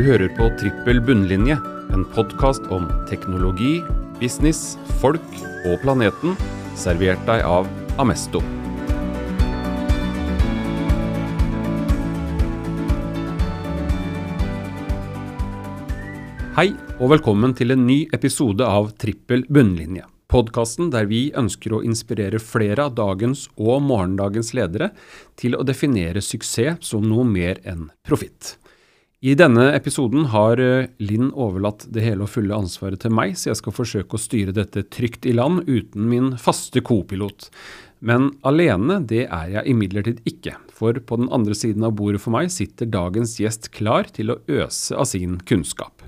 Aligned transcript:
Du 0.00 0.06
hører 0.06 0.30
på 0.32 0.46
Trippel 0.56 0.96
bunnlinje, 1.04 1.58
en 1.92 2.06
podkast 2.14 2.64
om 2.72 2.86
teknologi, 3.04 3.82
business, 4.16 4.78
folk 5.02 5.26
og 5.68 5.74
planeten, 5.82 6.38
servert 6.72 7.20
deg 7.28 7.42
av 7.44 7.66
Amesto. 8.00 8.40
Hei, 16.56 16.70
og 16.96 17.12
velkommen 17.12 17.52
til 17.60 17.76
en 17.76 17.84
ny 17.84 17.98
episode 18.16 18.64
av 18.64 18.94
Trippel 19.04 19.44
bunnlinje. 19.52 20.06
Podkasten 20.32 20.88
der 20.94 21.10
vi 21.12 21.26
ønsker 21.36 21.76
å 21.76 21.82
inspirere 21.84 22.40
flere 22.40 22.88
av 22.88 22.96
dagens 22.96 23.50
og 23.58 23.84
morgendagens 23.84 24.54
ledere 24.56 24.94
til 25.36 25.60
å 25.60 25.68
definere 25.68 26.24
suksess 26.24 26.88
som 26.88 27.04
noe 27.04 27.28
mer 27.28 27.60
enn 27.68 27.90
profitt. 28.00 28.54
I 29.20 29.34
denne 29.36 29.66
episoden 29.76 30.30
har 30.32 30.56
eh, 30.64 30.86
Linn 31.04 31.26
overlatt 31.36 31.82
det 31.92 32.00
hele 32.06 32.24
og 32.24 32.30
fulle 32.32 32.56
ansvaret 32.56 33.02
til 33.02 33.12
meg, 33.12 33.34
så 33.36 33.50
jeg 33.50 33.58
skal 33.58 33.74
forsøke 33.76 34.16
å 34.16 34.20
styre 34.22 34.54
dette 34.56 34.86
trygt 34.88 35.26
i 35.28 35.34
land 35.36 35.66
uten 35.68 36.06
min 36.08 36.30
faste 36.40 36.80
kopilot. 36.80 37.50
Men 38.00 38.30
alene 38.48 38.96
det 39.04 39.26
er 39.26 39.50
jeg 39.58 39.74
imidlertid 39.74 40.22
ikke, 40.24 40.54
for 40.72 40.96
på 41.04 41.18
den 41.20 41.28
andre 41.36 41.52
siden 41.52 41.84
av 41.84 41.98
bordet 41.98 42.22
for 42.24 42.32
meg 42.32 42.48
sitter 42.54 42.88
dagens 42.88 43.34
gjest 43.42 43.68
klar 43.76 44.08
til 44.08 44.32
å 44.32 44.38
øse 44.48 44.96
av 44.96 45.10
sin 45.10 45.36
kunnskap. 45.44 46.00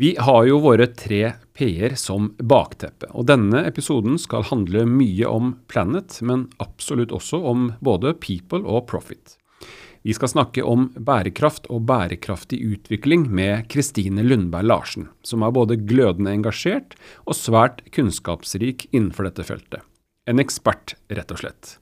Vi 0.00 0.14
har 0.16 0.46
jo 0.48 0.62
våre 0.64 0.86
tre 0.96 1.34
P-er 1.52 1.98
som 2.00 2.30
bakteppe, 2.40 3.10
og 3.12 3.28
denne 3.28 3.66
episoden 3.68 4.16
skal 4.16 4.48
handle 4.48 4.86
mye 4.88 5.28
om 5.28 5.52
planet, 5.68 6.16
men 6.24 6.48
absolutt 6.64 7.12
også 7.12 7.42
om 7.52 7.68
både 7.84 8.14
people 8.24 8.64
og 8.64 8.86
profit. 8.88 9.36
Vi 10.02 10.14
skal 10.16 10.30
snakke 10.32 10.64
om 10.64 10.86
bærekraft 10.96 11.66
og 11.68 11.84
bærekraftig 11.88 12.60
utvikling 12.64 13.26
med 13.28 13.66
Kristine 13.68 14.24
Lundberg 14.24 14.64
Larsen, 14.64 15.10
som 15.22 15.44
er 15.44 15.52
både 15.52 15.76
glødende 15.76 16.32
engasjert 16.32 16.96
og 17.26 17.36
svært 17.36 17.82
kunnskapsrik 17.92 18.86
innenfor 18.94 19.28
dette 19.28 19.44
feltet. 19.44 19.84
En 20.24 20.40
ekspert, 20.40 20.94
rett 21.12 21.34
og 21.34 21.42
slett. 21.42 21.74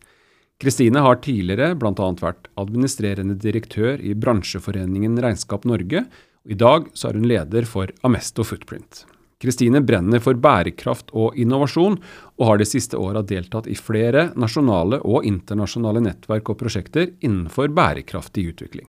Kristine 0.58 1.05
har 1.05 1.20
tidligere 1.22 1.77
bl.a. 1.78 2.08
vært 2.19 2.50
administrerende 2.58 3.36
direktør 3.38 4.02
i 4.02 4.16
bransjeforeningen 4.19 5.20
Regnskap 5.22 5.69
Norge, 5.70 6.03
og 6.42 6.56
i 6.56 6.58
dag 6.58 6.91
er 6.91 7.20
hun 7.20 7.28
leder 7.30 7.69
for 7.70 7.92
Amesto 8.03 8.42
Footprint. 8.42 9.05
Kristine 9.39 9.78
brenner 9.86 10.19
for 10.19 10.34
bærekraft 10.34 11.12
og 11.14 11.36
innovasjon, 11.39 12.00
og 12.39 12.48
har 12.48 12.58
de 12.58 12.67
siste 12.67 12.98
åra 12.98 13.22
deltatt 13.22 13.69
i 13.70 13.77
flere 13.78 14.33
nasjonale 14.34 14.98
og 15.06 15.27
internasjonale 15.28 16.03
nettverk 16.03 16.50
og 16.50 16.58
prosjekter 16.58 17.12
innenfor 17.22 17.70
bærekraftig 17.70 18.48
utvikling. 18.50 18.89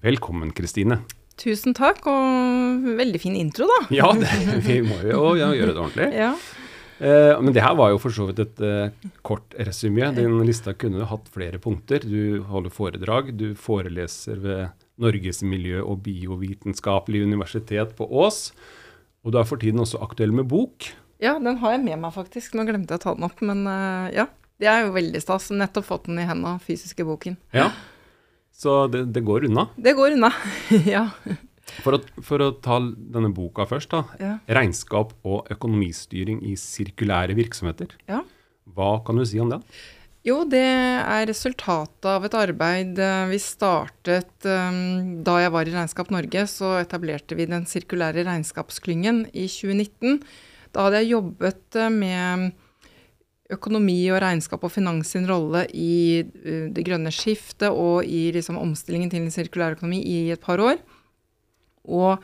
Velkommen, 0.00 0.54
Kristine. 0.54 1.00
Tusen 1.40 1.74
takk, 1.74 2.06
og 2.06 2.86
veldig 3.00 3.20
fin 3.20 3.36
intro, 3.40 3.66
da. 3.66 3.80
Ja, 3.94 4.12
det, 4.14 4.30
vi 4.68 4.80
må 4.86 5.00
jo 5.08 5.34
ja, 5.40 5.50
gjøre 5.56 5.74
det 5.74 5.84
ordentlig. 5.86 6.10
Ja. 6.22 6.32
Eh, 7.00 7.38
men 7.40 7.54
det 7.56 7.62
her 7.64 7.72
var 7.78 7.94
jo 7.94 8.00
for 8.02 8.12
så 8.12 8.26
vidt 8.28 8.42
et 8.42 8.58
eh, 8.60 9.06
kort 9.24 9.54
resymé. 9.56 10.10
Din 10.12 10.34
lista 10.44 10.74
kunne 10.76 11.06
hatt 11.08 11.30
flere 11.32 11.56
punkter. 11.56 12.04
Du 12.04 12.44
holder 12.44 12.74
foredrag, 12.74 13.30
du 13.40 13.54
foreleser 13.56 14.36
ved 14.42 14.84
Norges 15.00 15.40
miljø- 15.40 15.80
og 15.80 16.02
biovitenskapelige 16.04 17.24
universitet 17.24 17.96
på 17.96 18.04
Ås. 18.04 18.50
Og 19.24 19.34
du 19.34 19.38
er 19.40 19.48
for 19.48 19.60
tiden 19.60 19.82
også 19.82 20.00
aktuell 20.04 20.32
med 20.32 20.48
bok. 20.48 20.90
ja, 21.20 21.34
den 21.38 21.58
har 21.60 21.74
jeg 21.76 21.82
med 21.84 21.98
meg, 22.00 22.12
faktisk. 22.14 22.54
Nå 22.56 22.64
glemte 22.68 22.94
jeg 22.96 23.02
å 23.02 23.04
ta 23.04 23.14
den 23.16 23.26
opp, 23.28 23.40
men 23.44 23.66
eh, 23.68 24.14
ja. 24.16 24.26
Det 24.60 24.68
er 24.68 24.82
jo 24.84 24.92
veldig 24.92 25.20
stas. 25.24 25.46
Nettopp 25.56 25.86
fått 25.88 26.08
den 26.10 26.18
i 26.20 26.26
henda, 26.28 26.58
fysiske 26.60 27.04
boken. 27.08 27.38
Ja. 27.56 27.70
Så 28.52 28.82
det, 28.92 29.06
det 29.14 29.22
går 29.24 29.46
unna. 29.48 29.70
Det 29.80 29.94
går 29.96 30.18
unna. 30.18 30.28
ja. 30.94 31.06
For 31.80 31.96
å, 31.96 32.00
for 32.26 32.44
å 32.44 32.50
ta 32.60 32.76
denne 32.82 33.30
boka 33.32 33.64
først, 33.68 33.92
da. 33.94 34.02
Ja. 34.20 34.34
Regnskap 34.60 35.14
og 35.24 35.48
økonomistyring 35.54 36.42
i 36.48 36.56
sirkulære 36.60 37.36
virksomheter. 37.40 37.96
ja. 38.10 38.20
Hva 38.70 39.00
kan 39.02 39.16
du 39.18 39.24
si 39.26 39.40
om 39.42 39.48
det? 39.50 39.56
Jo, 40.20 40.42
det 40.44 40.60
er 40.60 41.22
resultatet 41.30 42.04
av 42.04 42.26
et 42.26 42.34
arbeid 42.36 42.98
eh, 43.00 43.28
vi 43.30 43.38
startet 43.40 44.44
eh, 44.44 44.80
da 45.24 45.36
jeg 45.40 45.52
var 45.54 45.68
i 45.68 45.72
Regnskap 45.72 46.10
Norge. 46.12 46.42
Så 46.50 46.74
etablerte 46.76 47.38
vi 47.38 47.46
den 47.48 47.64
sirkulære 47.68 48.26
regnskapsklyngen 48.28 49.22
i 49.32 49.46
2019. 49.48 50.18
Da 50.76 50.84
hadde 50.84 51.00
jeg 51.00 51.14
jobbet 51.14 51.78
eh, 51.80 51.88
med 51.94 52.50
økonomi 53.50 53.96
og 54.12 54.20
regnskap 54.22 54.66
og 54.68 54.74
finans 54.74 55.08
sin 55.16 55.24
rolle 55.26 55.64
i 55.74 56.20
det 56.22 56.84
grønne 56.86 57.10
skiftet 57.10 57.72
og 57.72 58.04
i 58.06 58.28
liksom, 58.36 58.60
omstillingen 58.60 59.10
til 59.10 59.24
en 59.24 59.34
sirkulær 59.34 59.74
økonomi 59.74 59.98
i 60.06 60.18
et 60.36 60.44
par 60.44 60.60
år. 60.62 60.76
Og 61.88 62.20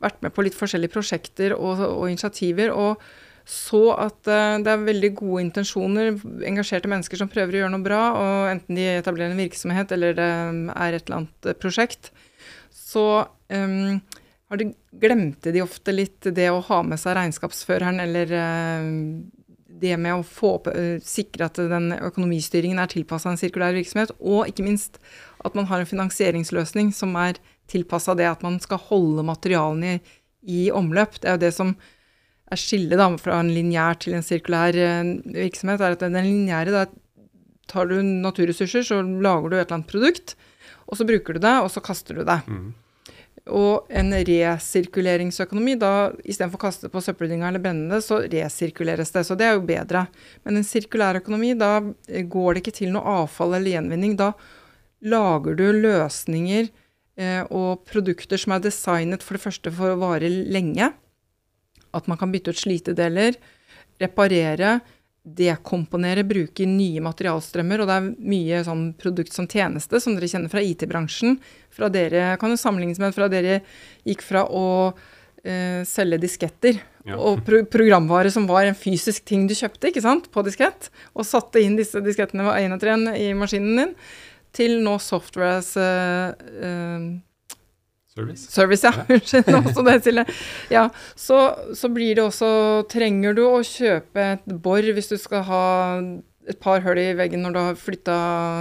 vært 0.00 0.22
med 0.24 0.32
på 0.32 0.46
litt 0.46 0.56
forskjellige 0.56 0.94
prosjekter 0.94 1.52
og, 1.58 1.82
og 1.82 2.06
initiativer. 2.08 2.72
og 2.72 3.02
så 3.48 3.82
at 3.96 4.28
eh, 4.30 4.58
det 4.64 4.72
er 4.72 4.86
veldig 4.86 5.10
gode 5.18 5.44
intensjoner, 5.46 6.14
engasjerte 6.46 6.90
mennesker 6.90 7.20
som 7.20 7.30
prøver 7.32 7.56
å 7.56 7.62
gjøre 7.62 7.74
noe 7.74 7.86
bra, 7.86 8.02
og 8.18 8.52
enten 8.52 8.78
de 8.78 8.86
etablerer 8.98 9.34
en 9.34 9.42
virksomhet 9.42 9.92
eller 9.96 10.16
det 10.18 10.30
er 10.30 10.96
et 10.96 11.04
eller 11.04 11.22
annet 11.22 11.50
eh, 11.50 11.58
prosjekt, 11.58 12.12
så 12.70 13.04
um, 13.48 14.00
de, 14.58 14.70
glemte 15.02 15.52
de 15.54 15.62
ofte 15.62 15.94
litt 15.94 16.26
det 16.34 16.48
å 16.50 16.62
ha 16.66 16.80
med 16.86 17.00
seg 17.00 17.16
regnskapsføreren 17.18 18.02
eller 18.02 18.34
eh, 18.34 18.88
det 19.80 19.96
med 19.96 20.18
å 20.18 20.26
få, 20.26 20.56
eh, 20.74 20.98
sikre 21.04 21.48
at 21.48 21.60
den 21.70 21.92
økonomistyringen 21.96 22.80
er 22.82 22.90
tilpassa 22.90 23.32
en 23.32 23.40
sirkulær 23.40 23.76
virksomhet, 23.76 24.12
og 24.20 24.50
ikke 24.50 24.66
minst 24.66 25.00
at 25.44 25.56
man 25.56 25.68
har 25.70 25.80
en 25.80 25.88
finansieringsløsning 25.88 26.92
som 26.94 27.16
er 27.16 27.40
tilpassa 27.70 28.16
det 28.18 28.28
at 28.28 28.42
man 28.44 28.58
skal 28.60 28.82
holde 28.90 29.24
materialene 29.24 29.96
i, 29.96 30.02
i 30.42 30.60
omløp. 30.74 31.20
Det 31.20 31.30
er 31.30 31.38
jo 31.38 31.44
det 31.46 31.54
som 31.56 31.74
er 32.50 32.60
skillet 32.60 32.98
da, 32.98 33.08
fra 33.20 33.38
en 33.40 33.52
lineær 33.54 33.98
til 34.02 34.16
en 34.18 34.26
sirkulær 34.26 34.76
eh, 34.76 35.14
virksomhet, 35.36 35.82
er 35.82 35.96
at 35.96 36.04
den 36.04 36.18
lineære, 36.18 36.74
da 36.74 36.86
tar 37.70 37.90
du 37.90 38.00
naturressurser, 38.02 38.84
så 38.86 39.00
lager 39.02 39.48
du 39.48 39.56
et 39.56 39.64
eller 39.64 39.80
annet 39.80 39.90
produkt, 39.90 40.36
og 40.90 40.98
så 40.98 41.06
bruker 41.06 41.36
du 41.36 41.44
det, 41.44 41.56
og 41.62 41.70
så 41.70 41.82
kaster 41.84 42.18
du 42.18 42.24
det. 42.26 42.40
Og 43.50 43.86
en 43.96 44.12
resirkuleringsøkonomi, 44.26 45.76
da 45.80 46.10
istedenfor 46.22 46.58
å 46.58 46.64
kaste 46.66 46.86
det 46.86 46.94
på 46.94 47.02
søppeldynga 47.04 47.48
eller 47.48 47.62
brenne 47.62 47.88
det, 47.94 48.02
så 48.04 48.20
resirkuleres 48.26 49.14
det. 49.14 49.24
Så 49.26 49.36
det 49.38 49.46
er 49.48 49.56
jo 49.56 49.64
bedre. 49.66 50.04
Men 50.44 50.60
en 50.60 50.66
sirkulær 50.66 51.20
økonomi, 51.22 51.54
da 51.58 51.78
eh, 52.10 52.26
går 52.28 52.54
det 52.54 52.64
ikke 52.64 52.76
til 52.82 52.92
noe 52.94 53.16
avfall 53.22 53.56
eller 53.56 53.78
gjenvinning. 53.78 54.18
Da 54.20 54.32
lager 55.00 55.56
du 55.56 55.66
løsninger 55.78 56.68
eh, 56.68 57.42
og 57.48 57.86
produkter 57.88 58.40
som 58.40 58.56
er 58.56 58.66
designet 58.66 59.24
for 59.24 59.38
det 59.38 59.46
første 59.46 59.72
for 59.78 59.94
å 59.94 60.00
vare 60.02 60.28
lenge. 60.28 60.92
At 61.96 62.06
man 62.10 62.18
kan 62.20 62.32
bytte 62.32 62.54
ut 62.54 62.60
slitedeler, 62.60 63.36
reparere, 64.00 64.78
dekomponere, 65.20 66.24
bruke 66.24 66.64
nye 66.66 67.02
materialstrømmer. 67.04 67.82
Og 67.82 67.90
det 67.90 67.96
er 67.98 68.10
mye 68.32 68.60
sånn 68.66 68.84
produkt 69.00 69.36
som 69.36 69.48
tjeneste, 69.50 70.00
som 70.00 70.16
dere 70.16 70.30
kjenner 70.32 70.52
fra 70.52 70.62
IT-bransjen. 70.64 71.38
Fra 71.74 71.90
dere, 71.92 72.34
kan 72.40 72.52
jo 72.52 72.60
sammenlignes 72.60 73.00
med 73.02 73.16
fra 73.16 73.28
dere 73.32 73.60
gikk 74.08 74.24
fra 74.24 74.46
å 74.48 74.64
eh, 75.44 75.82
selge 75.88 76.20
disketter 76.24 76.80
Ja. 77.06 77.16
og 77.16 77.44
pro 77.46 77.62
programvare 77.64 78.28
som 78.30 78.44
var 78.48 78.66
en 78.68 78.76
fysisk 78.76 79.24
ting 79.24 79.46
du 79.48 79.54
kjøpte 79.56 79.88
ikke 79.88 80.02
sant, 80.04 80.26
på 80.32 80.42
diskett, 80.44 80.90
og 81.16 81.24
satte 81.24 81.62
inn 81.62 81.78
disse 81.78 82.00
diskettene 82.04 82.44
én 82.60 82.74
etter 82.76 82.92
én 82.92 83.06
i 83.16 83.30
maskinen 83.32 83.78
din, 83.78 83.94
til 84.52 84.80
nå 84.84 84.98
software 85.00 85.60
as 85.62 85.70
eh, 85.80 86.34
eh, 86.60 87.06
Service? 88.10 88.48
Service, 88.50 88.86
ja. 88.86 88.92
Unnskyld. 89.14 89.50
nå 89.54 89.74
så 89.74 89.84
det. 89.86 90.24
Ja, 90.72 90.88
så, 91.14 91.38
så 91.78 91.90
blir 91.94 92.18
det 92.18 92.24
også 92.24 92.48
Trenger 92.90 93.36
du 93.38 93.44
å 93.46 93.60
kjøpe 93.66 94.24
et 94.34 94.50
bor 94.64 94.82
hvis 94.82 95.12
du 95.12 95.16
skal 95.20 95.44
ha 95.46 95.64
et 96.50 96.58
par 96.58 96.82
hull 96.82 96.98
i 96.98 97.12
veggen 97.14 97.44
når 97.44 97.54
du 97.54 97.60
har 97.60 97.78
flytta 97.78 98.16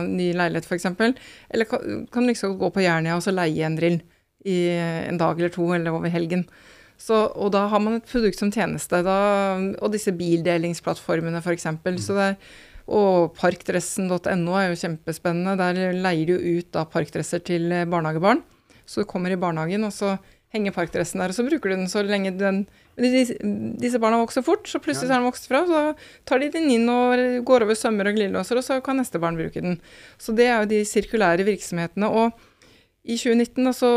ny 0.05 0.29
leilighet, 0.37 0.67
f.eks.? 0.69 0.85
Eller 1.49 1.65
kan, 1.69 2.03
kan 2.13 2.25
du 2.25 2.29
liksom 2.29 2.57
gå 2.59 2.69
på 2.75 2.83
Jernia 2.85 3.15
og 3.17 3.23
så 3.25 3.33
leie 3.33 3.65
en 3.65 3.77
drill 3.79 3.97
i 4.45 4.59
en 5.09 5.17
dag 5.19 5.39
eller 5.39 5.53
to, 5.53 5.65
eller 5.73 5.97
over 5.97 6.13
helgen? 6.13 6.45
Så, 6.99 7.15
og 7.15 7.53
da 7.55 7.63
har 7.71 7.81
man 7.81 7.97
et 7.97 8.09
produkt 8.11 8.37
som 8.37 8.51
tjeneste. 8.51 8.99
Da, 9.07 9.17
og 9.79 9.93
disse 9.95 10.11
bildelingsplattformene, 10.19 11.39
f.eks. 11.39 11.69
Så 12.03 12.17
det 12.17 12.25
er, 12.27 12.37
og 12.91 13.33
parkdressen.no 13.39 14.55
er 14.59 14.69
jo 14.69 14.79
kjempespennende. 14.83 15.55
Der 15.57 15.95
leier 15.95 16.33
du 16.33 16.59
ut 16.59 16.69
da 16.75 16.83
parkdresser 16.91 17.41
til 17.47 17.71
barnehagebarn. 17.89 18.43
Så 18.89 19.03
du 19.03 19.09
kommer 19.09 19.33
i 19.33 19.39
barnehagen, 19.39 19.85
og 19.85 19.93
så 19.93 20.15
henger 20.53 20.73
parkdressen 20.73 21.21
der, 21.21 21.29
og 21.29 21.37
så 21.37 21.45
bruker 21.45 21.69
du 21.69 21.77
den 21.77 21.91
så 21.91 22.01
lenge 22.05 22.33
den 22.37 22.63
disse 22.99 23.99
barna 24.01 24.19
vokser 24.19 24.43
fort, 24.43 24.67
så 24.67 24.81
plutselig 24.83 25.13
har 25.13 25.21
de 25.21 25.29
vokst 25.29 25.47
fra, 25.47 25.61
så 25.69 25.81
tar 26.27 26.41
de 26.41 26.49
den 26.51 26.67
inn 26.73 26.89
og 26.91 27.21
går 27.47 27.63
over 27.63 27.77
sømmer 27.77 28.09
og 28.09 28.17
glidelåser, 28.17 28.59
og 28.59 28.65
så 28.65 28.79
kan 28.83 28.99
neste 28.99 29.21
barn 29.21 29.39
bruke 29.39 29.63
den. 29.63 29.77
Så 30.19 30.35
det 30.35 30.49
er 30.49 30.57
jo 30.59 30.71
de 30.73 30.81
sirkulære 30.87 31.45
virksomhetene. 31.47 32.09
Og 32.09 32.33
i 33.09 33.15
2019 33.15 33.69
da, 33.69 33.73
så 33.77 33.91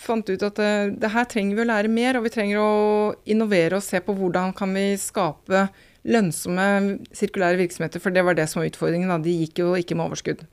fant 0.00 0.30
vi 0.30 0.38
ut 0.38 0.46
at 0.46 0.56
det, 0.60 0.70
det 1.02 1.12
her 1.12 1.28
trenger 1.28 1.58
vi 1.58 1.66
å 1.66 1.68
lære 1.68 1.92
mer, 1.92 2.16
og 2.16 2.24
vi 2.24 2.32
trenger 2.32 2.62
å 2.62 2.72
innovere 3.28 3.76
og 3.76 3.84
se 3.84 4.00
på 4.00 4.16
hvordan 4.16 4.56
kan 4.56 4.72
vi 4.72 4.86
skape 5.00 5.66
lønnsomme 6.08 6.68
sirkulære 7.16 7.60
virksomheter, 7.60 8.00
for 8.00 8.14
det 8.14 8.24
var 8.24 8.36
det 8.38 8.48
som 8.48 8.62
var 8.62 8.72
utfordringen. 8.72 9.12
Da. 9.12 9.20
De 9.20 9.36
gikk 9.42 9.60
jo 9.64 9.74
ikke 9.76 9.98
med 9.98 10.08
overskudd. 10.08 10.46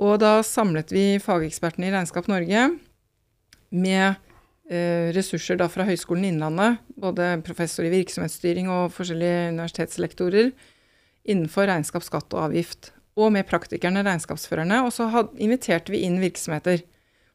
Og 0.00 0.18
da 0.22 0.38
samlet 0.46 0.92
vi 0.94 1.20
fagekspertene 1.20 1.90
i 1.90 1.92
Regnskap 1.92 2.28
Norge 2.30 2.68
med 3.72 4.14
eh, 4.70 5.12
ressurser 5.16 5.58
da 5.60 5.68
fra 5.72 5.86
Høgskolen 5.88 6.30
Innlandet, 6.30 6.80
både 6.96 7.34
professor 7.44 7.86
i 7.86 7.92
virksomhetsstyring 7.92 8.70
og 8.72 8.92
forskjellige 8.96 9.52
universitetslektorer, 9.52 10.50
innenfor 11.28 11.68
regnskap, 11.70 12.04
skatt 12.06 12.32
og 12.34 12.48
avgift. 12.48 12.92
Og 13.20 13.28
med 13.34 13.44
praktikerne, 13.44 14.00
regnskapsførerne. 14.06 14.78
Og 14.86 14.92
så 14.96 15.04
inviterte 15.36 15.92
vi 15.92 16.00
inn 16.06 16.16
virksomheter. 16.22 16.80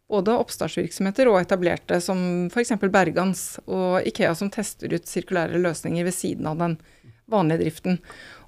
Både 0.09 0.33
oppstartsvirksomheter 0.39 1.29
og 1.29 1.37
etablerte, 1.41 1.99
som 2.01 2.47
f.eks. 2.49 2.73
Bergans 2.89 3.43
og 3.65 4.07
Ikea, 4.07 4.33
som 4.39 4.49
tester 4.49 4.95
ut 4.95 5.05
sirkulære 5.05 5.61
løsninger 5.61 6.07
ved 6.07 6.15
siden 6.15 6.47
av 6.49 6.57
den 6.63 6.77
vanlige 7.29 7.65
driften. 7.65 7.99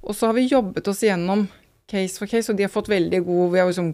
Og 0.01 0.15
så 0.15 0.31
har 0.31 0.39
vi 0.39 0.47
jobbet 0.49 0.87
oss 0.89 1.03
gjennom 1.05 1.45
case 1.89 2.21
for 2.21 2.29
case, 2.29 2.51
og 2.51 2.57
de 2.59 2.65
har 2.65 2.73
fått 2.73 2.91
veldig 2.91 3.21
god 3.27 3.53
Vi 3.53 3.59
er 3.59 3.69
liksom 3.69 3.91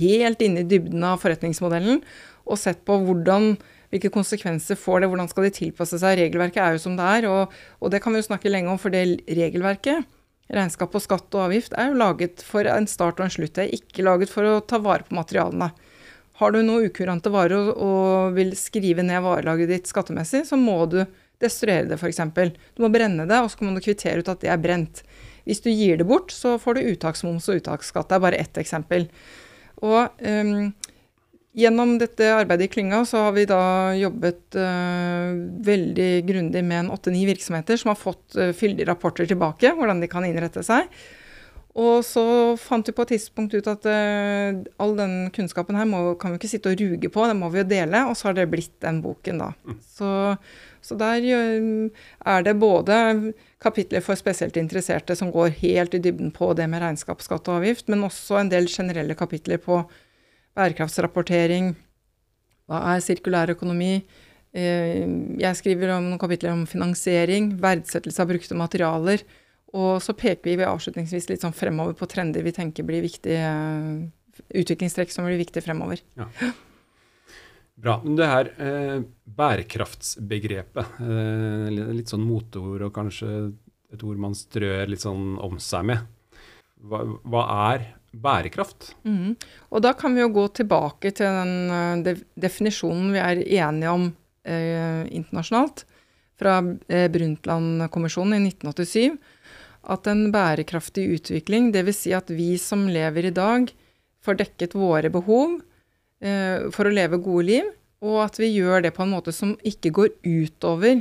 helt 0.00 0.44
inne 0.44 0.62
i 0.62 0.68
dybden 0.68 1.04
av 1.06 1.20
forretningsmodellen 1.22 2.02
og 2.42 2.58
sett 2.58 2.82
på 2.86 2.96
hvordan 3.04 3.54
hvilke 3.92 4.10
konsekvenser 4.12 4.78
får 4.80 5.02
det, 5.02 5.10
hvordan 5.12 5.28
skal 5.30 5.46
de 5.46 5.52
tilpasse 5.54 6.00
seg. 6.00 6.16
Regelverket 6.18 6.62
er 6.64 6.74
jo 6.76 6.82
som 6.86 6.96
det 6.98 7.06
er, 7.18 7.28
og, 7.28 7.52
og 7.78 7.92
det 7.92 8.00
kan 8.02 8.14
vi 8.14 8.22
jo 8.22 8.28
snakke 8.30 8.50
lenge 8.50 8.72
om, 8.72 8.80
for 8.80 8.94
det 8.94 9.20
regelverket, 9.28 10.08
regnskap 10.52 10.96
og 10.96 11.04
skatt 11.04 11.36
og 11.36 11.46
avgift, 11.46 11.76
er 11.76 11.90
jo 11.90 12.00
laget 12.00 12.42
for 12.44 12.66
en 12.68 12.88
start 12.90 13.20
og 13.20 13.28
en 13.28 13.34
slutt. 13.34 13.54
Det 13.58 13.66
er 13.66 13.76
ikke 13.76 14.06
laget 14.06 14.32
for 14.32 14.48
å 14.48 14.60
ta 14.64 14.80
vare 14.82 15.06
på 15.06 15.16
materialene. 15.16 15.70
Har 16.40 16.54
du 16.54 16.62
noe 16.64 16.88
ukurante 16.88 17.30
varer 17.30 17.58
og, 17.60 17.84
og 17.84 18.38
vil 18.38 18.56
skrive 18.58 19.04
ned 19.04 19.20
varelaget 19.22 19.70
ditt 19.70 19.90
skattemessig, 19.92 20.46
så 20.48 20.58
må 20.58 20.80
du 20.90 21.02
destruere 21.42 21.90
det, 21.90 21.98
f.eks. 22.00 22.22
Du 22.74 22.82
må 22.84 22.90
brenne 22.92 23.28
det, 23.28 23.42
og 23.42 23.52
så 23.52 23.60
kan 23.60 23.76
du 23.76 23.84
kvittere 23.84 24.22
ut 24.22 24.32
at 24.32 24.40
det 24.42 24.50
er 24.52 24.62
brent. 24.62 25.04
Hvis 25.48 25.62
du 25.64 25.70
gir 25.72 25.98
det 26.00 26.06
bort, 26.08 26.32
så 26.34 26.56
får 26.60 26.78
du 26.78 26.88
uttaksmoms 26.92 27.48
og 27.50 27.60
uttaksskatt. 27.60 28.08
Det 28.10 28.18
er 28.18 28.24
bare 28.26 28.40
ett 28.42 28.60
eksempel. 28.62 29.08
Og 29.82 30.22
um, 30.22 30.68
gjennom 31.58 31.96
dette 32.00 32.28
arbeidet 32.32 32.68
i 32.68 32.72
klynga 32.76 33.02
så 33.08 33.26
har 33.26 33.34
vi 33.36 33.48
da 33.50 33.62
jobbet 33.98 34.56
uh, 34.56 35.32
veldig 35.66 36.12
grundig 36.28 36.62
med 36.64 36.84
en 36.84 36.92
åtte-ni 36.94 37.24
virksomheter 37.28 37.80
som 37.80 37.92
har 37.92 38.00
fått 38.00 38.38
uh, 38.38 38.52
fyldige 38.56 38.88
rapporter 38.88 39.28
tilbake, 39.28 39.74
hvordan 39.76 40.00
de 40.02 40.10
kan 40.12 40.24
innrette 40.28 40.64
seg. 40.66 40.88
Og 41.72 42.02
så 42.04 42.22
fant 42.60 42.84
vi 42.84 42.92
på 42.92 43.04
et 43.06 43.14
tidspunkt 43.14 43.54
ut 43.56 43.68
at 43.70 43.86
uh, 43.88 44.60
all 44.82 44.92
den 44.98 45.16
kunnskapen 45.34 45.78
her 45.78 45.88
må, 45.88 46.04
kan 46.20 46.34
vi 46.34 46.40
ikke 46.40 46.52
sitte 46.52 46.72
og 46.72 46.80
ruge 46.80 47.12
på, 47.12 47.24
den 47.28 47.40
må 47.40 47.48
vi 47.52 47.62
jo 47.62 47.68
dele. 47.68 48.04
Og 48.10 48.18
så 48.18 48.30
har 48.30 48.36
det 48.38 48.50
blitt 48.52 48.76
den 48.84 49.00
boken, 49.04 49.40
da. 49.40 49.52
Mm. 49.64 49.78
Så, 49.96 50.10
så 50.82 50.96
der 50.98 51.22
er 51.22 52.42
det 52.42 52.54
både 52.58 52.96
kapitler 53.62 54.02
for 54.02 54.18
spesielt 54.18 54.56
interesserte 54.58 55.14
som 55.18 55.30
går 55.32 55.54
helt 55.60 55.94
i 55.94 56.00
dybden 56.02 56.32
på 56.34 56.50
det 56.58 56.66
med 56.70 56.82
regnskap, 56.82 57.22
skatt 57.22 57.46
og 57.48 57.60
avgift, 57.60 57.86
men 57.92 58.02
også 58.02 58.40
en 58.40 58.50
del 58.50 58.66
generelle 58.70 59.14
kapitler 59.18 59.62
på 59.62 59.78
bærekraftsrapportering, 60.58 61.70
hva 62.66 62.80
er 62.92 63.04
sirkulær 63.04 63.54
økonomi, 63.54 64.02
eh, 64.52 65.06
jeg 65.40 65.60
skriver 65.60 65.94
om 65.96 66.10
noen 66.10 66.20
kapitler 66.20 66.52
om 66.52 66.66
finansiering, 66.66 67.54
verdsettelse 67.62 68.22
av 68.22 68.34
brukte 68.34 68.58
materialer, 68.58 69.22
og 69.72 70.02
så 70.04 70.12
peker 70.18 70.58
vi 70.58 70.66
avslutningsvis 70.66 71.30
litt 71.30 71.46
sånn 71.46 71.56
fremover 71.56 71.94
på 71.96 72.10
trender 72.10 72.44
vi 72.44 72.52
tenker 72.52 72.84
blir 72.84 73.06
viktige, 73.06 73.46
utviklingstrekk 74.50 75.14
som 75.14 75.24
blir 75.28 75.40
viktige 75.40 75.64
fremover. 75.64 76.02
Ja. 76.18 76.28
Bra. 77.82 77.98
Men 78.04 78.16
det 78.18 78.28
her 78.30 78.50
eh, 78.62 78.98
bærekraftsbegrepet, 79.38 80.98
eh, 81.02 81.70
litt 81.96 82.12
sånn 82.12 82.22
moteord 82.22 82.86
og 82.86 82.94
kanskje 82.94 83.30
et 83.92 84.04
ord 84.06 84.20
man 84.22 84.36
strør 84.38 84.86
litt 84.88 85.02
sånn 85.02 85.34
om 85.42 85.58
seg 85.60 85.88
med. 85.90 86.04
Hva, 86.82 87.02
hva 87.26 87.42
er 87.72 87.88
bærekraft? 88.12 88.92
Mm. 89.08 89.34
Og 89.70 89.82
da 89.82 89.92
kan 89.98 90.14
vi 90.14 90.22
jo 90.22 90.30
gå 90.34 90.46
tilbake 90.60 91.12
til 91.16 91.38
den 91.40 92.04
de, 92.06 92.16
definisjonen 92.38 93.12
vi 93.14 93.22
er 93.22 93.42
enige 93.64 93.96
om 93.96 94.06
eh, 94.46 95.02
internasjonalt, 95.10 95.84
fra 96.38 96.58
eh, 96.88 97.08
Brundtland-kommisjonen 97.12 98.38
i 98.38 98.52
1987 98.52 99.18
at 99.92 100.06
en 100.06 100.28
bærekraftig 100.34 101.08
utvikling, 101.16 101.72
dvs. 101.74 102.04
Si 102.04 102.14
at 102.14 102.30
vi 102.30 102.54
som 102.62 102.86
lever 102.90 103.26
i 103.26 103.34
dag, 103.34 103.70
får 104.22 104.38
dekket 104.38 104.76
våre 104.78 105.10
behov 105.10 105.58
eh, 105.58 105.71
for 106.22 106.86
å 106.86 106.92
leve 106.94 107.18
gode 107.18 107.42
liv, 107.48 107.70
og 107.98 108.20
at 108.22 108.36
vi 108.38 108.52
gjør 108.52 108.84
det 108.84 108.92
på 108.94 109.02
en 109.02 109.10
måte 109.10 109.32
som 109.34 109.56
ikke 109.66 109.90
går 109.96 110.12
utover 110.22 111.00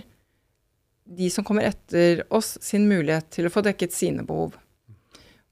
de 1.17 1.29
som 1.29 1.43
kommer 1.43 1.67
etter 1.67 2.23
oss, 2.33 2.57
sin 2.61 2.87
mulighet 2.89 3.29
til 3.35 3.47
å 3.47 3.53
få 3.53 3.63
dekket 3.65 3.93
sine 3.95 4.25
behov. 4.27 4.55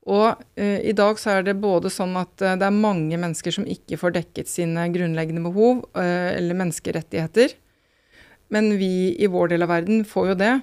Og 0.09 0.39
eh, 0.57 0.79
i 0.89 0.95
dag 0.95 1.19
så 1.21 1.35
er 1.35 1.45
det 1.45 1.59
både 1.61 1.91
sånn 1.93 2.15
at 2.17 2.41
eh, 2.41 2.55
det 2.57 2.65
er 2.65 2.75
mange 2.75 3.17
mennesker 3.19 3.53
som 3.53 3.67
ikke 3.69 3.99
får 3.99 4.15
dekket 4.15 4.49
sine 4.49 4.87
grunnleggende 4.93 5.43
behov 5.45 5.83
eh, 5.99 6.37
eller 6.37 6.57
menneskerettigheter. 6.57 7.53
Men 8.49 8.71
vi 8.79 9.13
i 9.19 9.29
vår 9.29 9.51
del 9.51 9.65
av 9.67 9.73
verden 9.73 10.05
får 10.07 10.31
jo 10.31 10.37
det. 10.39 10.53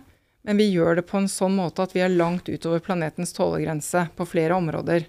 Men 0.47 0.59
vi 0.59 0.71
gjør 0.71 0.99
det 0.99 1.07
på 1.11 1.21
en 1.21 1.31
sånn 1.31 1.55
måte 1.59 1.85
at 1.85 1.95
vi 1.95 2.03
er 2.03 2.15
langt 2.15 2.49
utover 2.49 2.83
planetens 2.83 3.35
tålegrense 3.37 4.09
på 4.17 4.27
flere 4.27 4.57
områder. 4.57 5.07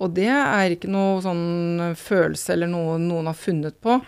Og 0.00 0.12
det 0.16 0.30
er 0.32 0.72
ikke 0.72 0.90
noe 0.90 1.20
sånn 1.24 1.94
følelse 1.98 2.54
eller 2.54 2.70
noe 2.70 2.96
noen 3.02 3.28
har 3.28 3.38
funnet 3.38 3.76
på. 3.82 3.98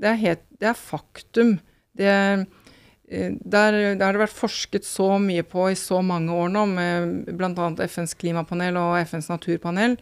Det 0.00 0.10
er, 0.10 0.20
helt, 0.20 0.44
det 0.60 0.70
er 0.70 0.78
faktum. 0.78 1.56
Det, 1.94 2.10
eh, 2.10 3.34
der, 3.38 3.76
der, 3.94 4.02
har 4.02 4.16
det 4.16 4.24
vært 4.24 4.38
forsket 4.38 4.88
så 4.88 5.14
mye 5.22 5.44
på 5.46 5.68
i 5.70 5.78
så 5.78 6.00
mange 6.02 6.34
år 6.34 6.50
nå, 6.54 6.64
med 6.72 7.36
bl.a. 7.36 7.70
FNs 7.84 8.16
klimapanel 8.18 8.80
og 8.80 8.98
FNs 9.04 9.30
naturpanel, 9.30 9.98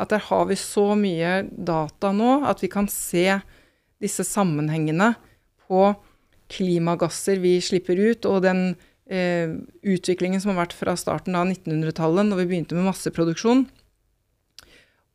at 0.00 0.12
der 0.12 0.22
har 0.26 0.46
vi 0.48 0.58
så 0.58 0.90
mye 0.98 1.40
data 1.50 2.12
nå 2.16 2.40
at 2.48 2.62
vi 2.64 2.70
kan 2.72 2.88
se 2.90 3.40
disse 4.00 4.24
sammenhengene 4.24 5.12
på 5.68 5.90
klimagasser 6.50 7.38
vi 7.40 7.58
slipper 7.62 7.98
ut, 8.00 8.26
og 8.26 8.42
den 8.42 8.72
eh, 9.06 9.52
utviklingen 9.86 10.42
som 10.42 10.54
har 10.54 10.64
vært 10.64 10.76
fra 10.76 10.96
starten 10.98 11.36
av 11.38 11.46
1900-tallet, 11.46 12.26
når 12.26 12.42
vi 12.42 12.48
begynte 12.50 12.78
med 12.78 12.88
masseproduksjon, 12.88 13.68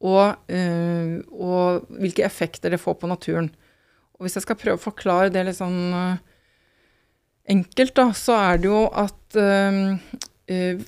og, 0.04 0.36
eh, 0.52 1.22
og, 1.32 1.88
hvilke 2.02 2.26
effekter 2.28 2.74
det 2.74 2.82
får 2.82 2.98
på 3.00 3.10
naturen. 3.10 3.50
Og 4.16 4.26
hvis 4.26 4.38
jeg 4.38 4.46
skal 4.46 4.60
prøve 4.60 4.80
å 4.80 4.86
forklare 4.86 5.32
det 5.32 5.44
litt 5.44 5.58
sånn 5.58 5.92
uh, 5.92 6.22
enkelt, 7.52 7.96
da, 7.98 8.06
så 8.16 8.38
er 8.38 8.62
det 8.64 8.70
jo 8.70 8.86
at 8.96 9.36
uh, 9.36 9.98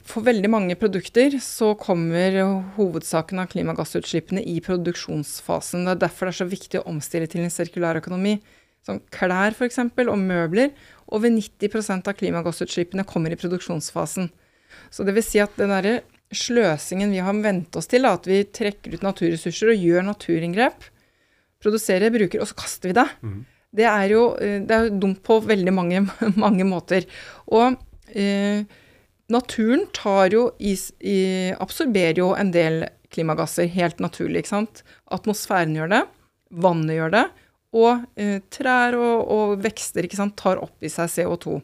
for 0.08 0.24
veldig 0.24 0.52
mange 0.54 0.78
produkter 0.80 1.36
så 1.44 1.74
kommer 1.82 2.38
hovedsaken 2.78 3.42
av 3.42 3.50
klimagassutslippene 3.52 4.44
i 4.46 4.60
produksjonsfasen. 4.64 5.88
Det 5.88 5.96
er 5.96 6.04
derfor 6.06 6.30
det 6.30 6.36
er 6.36 6.40
så 6.40 6.50
viktig 6.52 6.80
å 6.80 6.88
omstille 6.94 7.28
til 7.32 7.44
en 7.44 7.52
sirkulær 7.52 8.00
økonomi. 8.00 8.38
Som 8.86 9.02
klær 9.12 9.52
f.eks. 9.52 9.82
og 9.82 10.20
møbler. 10.22 10.70
Over 11.12 11.34
90% 11.34 12.08
av 12.08 12.16
klimagassutslippene 12.20 13.04
kommer 13.08 13.34
i 13.34 13.40
produksjonsfasen. 13.40 14.30
Så 14.94 15.04
det 15.04 15.18
vil 15.18 15.26
si 15.26 15.42
at 15.44 15.58
den 15.60 15.74
derre 15.74 15.98
sløsingen 16.34 17.14
vi 17.14 17.22
har 17.24 17.38
vent 17.44 17.76
oss 17.80 17.88
til, 17.92 18.08
at 18.10 18.28
vi 18.28 18.42
trekker 18.44 18.98
ut 18.98 19.06
naturressurser 19.06 19.72
og 19.74 19.86
gjør 19.86 20.08
naturinngrep, 20.10 20.90
produserer, 21.64 22.14
bruker, 22.14 22.44
og 22.44 22.50
så 22.50 22.58
kaster 22.60 22.92
vi 22.92 22.98
det. 22.98 23.08
Mm. 23.22 23.40
Det 23.78 23.88
er 23.88 24.12
jo 24.14 24.26
eh, 24.42 24.60
det 24.66 24.76
er 24.76 24.92
dumt 25.00 25.22
på 25.26 25.40
veldig 25.46 25.74
mange, 25.76 26.04
mange 26.44 26.68
måter. 26.68 27.08
Og 27.48 27.78
eh, 28.14 28.68
naturen 29.34 29.88
tar 29.96 30.36
jo 30.36 30.50
is, 30.60 30.90
i, 31.00 31.54
absorberer 31.58 32.22
jo 32.24 32.32
en 32.38 32.54
del 32.56 32.86
klimagasser 33.14 33.70
helt 33.72 34.02
naturlig, 34.04 34.44
ikke 34.44 34.56
sant. 34.56 34.84
Atmosfæren 35.14 35.76
gjør 35.78 35.94
det, 35.96 36.04
vannet 36.64 36.98
gjør 36.98 37.14
det, 37.16 37.26
og 37.78 38.20
eh, 38.20 38.40
trær 38.54 38.98
og, 39.00 39.32
og, 39.32 39.58
vekster 39.64 40.08
ikke 40.08 40.20
sant, 40.20 40.38
tar 40.40 40.62
opp 40.64 40.84
i 40.84 40.92
seg 40.92 41.12
CO2. 41.12 41.60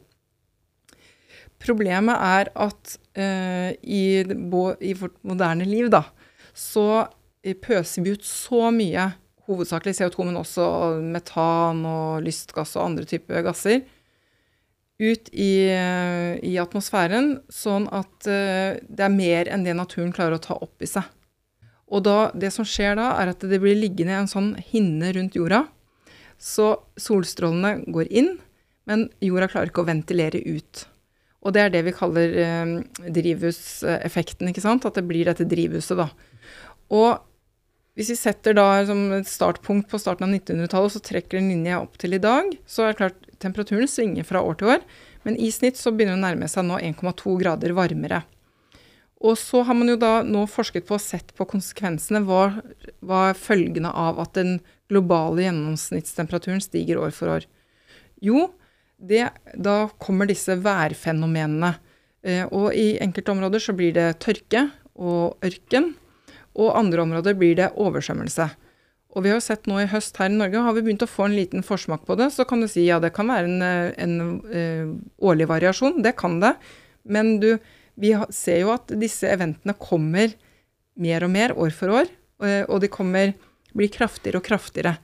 Problemet 1.63 2.19
er 2.19 2.51
at 2.59 2.95
eh, 3.15 3.71
i, 3.81 4.03
i, 4.23 4.93
vårt 4.99 5.15
moderne 5.23 5.67
liv, 5.67 5.89
da, 5.93 6.03
så 6.53 7.05
eh, 7.43 7.55
pøser 7.55 8.03
vi 8.03 8.15
ut 8.17 8.25
så 8.27 8.67
mye, 8.75 9.11
hovedsakelig 9.47 9.97
CO2, 9.97 10.27
men 10.27 10.39
også 10.39 10.65
metan 11.03 11.83
og 11.87 12.23
lystgass 12.23 12.75
og 12.77 12.89
andre 12.89 13.07
typer 13.07 13.43
gasser, 13.45 13.83
ut 15.03 15.31
i, 15.33 15.53
eh, 15.71 16.33
i, 16.43 16.53
atmosfæren, 16.61 17.37
sånn 17.51 17.89
at 17.91 18.27
uh, 18.29 18.75
det 18.77 19.03
er 19.03 19.11
mer 19.11 19.49
enn 19.51 19.65
det 19.65 19.73
naturen 19.75 20.13
klarer 20.15 20.37
å 20.37 20.43
ta 20.43 20.55
opp 20.61 20.83
i 20.85 20.87
seg. 20.87 21.07
Og 21.93 22.05
da, 22.05 22.29
det 22.37 22.53
som 22.55 22.67
skjer 22.67 22.95
da, 22.99 23.13
er 23.19 23.33
at 23.33 23.43
det 23.43 23.59
blir 23.61 23.75
liggende 23.77 24.15
en 24.21 24.29
sånn 24.29 24.53
hinne 24.71 25.11
rundt 25.15 25.35
jorda 25.39 25.65
så 26.43 26.73
solstrålene 26.99 27.85
går 27.93 28.09
inn, 28.11 28.33
men 28.89 29.07
jorda 29.23 29.47
klarer 29.51 29.71
ikke 29.71 29.83
å 29.85 29.87
ventilere 29.87 30.41
ut. 30.43 30.85
Og 31.43 31.53
det 31.55 31.61
er 31.65 31.71
det 31.73 31.83
vi 31.87 31.95
kaller 31.95 32.39
eh, 32.39 32.73
drivhuseffekten, 33.19 34.49
ikke 34.49 34.63
sant? 34.63 34.87
At 34.87 34.97
det 34.99 35.05
blir 35.09 35.27
dette 35.27 35.47
drivhuset, 35.47 35.99
da. 35.99 36.09
Og 36.93 37.19
hvis 37.97 38.09
vi 38.09 38.17
setter 38.17 38.55
da 38.57 38.67
som 38.87 39.01
et 39.13 39.29
startpunkt 39.29 39.89
på 39.91 39.99
starten 40.01 40.25
av 40.25 40.33
1900-tallet, 40.33 40.89
og 40.89 40.93
så 40.95 41.01
trekker 41.03 41.37
en 41.37 41.51
linje 41.51 41.77
opp 41.77 41.99
til 42.01 42.15
i 42.17 42.21
dag, 42.21 42.49
så 42.65 42.87
er 42.87 42.93
det 42.93 43.01
klart 43.03 43.27
temperaturen 43.43 43.89
svinger 43.89 44.25
fra 44.25 44.41
år 44.41 44.57
til 44.57 44.71
år. 44.73 44.85
Men 45.27 45.37
i 45.37 45.51
snitt 45.53 45.77
så 45.79 45.93
begynner 45.93 46.17
det 46.17 46.21
å 46.21 46.25
nærme 46.25 46.49
seg 46.49 46.65
nå 46.67 46.79
1,2 46.81 47.35
grader 47.43 47.75
varmere. 47.77 48.23
Og 49.23 49.37
så 49.39 49.61
har 49.63 49.77
man 49.77 49.87
jo 49.87 49.99
da 49.99 50.17
nå 50.25 50.43
forsket 50.51 50.87
på 50.87 50.97
og 50.97 51.03
sett 51.03 51.31
på 51.37 51.47
konsekvensene. 51.47 52.23
Hva, 52.27 52.57
hva 53.05 53.29
er 53.29 53.39
følgene 53.39 53.93
av 53.93 54.19
at 54.19 54.33
den 54.35 54.57
globale 54.91 55.45
gjennomsnittstemperaturen 55.45 56.63
stiger 56.63 56.99
år 56.99 57.13
for 57.15 57.37
år? 57.37 57.47
Jo, 58.23 58.49
det, 59.03 59.27
da 59.55 59.87
kommer 60.01 60.29
disse 60.29 60.55
værfenomenene. 60.63 61.73
Eh, 62.23 62.45
og 62.47 62.71
i 62.75 62.95
enkelte 63.03 63.33
områder 63.33 63.63
så 63.63 63.75
blir 63.75 63.93
det 63.95 64.07
tørke 64.23 64.67
og 64.95 65.43
ørken. 65.43 65.91
Og 66.53 66.75
andre 66.77 67.03
områder 67.03 67.35
blir 67.37 67.57
det 67.59 67.73
oversvømmelse. 67.81 68.47
Og 69.13 69.25
vi 69.25 69.29
har 69.29 69.37
jo 69.37 69.45
sett 69.45 69.67
nå 69.69 69.77
i 69.81 69.89
høst 69.89 70.17
her 70.17 70.31
i 70.31 70.37
Norge, 70.37 70.61
har 70.65 70.73
vi 70.73 70.81
begynt 70.85 71.03
å 71.05 71.09
få 71.09 71.27
en 71.27 71.37
liten 71.37 71.65
forsmak 71.65 72.05
på 72.07 72.17
det. 72.17 72.31
Så 72.33 72.47
kan 72.49 72.63
du 72.63 72.69
si 72.69 72.87
ja, 72.87 72.99
det 73.03 73.13
kan 73.13 73.29
være 73.29 73.49
en, 73.49 73.61
eh, 73.61 73.91
en, 74.01 74.15
uh, 74.47 74.93
årlig 75.21 75.49
variasjon. 75.51 76.01
Det 76.05 76.15
kan 76.17 76.39
det. 76.41 76.55
Men 77.03 77.35
du, 77.43 77.51
vi 77.99 78.15
ser 78.33 78.63
jo 78.63 78.73
at 78.73 78.93
disse 78.97 79.29
eventene 79.29 79.75
kommer 79.77 80.33
mer 80.97 81.25
og 81.27 81.33
mer 81.33 81.53
år 81.57 81.73
for 81.75 81.93
år. 81.93 82.09
Og 82.43 82.81
de 82.83 82.89
kommer, 82.91 83.31
blir 83.71 83.91
kraftigere 83.93 84.41
og 84.41 84.43
kraftigere. 84.43 84.97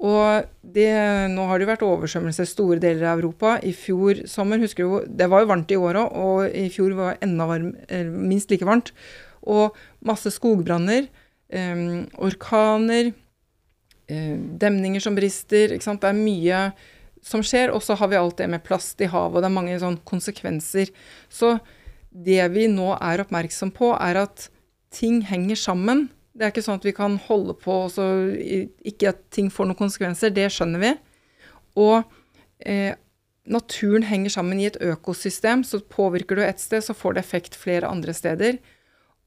Og 0.00 0.46
det, 0.64 0.88
nå 1.28 1.44
har 1.44 1.58
det 1.58 1.66
jo 1.66 1.70
vært 1.74 1.82
oversvømmelse 1.84 2.46
store 2.48 2.80
deler 2.80 3.10
av 3.10 3.20
Europa. 3.20 3.58
I 3.60 3.74
fjor 3.76 4.22
sommer, 4.30 4.60
husker 4.62 4.86
du, 4.86 5.08
det 5.12 5.28
var 5.28 5.42
jo 5.42 5.50
varmt 5.50 5.72
i 5.74 5.76
år 5.76 5.98
òg, 6.00 6.14
og 6.16 6.54
i 6.56 6.70
fjor 6.72 6.94
var 6.96 7.18
det 7.18 7.28
enda 7.28 7.48
varm, 7.50 7.74
minst 8.30 8.52
like 8.52 8.64
varmt. 8.64 8.94
Og 9.44 9.76
masse 10.08 10.32
skogbranner, 10.32 11.10
eh, 11.52 11.82
orkaner 12.16 13.12
eh, 14.08 14.38
demninger 14.64 15.04
som 15.04 15.18
brister. 15.18 15.76
ikke 15.76 15.84
sant? 15.84 16.00
Det 16.00 16.08
er 16.08 16.16
mye 16.16 16.62
som 17.20 17.44
skjer. 17.44 17.74
Og 17.74 17.84
så 17.84 17.96
har 18.00 18.08
vi 18.08 18.16
alt 18.16 18.40
det 18.40 18.48
med 18.48 18.64
plast 18.64 19.00
i 19.00 19.10
havet, 19.10 19.36
og 19.36 19.44
det 19.44 19.50
er 19.50 19.58
mange 19.58 19.80
sånn 19.82 20.00
konsekvenser. 20.08 20.92
Så 21.28 21.58
det 22.10 22.40
vi 22.54 22.66
nå 22.72 22.94
er 22.96 23.22
oppmerksom 23.22 23.72
på, 23.76 23.92
er 24.00 24.24
at 24.24 24.48
ting 24.90 25.20
henger 25.28 25.60
sammen. 25.60 26.08
Det 26.40 26.46
er 26.46 26.54
ikke 26.54 26.64
sånn 26.64 26.78
at 26.80 26.86
vi 26.88 26.96
kan 26.96 27.18
holde 27.26 27.52
på 27.60 27.74
så 27.92 28.04
ikke 28.88 29.10
at 29.10 29.18
ting 29.28 29.50
får 29.52 29.66
noen 29.68 29.76
konsekvenser. 29.76 30.32
Det 30.32 30.46
skjønner 30.48 30.80
vi. 30.80 30.92
Og 31.76 31.98
eh, 32.64 32.94
naturen 33.44 34.06
henger 34.08 34.32
sammen 34.32 34.62
i 34.62 34.64
et 34.70 34.78
økosystem, 34.80 35.66
så 35.68 35.82
påvirker 35.84 36.40
du 36.40 36.44
et 36.46 36.62
sted, 36.62 36.80
så 36.86 36.96
får 36.96 37.18
det 37.18 37.24
effekt 37.26 37.58
flere 37.60 37.90
andre 37.92 38.16
steder. 38.16 38.56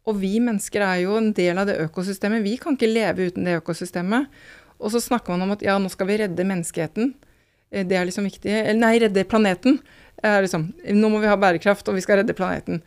Og 0.10 0.18
vi 0.24 0.40
mennesker 0.42 0.82
er 0.82 1.04
jo 1.04 1.20
en 1.20 1.30
del 1.38 1.62
av 1.62 1.70
det 1.70 1.78
økosystemet. 1.86 2.42
Vi 2.48 2.58
kan 2.58 2.74
ikke 2.74 2.90
leve 2.90 3.30
uten 3.30 3.46
det 3.46 3.60
økosystemet. 3.62 4.34
Og 4.82 4.90
så 4.96 5.06
snakker 5.06 5.36
man 5.36 5.46
om 5.46 5.54
at 5.54 5.62
ja, 5.64 5.78
nå 5.78 5.94
skal 5.94 6.10
vi 6.10 6.18
redde 6.24 6.50
menneskeheten. 6.50 7.14
Eh, 7.70 7.86
det 7.86 8.00
er 8.00 8.10
liksom 8.10 8.26
viktig. 8.26 8.58
Eller 8.58 8.82
nei, 8.82 8.96
redde 9.06 9.30
planeten. 9.30 9.84
Liksom, 10.24 10.70
nå 10.98 11.14
må 11.14 11.22
vi 11.22 11.28
ha 11.28 11.38
bærekraft, 11.38 11.86
og 11.92 11.98
vi 11.98 12.02
skal 12.02 12.24
redde 12.24 12.34
planeten. 12.38 12.82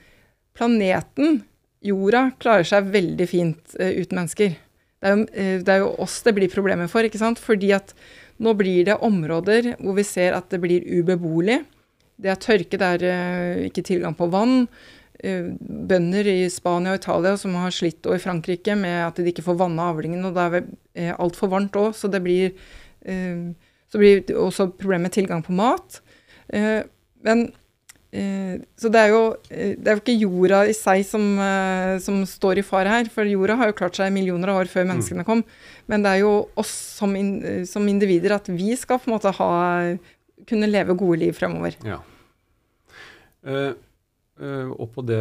Planeten, 0.57 1.43
jorda, 1.85 2.31
klarer 2.43 2.67
seg 2.67 2.91
veldig 2.95 3.29
fint 3.31 3.77
uh, 3.81 3.91
uten 3.91 4.21
mennesker. 4.21 4.57
Det 4.57 5.11
er, 5.11 5.17
jo, 5.17 5.25
uh, 5.27 5.57
det 5.63 5.73
er, 5.73 5.81
jo, 5.83 5.91
oss 6.03 6.19
det 6.27 6.35
blir 6.37 6.53
problemer 6.53 6.91
for, 6.93 7.07
ikke 7.07 7.21
sant. 7.21 7.43
Fordi 7.43 7.73
at 7.77 7.95
nå 8.43 8.53
blir 8.59 8.85
det 8.89 8.99
områder 9.05 9.75
hvor 9.81 9.97
vi 9.97 10.05
ser 10.07 10.37
at 10.37 10.51
det 10.53 10.61
blir 10.65 10.85
ubeboelig. 10.85 11.63
Det 12.17 12.33
er 12.33 12.41
tørke, 12.41 12.81
det 12.81 12.93
er 12.97 13.07
uh, 13.09 13.67
ikke 13.69 13.87
tilgang 13.87 14.17
på 14.17 14.31
vann. 14.33 14.65
Bønder 15.17 16.29
i 16.29 16.43
Spania 16.53 16.93
og 16.93 16.99
Italia 17.01 17.39
som 17.41 17.55
har 17.57 17.73
slitt, 17.73 18.05
og 18.05 18.19
i 18.19 18.21
Frankrike, 18.21 18.75
med 18.77 18.99
at 19.07 19.17
de 19.17 19.31
ikke 19.31 19.47
får 19.47 19.57
vanna 19.63 19.87
avlingen. 19.89 20.27
Og 20.29 20.37
det 20.37 20.61
er 21.01 21.15
altfor 21.17 21.49
varmt 21.55 21.79
òg, 21.81 21.95
så 21.97 22.11
det 22.13 22.21
blir, 22.21 22.53
så 23.01 24.03
blir 24.03 24.21
også 24.37 24.69
problemet 24.77 25.09
med 25.09 25.15
tilgang 25.17 25.41
på 25.47 25.57
mat. 25.57 26.03
Men 26.53 27.47
så 28.11 28.89
det 28.89 29.01
er, 29.01 29.11
jo, 29.13 29.23
det 29.51 29.91
er 29.91 29.97
jo 29.97 30.01
ikke 30.01 30.15
jorda 30.17 30.61
i 30.71 30.75
seg 30.77 31.03
som, 31.05 31.25
som, 32.01 32.23
står 32.25 32.63
i 32.63 32.65
fare 32.65 32.89
her. 32.89 33.11
For 33.13 33.29
jorda 33.29 33.59
har 33.61 33.69
jo 33.69 33.77
klart 33.77 33.99
seg 33.99 34.15
millioner 34.15 34.53
av 34.53 34.63
år 34.63 34.71
før 34.73 34.87
mm. 34.87 34.91
menneskene 34.93 35.27
kom. 35.27 35.43
Men 35.91 36.07
det 36.07 36.15
er 36.15 36.23
jo 36.23 36.31
oss 36.57 36.73
som, 36.97 37.13
in, 37.19 37.67
som 37.69 37.85
individer 37.91 38.39
at 38.39 38.49
vi 38.49 38.73
skal 38.79 39.03
på 39.03 39.11
en 39.11 39.17
måte 39.19 39.35
ha, 39.37 39.51
kunne 40.49 40.71
leve 40.71 40.97
gode 40.97 41.21
liv 41.27 41.37
fremover. 41.37 41.77
Ja. 41.85 41.99
Uh, 43.47 43.75
Uh, 44.37 44.69
og 44.77 44.91
på, 44.93 45.01
det, 45.09 45.17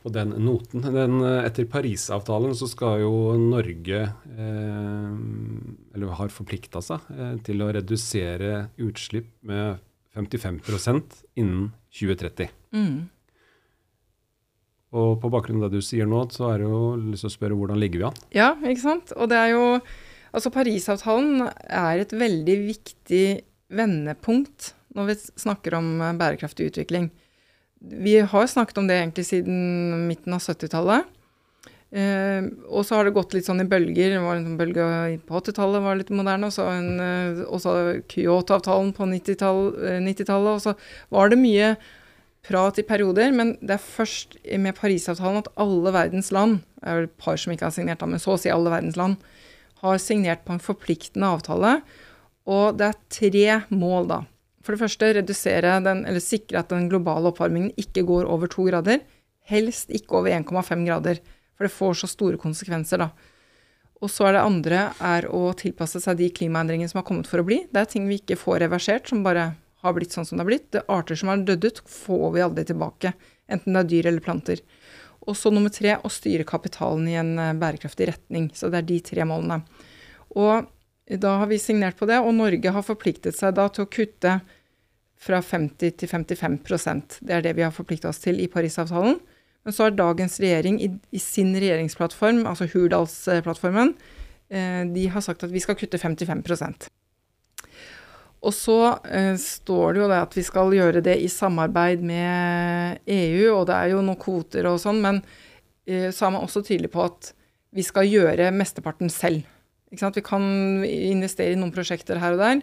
på, 0.00 0.08
den 0.14 0.30
noten 0.40 0.80
den, 0.80 1.18
eh, 1.20 1.42
Etter 1.44 1.66
Parisavtalen 1.68 2.54
så 2.56 2.64
skal 2.70 3.02
jo 3.02 3.34
Norge 3.36 3.98
uh, 4.08 5.10
Eller 5.92 6.14
har 6.16 6.32
forplikta 6.32 6.80
seg 6.80 7.04
til 7.44 7.60
å 7.60 7.68
redusere 7.76 8.70
utslipp 8.80 9.28
med 9.44 9.76
55% 10.16 11.20
innen 11.38 11.70
2030. 11.94 12.50
Mm. 12.76 13.06
Og 14.96 15.16
på 15.20 15.30
bakgrunn 15.32 15.60
av 15.60 15.72
det 15.72 15.82
du 15.82 15.84
sier 15.84 16.08
nå, 16.08 16.24
så 16.32 16.50
er 16.52 16.62
det 16.62 16.68
jo 16.70 16.82
lyst 17.00 17.26
til 17.26 17.30
å 17.30 17.36
spørre 17.36 17.58
hvordan 17.58 17.80
ligger 17.80 18.00
vi 18.00 18.08
an? 18.08 18.20
Ja, 18.36 18.50
ikke 18.62 18.84
sant. 18.84 19.14
Og 19.16 19.30
det 19.32 19.40
er 19.40 19.56
jo 19.56 19.64
Altså 20.36 20.50
Parisavtalen 20.52 21.46
er 21.64 22.02
et 22.02 22.10
veldig 22.12 22.56
viktig 22.66 23.26
vendepunkt 23.72 24.74
når 24.92 25.06
vi 25.08 25.14
snakker 25.40 25.78
om 25.78 25.86
bærekraftig 26.18 26.66
utvikling. 26.68 27.06
Vi 27.80 28.18
har 28.20 28.50
snakket 28.50 28.80
om 28.82 28.88
det 28.88 28.98
egentlig 28.98 29.24
siden 29.30 30.04
midten 30.10 30.36
av 30.36 30.42
70-tallet. 30.44 31.08
Eh, 31.94 32.48
og 32.66 32.82
så 32.82 32.98
har 32.98 33.06
det 33.06 33.14
gått 33.14 33.36
litt 33.36 33.46
sånn 33.46 33.62
i 33.62 33.68
bølger. 33.68 34.16
Det 34.16 34.22
var 34.24 34.40
en 34.40 34.58
bølge 34.58 34.86
på 35.26 35.38
80-tallet 35.38 35.84
var 35.84 36.00
litt 36.00 36.10
moderne, 36.14 36.50
og 36.50 37.60
så 37.62 37.76
eh, 37.76 38.00
Kyoto-avtalen 38.10 38.90
på 38.96 39.06
90-tallet. 39.12 40.02
90 40.02 40.26
eh, 40.26 40.50
og 40.56 40.64
så 40.64 40.74
var 41.14 41.30
det 41.30 41.40
mye 41.40 41.76
prat 42.46 42.78
i 42.78 42.86
perioder, 42.86 43.32
men 43.34 43.54
det 43.60 43.76
er 43.76 43.82
først 43.82 44.36
med 44.62 44.76
Parisavtalen 44.78 45.42
at 45.42 45.50
alle 45.62 45.92
verdens 45.94 46.30
land, 46.34 46.60
det 46.78 46.86
er 46.86 47.00
vel 47.00 47.08
et 47.08 47.18
par 47.22 47.40
som 47.42 47.54
ikke 47.54 47.66
har 47.66 47.74
signert, 47.74 48.04
men 48.06 48.22
så 48.22 48.36
å 48.36 48.38
si 48.38 48.52
alle 48.52 48.70
verdens 48.70 48.98
land, 48.98 49.18
har 49.82 49.98
signert 50.00 50.44
på 50.46 50.54
en 50.54 50.62
forpliktende 50.62 51.28
avtale. 51.36 51.80
Og 52.46 52.78
det 52.78 52.86
er 52.86 53.00
tre 53.12 53.46
mål, 53.74 54.06
da. 54.12 54.20
For 54.62 54.74
det 54.74 54.82
første 54.82 55.10
redusere 55.18 55.74
den, 55.82 56.04
eller 56.06 56.22
sikre 56.22 56.62
at 56.62 56.70
den 56.70 56.88
globale 56.90 57.30
oppvarmingen 57.30 57.74
ikke 57.78 58.06
går 58.06 58.30
over 58.30 58.50
to 58.50 58.66
grader. 58.66 59.02
Helst 59.46 59.92
ikke 59.94 60.20
over 60.20 60.34
1,5 60.34 60.86
grader, 60.86 61.20
for 61.56 61.66
det 61.66 61.74
får 61.74 62.02
så 62.02 62.10
store 62.10 62.40
konsekvenser, 62.40 63.02
da. 63.02 63.10
Og 64.04 64.12
så 64.12 64.26
er 64.28 64.36
det 64.36 64.44
andre 64.44 64.80
er 65.00 65.26
å 65.32 65.54
tilpasse 65.56 66.02
seg 66.04 66.18
de 66.18 66.28
klimaendringene 66.36 66.90
som 66.90 67.00
har 67.00 67.06
kommet 67.08 67.28
for 67.30 67.40
å 67.40 67.46
bli. 67.46 67.62
Det 67.72 67.80
er 67.80 67.88
ting 67.90 68.04
vi 68.10 68.20
ikke 68.20 68.36
får 68.36 68.60
reversert, 68.66 69.08
som 69.08 69.24
bare 69.24 69.54
har 69.84 69.96
blitt 69.96 70.12
sånn 70.12 70.26
som 70.28 70.36
det 70.36 70.44
har 70.44 70.50
blitt. 70.50 70.68
Det 70.74 70.84
arter 70.92 71.16
som 71.16 71.32
har 71.32 71.44
dødd 71.48 71.64
ut, 71.64 71.82
får 71.88 72.28
vi 72.34 72.44
aldri 72.44 72.66
tilbake. 72.68 73.14
Enten 73.48 73.76
det 73.76 73.82
er 73.82 73.90
dyr 73.92 74.10
eller 74.10 74.24
planter. 74.24 74.60
Og 75.26 75.36
så 75.38 75.50
nummer 75.50 75.72
tre, 75.72 75.96
å 75.96 76.12
styre 76.12 76.46
kapitalen 76.46 77.08
i 77.08 77.16
en 77.18 77.32
eh, 77.40 77.54
bærekraftig 77.58 78.10
retning. 78.12 78.50
Så 78.54 78.68
det 78.70 78.82
er 78.82 78.90
de 78.90 79.00
tre 79.08 79.26
målene. 79.26 79.62
Og 80.36 80.68
da 81.22 81.36
har 81.40 81.48
vi 81.50 81.58
signert 81.62 81.98
på 81.98 82.08
det, 82.10 82.18
og 82.20 82.34
Norge 82.34 82.72
har 82.76 82.84
forpliktet 82.84 83.38
seg 83.38 83.56
da 83.56 83.68
til 83.72 83.86
å 83.86 83.90
kutte 83.90 84.36
fra 85.16 85.40
50 85.40 85.94
til 85.96 86.10
55% 86.10 87.20
Det 87.24 87.32
er 87.32 87.44
det 87.44 87.54
vi 87.56 87.64
har 87.64 87.72
forplikta 87.72 88.10
oss 88.10 88.20
til 88.20 88.42
i 88.42 88.50
Parisavtalen. 88.52 89.16
Men 89.66 89.74
så 89.74 89.88
har 89.88 89.96
dagens 89.98 90.38
regjering 90.38 90.76
i, 90.78 90.88
i 91.10 91.18
sin 91.18 91.50
regjeringsplattform, 91.58 92.44
altså 92.46 92.68
Hurdalsplattformen, 92.70 93.96
eh, 94.46 94.84
de 94.94 95.08
har 95.10 95.24
sagt 95.24 95.42
at 95.42 95.50
vi 95.50 95.62
skal 95.64 95.74
kutte 95.80 95.98
55% 95.98 96.86
Og 98.46 98.54
så 98.54 98.76
eh, 99.10 99.34
står 99.42 99.96
det 99.96 100.04
jo 100.04 100.10
det 100.12 100.20
at 100.22 100.38
vi 100.38 100.44
skal 100.46 100.70
gjøre 100.76 101.02
det 101.02 101.16
i 101.18 101.26
samarbeid 101.32 102.04
med 102.06 103.02
EU, 103.10 103.56
og 103.56 103.66
det 103.66 103.80
er 103.80 103.90
jo 103.96 104.04
noen 104.06 104.22
kvoter 104.22 104.70
og 104.70 104.78
sånn, 104.84 105.02
men 105.02 105.18
eh, 105.82 106.12
så 106.14 106.28
er 106.28 106.36
man 106.36 106.46
også 106.46 106.62
tydelig 106.62 106.92
på 106.94 107.02
at 107.02 107.32
vi 107.74 107.82
skal 107.82 108.06
gjøre 108.06 108.52
mesteparten 108.54 109.10
selv. 109.10 109.42
Vi 109.90 109.98
kan 109.98 110.84
investere 110.86 111.56
i 111.56 111.58
noen 111.58 111.74
prosjekter 111.74 112.22
her 112.22 112.38
og 112.38 112.44
der. 112.44 112.62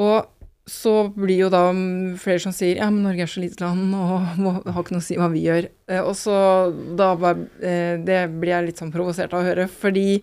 Og 0.00 0.33
så 0.64 0.92
blir 1.12 1.42
jo 1.42 1.50
da 1.52 1.66
flere 2.20 2.40
som 2.40 2.52
sier 2.56 2.78
ja, 2.78 2.86
men 2.88 3.04
Norge 3.04 3.26
er 3.26 3.28
så 3.28 3.42
lite 3.42 3.60
land 3.60 3.92
og 3.98 4.30
må, 4.40 4.54
har 4.64 4.80
ikke 4.80 4.96
noe 4.96 5.04
å 5.04 5.06
si 5.06 5.18
hva 5.20 5.28
vi 5.32 5.44
gjør. 5.44 5.68
Eh, 5.90 6.00
og 6.00 6.14
så 6.18 6.36
da 6.96 7.12
bare 7.20 7.48
eh, 7.60 8.00
Det 8.00 8.22
blir 8.32 8.54
jeg 8.54 8.70
litt 8.70 8.80
sånn 8.80 8.94
provosert 8.94 9.34
av 9.36 9.42
å 9.42 9.48
høre. 9.48 9.68
Fordi 9.68 10.22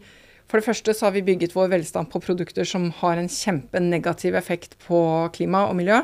for 0.49 0.59
det 0.59 0.67
første 0.67 0.95
så 0.97 1.07
har 1.07 1.15
vi 1.15 1.25
bygget 1.29 1.53
vår 1.55 1.69
velstand 1.71 2.09
på 2.11 2.19
produkter 2.23 2.67
som 2.67 2.89
har 2.99 3.21
en 3.21 3.29
kjempenegativ 3.31 4.35
effekt 4.35 4.75
på 4.87 4.99
klima 5.35 5.67
og 5.69 5.77
miljø. 5.79 6.01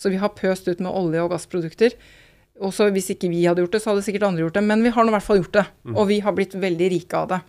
Så 0.00 0.12
vi 0.12 0.20
har 0.22 0.32
pøst 0.38 0.70
ut 0.70 0.78
med 0.80 0.94
olje- 0.94 1.26
og 1.26 1.34
gassprodukter. 1.34 1.98
Og 2.60 2.72
så 2.76 2.86
hvis 2.92 3.10
ikke 3.12 3.28
vi 3.32 3.42
hadde 3.44 3.64
gjort 3.64 3.74
det, 3.74 3.82
så 3.82 3.90
hadde 3.92 4.04
sikkert 4.06 4.28
andre 4.28 4.46
gjort 4.46 4.56
det. 4.56 4.62
Men 4.70 4.84
vi 4.86 4.92
har 4.94 5.04
nå 5.04 5.12
i 5.12 5.16
hvert 5.16 5.26
fall 5.26 5.42
gjort 5.42 5.58
det. 5.58 5.66
Mm. 5.84 5.96
Og 5.96 6.08
vi 6.08 6.20
har 6.24 6.36
blitt 6.36 6.56
veldig 6.62 6.88
rike 6.94 7.20
av 7.20 7.28
det. 7.34 7.40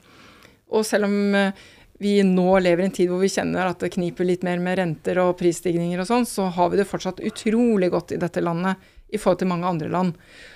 Og 0.72 0.84
selv 0.88 1.08
om 1.08 1.38
eh, 1.38 1.64
vi 2.02 2.16
nå 2.26 2.60
lever 2.60 2.82
i 2.82 2.88
en 2.90 2.96
tid 2.96 3.12
hvor 3.12 3.22
vi 3.22 3.30
kjenner 3.30 3.70
at 3.70 3.84
det 3.84 3.92
kniper 3.94 4.26
litt 4.26 4.46
mer 4.46 4.62
med 4.64 4.80
renter 4.80 5.20
og 5.22 5.36
prisstigninger 5.38 6.02
og 6.02 6.08
sånn, 6.10 6.26
så 6.26 6.48
har 6.56 6.72
vi 6.72 6.80
det 6.80 6.88
fortsatt 6.90 7.22
utrolig 7.22 7.92
godt 7.94 8.16
i 8.16 8.22
dette 8.22 8.42
landet 8.42 8.82
i 9.14 9.20
forhold 9.22 9.42
til 9.44 9.52
mange 9.52 9.70
andre 9.70 9.90
land. 9.92 10.16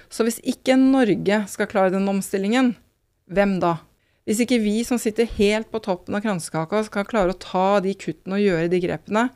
Så 0.10 0.26
hvis 0.26 0.40
ikke 0.42 0.78
Norge 0.80 1.44
skal 1.52 1.70
klare 1.70 1.94
den 1.94 2.10
omstillingen, 2.10 2.74
hvem 3.30 3.60
da? 3.62 3.78
Hvis 4.26 4.42
ikke 4.42 4.58
vi 4.64 4.80
som 4.88 4.98
sitter 5.02 5.30
helt 5.38 5.70
på 5.70 5.84
toppen 5.86 6.18
av 6.18 6.24
kransekaka 6.26 6.82
skal 6.88 7.06
klare 7.06 7.36
å 7.36 7.42
ta 7.42 7.68
de 7.86 7.94
kuttene 7.94 8.40
og 8.40 8.46
gjøre 8.46 8.72
de 8.72 8.82
grepene, 8.82 9.28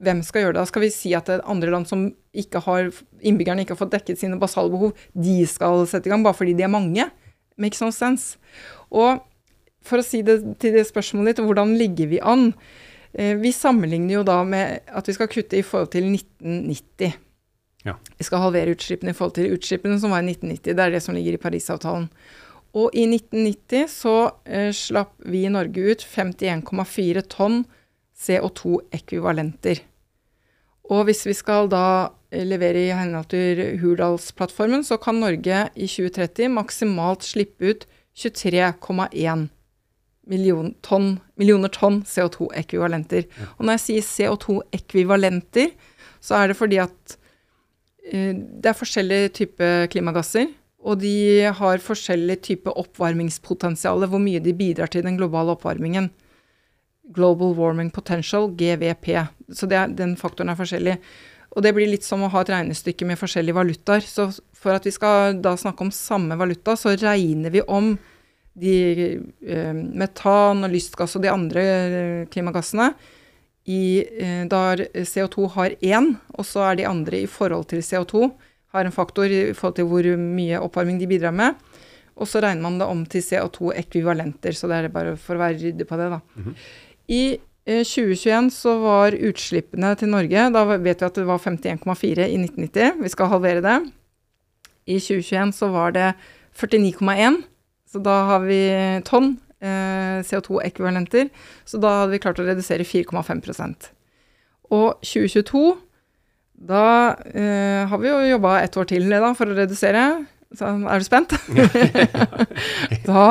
hvem 0.00 0.22
skal 0.24 0.46
gjøre 0.46 0.56
det? 0.56 0.62
Da 0.62 0.70
skal 0.70 0.84
vi 0.86 0.92
si 0.94 1.12
at 1.18 1.28
andre 1.42 1.74
land 1.74 1.88
som 1.90 2.08
ikke 2.32 2.62
har, 2.64 2.88
innbyggerne 3.20 3.66
ikke 3.66 3.74
har 3.76 3.82
fått 3.82 3.96
dekket 3.96 4.22
sine 4.22 4.40
basale 4.40 4.72
behov, 4.72 4.96
de 5.12 5.42
skal 5.50 5.84
sette 5.90 6.08
i 6.08 6.14
gang 6.14 6.24
bare 6.24 6.38
fordi 6.38 6.56
de 6.56 6.64
er 6.64 6.72
mange? 6.72 7.10
Makes 7.60 7.82
no 7.82 7.90
sense. 7.92 8.38
Og 8.88 9.20
for 9.88 10.00
å 10.00 10.06
si 10.06 10.22
det 10.26 10.40
til 10.62 10.76
det 10.76 10.86
spørsmålet 10.88 11.36
ditt, 11.36 11.46
hvordan 11.48 11.74
ligger 11.80 12.10
vi 12.12 12.20
an? 12.20 12.52
Eh, 13.12 13.34
vi 13.40 13.52
sammenligner 13.54 14.18
jo 14.18 14.26
da 14.26 14.42
med 14.44 14.84
at 14.86 15.08
vi 15.08 15.16
skal 15.16 15.30
kutte 15.32 15.58
i 15.58 15.64
forhold 15.64 15.92
til 15.94 16.10
1990. 16.10 17.16
Ja. 17.86 17.94
Vi 18.18 18.26
skal 18.26 18.42
halvere 18.42 18.74
utslippene 18.74 19.14
i 19.14 19.16
forhold 19.16 19.38
til 19.38 19.54
utslippene 19.56 19.98
som 20.00 20.12
var 20.12 20.22
i 20.24 20.34
1990. 20.34 20.76
Det 20.76 20.84
er 20.84 20.94
det 20.94 21.02
som 21.04 21.16
ligger 21.16 21.38
i 21.38 21.42
Parisavtalen. 21.42 22.08
Og 22.76 22.92
i 22.92 23.06
1990 23.08 23.88
så 23.90 24.16
eh, 24.44 24.70
slapp 24.76 25.14
vi 25.24 25.46
i 25.46 25.52
Norge 25.52 25.94
ut 25.94 26.04
51,4 26.04 27.24
tonn 27.32 27.62
CO2-ekvivalenter. 28.18 29.80
Og 30.92 31.04
hvis 31.08 31.24
vi 31.28 31.36
skal 31.36 31.70
da 31.72 31.84
eh, 32.30 32.44
levere 32.44 32.86
i 32.86 32.96
henhold 32.96 33.30
til 33.32 33.78
Hurdalsplattformen, 33.80 34.84
så 34.84 35.00
kan 35.00 35.20
Norge 35.22 35.68
i 35.74 35.88
2030 35.88 36.52
maksimalt 36.58 37.24
slippe 37.24 37.72
ut 37.72 37.88
23,1 38.18 39.48
million 40.28 40.72
ton, 40.84 41.16
millioner 41.40 41.72
tonn 41.74 42.02
CO2-ekvivalenter. 42.06 43.26
Og 43.56 43.66
når 43.66 43.78
jeg 43.78 43.84
sier 43.86 44.06
CO2-ekvivalenter, 44.08 45.72
så 46.20 46.40
er 46.40 46.50
det 46.50 46.58
fordi 46.58 46.80
at 46.82 47.18
uh, 48.12 48.32
det 48.36 48.70
er 48.70 48.78
forskjellige 48.78 49.34
typer 49.42 49.90
klimagasser. 49.92 50.48
Og 50.86 51.00
de 51.02 51.48
har 51.58 51.82
forskjellig 51.82 52.38
type 52.46 52.70
oppvarmingspotensial, 52.70 54.06
hvor 54.06 54.22
mye 54.22 54.42
de 54.42 54.54
bidrar 54.54 54.92
til 54.92 55.02
den 55.04 55.18
globale 55.18 55.56
oppvarmingen. 55.56 56.12
Global 57.14 57.56
Warming 57.56 57.90
Potential, 57.90 58.50
GVP. 58.54 59.10
Så 59.50 59.66
det, 59.66 59.80
den 59.98 60.14
faktoren 60.20 60.52
er 60.52 60.58
forskjellig. 60.58 60.98
Og 61.56 61.64
det 61.64 61.72
blir 61.74 61.88
litt 61.88 62.04
som 62.06 62.22
å 62.22 62.30
ha 62.32 62.42
et 62.44 62.52
regnestykke 62.52 63.06
med 63.08 63.18
forskjellige 63.20 63.56
valutaer. 63.56 64.04
Så 64.04 64.28
for 64.56 64.76
at 64.76 64.86
vi 64.86 64.92
skal 64.94 65.38
da 65.42 65.54
snakke 65.58 65.86
om 65.86 65.92
samme 65.94 66.36
valuta, 66.38 66.76
så 66.76 66.94
regner 66.98 67.54
vi 67.54 67.64
om 67.64 67.94
de 68.60 68.74
eh, 69.46 69.72
metan 69.74 70.66
og 70.66 70.72
lystgass 70.72 71.16
og 71.16 71.24
de 71.24 71.32
andre 71.32 71.62
eh, 71.62 72.26
klimagassene 72.32 72.92
i, 73.68 74.00
eh, 74.00 74.44
der 74.48 74.86
CO2 74.94 75.48
har 75.54 75.74
én, 75.84 76.14
og 76.34 76.46
så 76.46 76.70
er 76.70 76.78
de 76.78 76.88
andre 76.88 77.22
i 77.24 77.30
forhold 77.30 77.68
til 77.72 77.84
CO2 77.84 78.30
har 78.74 78.84
en 78.84 78.94
faktor 78.94 79.32
i 79.32 79.52
forhold 79.56 79.78
til 79.78 79.88
hvor 79.88 80.08
mye 80.20 80.60
oppvarming 80.60 81.00
de 81.00 81.08
bidrar 81.08 81.34
med. 81.34 81.56
Og 82.18 82.28
så 82.28 82.42
regner 82.42 82.64
man 82.64 82.78
det 82.80 82.88
om 82.90 83.04
til 83.06 83.22
CO2-ekvivalenter, 83.24 84.56
så 84.56 84.68
det 84.68 84.78
er 84.78 84.92
bare 84.92 85.16
for 85.20 85.38
å 85.38 85.44
være 85.44 85.60
ryddig 85.62 85.86
på 85.88 85.96
det, 85.96 86.10
da. 86.10 86.20
Mm 86.34 86.44
-hmm. 86.44 86.54
I 87.08 87.38
2021 87.68 88.44
eh, 88.44 88.50
så 88.50 88.78
var 88.78 89.12
utslippene 89.12 89.94
til 89.94 90.08
Norge 90.08 90.50
Da 90.52 90.64
vet 90.64 91.00
vi 91.00 91.06
at 91.06 91.14
det 91.14 91.26
var 91.26 91.38
51,4 91.38 92.26
i 92.26 92.36
1990. 92.36 93.02
Vi 93.02 93.08
skal 93.08 93.26
halvere 93.26 93.60
det. 93.60 93.92
I 94.86 94.98
2021 94.98 95.52
så 95.52 95.68
var 95.68 95.90
det 95.90 96.14
49,1. 96.54 97.42
Så 97.88 98.02
da 98.04 98.16
har 98.28 98.44
vi 98.44 98.60
tonn 99.08 99.36
eh, 99.64 100.20
CO2-ekvivalenter. 100.28 101.30
Så 101.64 101.80
da 101.82 102.02
hadde 102.02 102.14
vi 102.16 102.22
klart 102.22 102.40
å 102.40 102.46
redusere 102.46 102.86
4,5% 102.86 103.92
Og 104.76 104.98
2022 105.00 105.66
da 106.58 107.14
eh, 107.30 107.86
har 107.86 108.00
vi 108.02 108.08
jo 108.08 108.18
jobba 108.34 108.58
ett 108.64 108.76
år 108.76 108.88
til 108.90 109.06
da, 109.12 109.30
for 109.38 109.46
å 109.46 109.54
redusere. 109.54 110.04
Så 110.58 110.66
er 110.66 110.98
du 110.98 111.06
spent? 111.06 111.34
da 113.06 113.26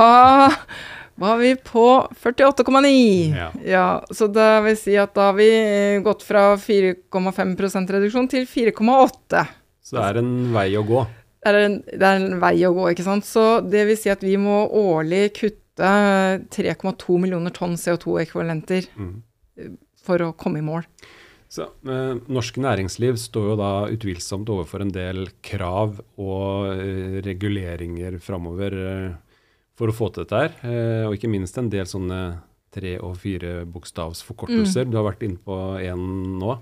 var 1.17 1.39
vi 1.41 1.55
på 1.59 1.85
48,9. 2.23 3.35
Ja. 3.35 3.49
ja. 3.65 3.87
Så 4.15 4.29
det 4.31 4.49
vil 4.67 4.77
si 4.79 4.95
at 5.01 5.15
da 5.17 5.31
har 5.31 5.37
vi 5.39 5.49
gått 6.05 6.23
fra 6.23 6.53
4,5% 6.61 7.95
reduksjon 7.97 8.31
til 8.31 8.47
4,8. 8.47 9.43
Så 9.83 9.97
det 9.97 10.05
er 10.05 10.21
en 10.21 10.33
vei 10.55 10.69
å 10.79 10.85
gå? 10.87 11.03
Det 11.47 11.61
er, 11.61 11.69
en, 11.69 11.77
det 11.87 12.09
er 12.09 12.19
en 12.21 12.39
vei 12.41 12.55
å 12.67 12.73
gå, 12.75 12.89
ikke 12.91 13.05
sant. 13.07 13.27
Så 13.27 13.45
det 13.65 13.85
vil 13.89 13.99
si 13.99 14.11
at 14.13 14.25
vi 14.25 14.35
må 14.41 14.65
årlig 14.67 15.29
kutte 15.37 15.91
3,2 16.53 17.19
millioner 17.21 17.53
tonn 17.53 17.77
CO2-ekvivalenter 17.79 18.89
mm. 18.97 19.13
for 20.03 20.25
å 20.25 20.33
komme 20.37 20.59
i 20.59 20.65
mål. 20.65 20.87
Så, 21.47 21.69
eh, 21.87 22.17
norsk 22.27 22.57
næringsliv 22.59 23.15
står 23.21 23.53
jo 23.53 23.59
da 23.59 23.71
utvilsomt 23.93 24.49
overfor 24.51 24.83
en 24.83 24.91
del 24.91 25.29
krav 25.45 26.01
og 26.19 26.73
eh, 26.73 27.21
reguleringer 27.23 28.19
framover. 28.23 28.75
Eh, 28.75 29.15
for 29.77 29.91
å 29.91 29.95
få 29.95 30.09
til 30.11 30.25
dette 30.25 30.41
her. 30.41 30.57
Eh, 30.65 31.05
og 31.07 31.15
ikke 31.17 31.31
minst 31.31 31.57
en 31.59 31.69
del 31.71 31.87
sånne 31.89 32.21
tre- 32.73 32.97
og 32.99 33.15
firebokstavsforkortelser. 33.21 34.85
Mm. 34.85 34.91
Du 34.91 34.97
har 34.99 35.07
vært 35.07 35.25
inne 35.25 35.41
på 35.41 35.57
én 35.81 36.03
nå. 36.41 36.57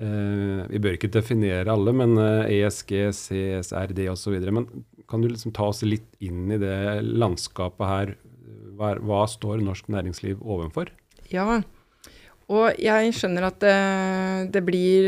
Eh, 0.00 0.62
vi 0.72 0.80
bør 0.80 0.96
ikke 0.96 1.10
definere 1.12 1.68
alle, 1.72 1.92
men 1.92 2.16
ESG, 2.48 2.92
eh, 2.96 3.10
e 3.10 3.12
CSRD 3.12 4.06
osv. 4.12 4.38
Men 4.48 4.68
kan 5.08 5.20
du 5.20 5.28
liksom 5.28 5.52
ta 5.52 5.68
oss 5.68 5.82
litt 5.84 6.08
inn 6.20 6.50
i 6.52 6.60
det 6.60 7.02
landskapet 7.04 7.88
her? 7.88 8.14
Hva, 8.78 8.94
hva 9.04 9.26
står 9.28 9.60
norsk 9.60 9.90
næringsliv 9.92 10.40
overfor? 10.40 10.88
Ja, 11.32 11.60
og 12.52 12.80
jeg 12.80 13.12
skjønner 13.16 13.46
at 13.48 13.60
det, 13.62 13.76
det 14.52 14.62
blir 14.64 15.06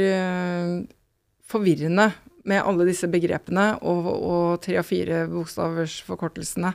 forvirrende 1.48 2.12
med 2.48 2.62
alle 2.62 2.86
disse 2.88 3.08
begrepene 3.10 3.74
og, 3.82 4.08
og 4.14 4.62
tre- 4.64 4.78
og 4.80 4.86
fire 4.86 5.24
bokstavers 5.32 5.96
forkortelsene. 6.06 6.74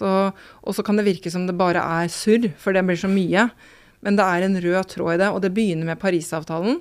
Og 0.00 0.72
så 0.74 0.84
kan 0.84 0.98
det 0.98 1.06
virke 1.06 1.32
som 1.32 1.46
det 1.46 1.56
bare 1.56 1.84
er 2.02 2.10
surr, 2.12 2.50
for 2.58 2.74
det 2.74 2.84
blir 2.88 2.98
så 2.98 3.10
mye. 3.12 3.46
Men 4.04 4.18
det 4.18 4.26
er 4.26 4.46
en 4.46 4.58
rød 4.64 4.90
tråd 4.92 5.14
i 5.14 5.20
det, 5.22 5.30
og 5.30 5.40
det 5.44 5.52
begynner 5.54 5.92
med 5.92 6.00
Parisavtalen, 6.00 6.80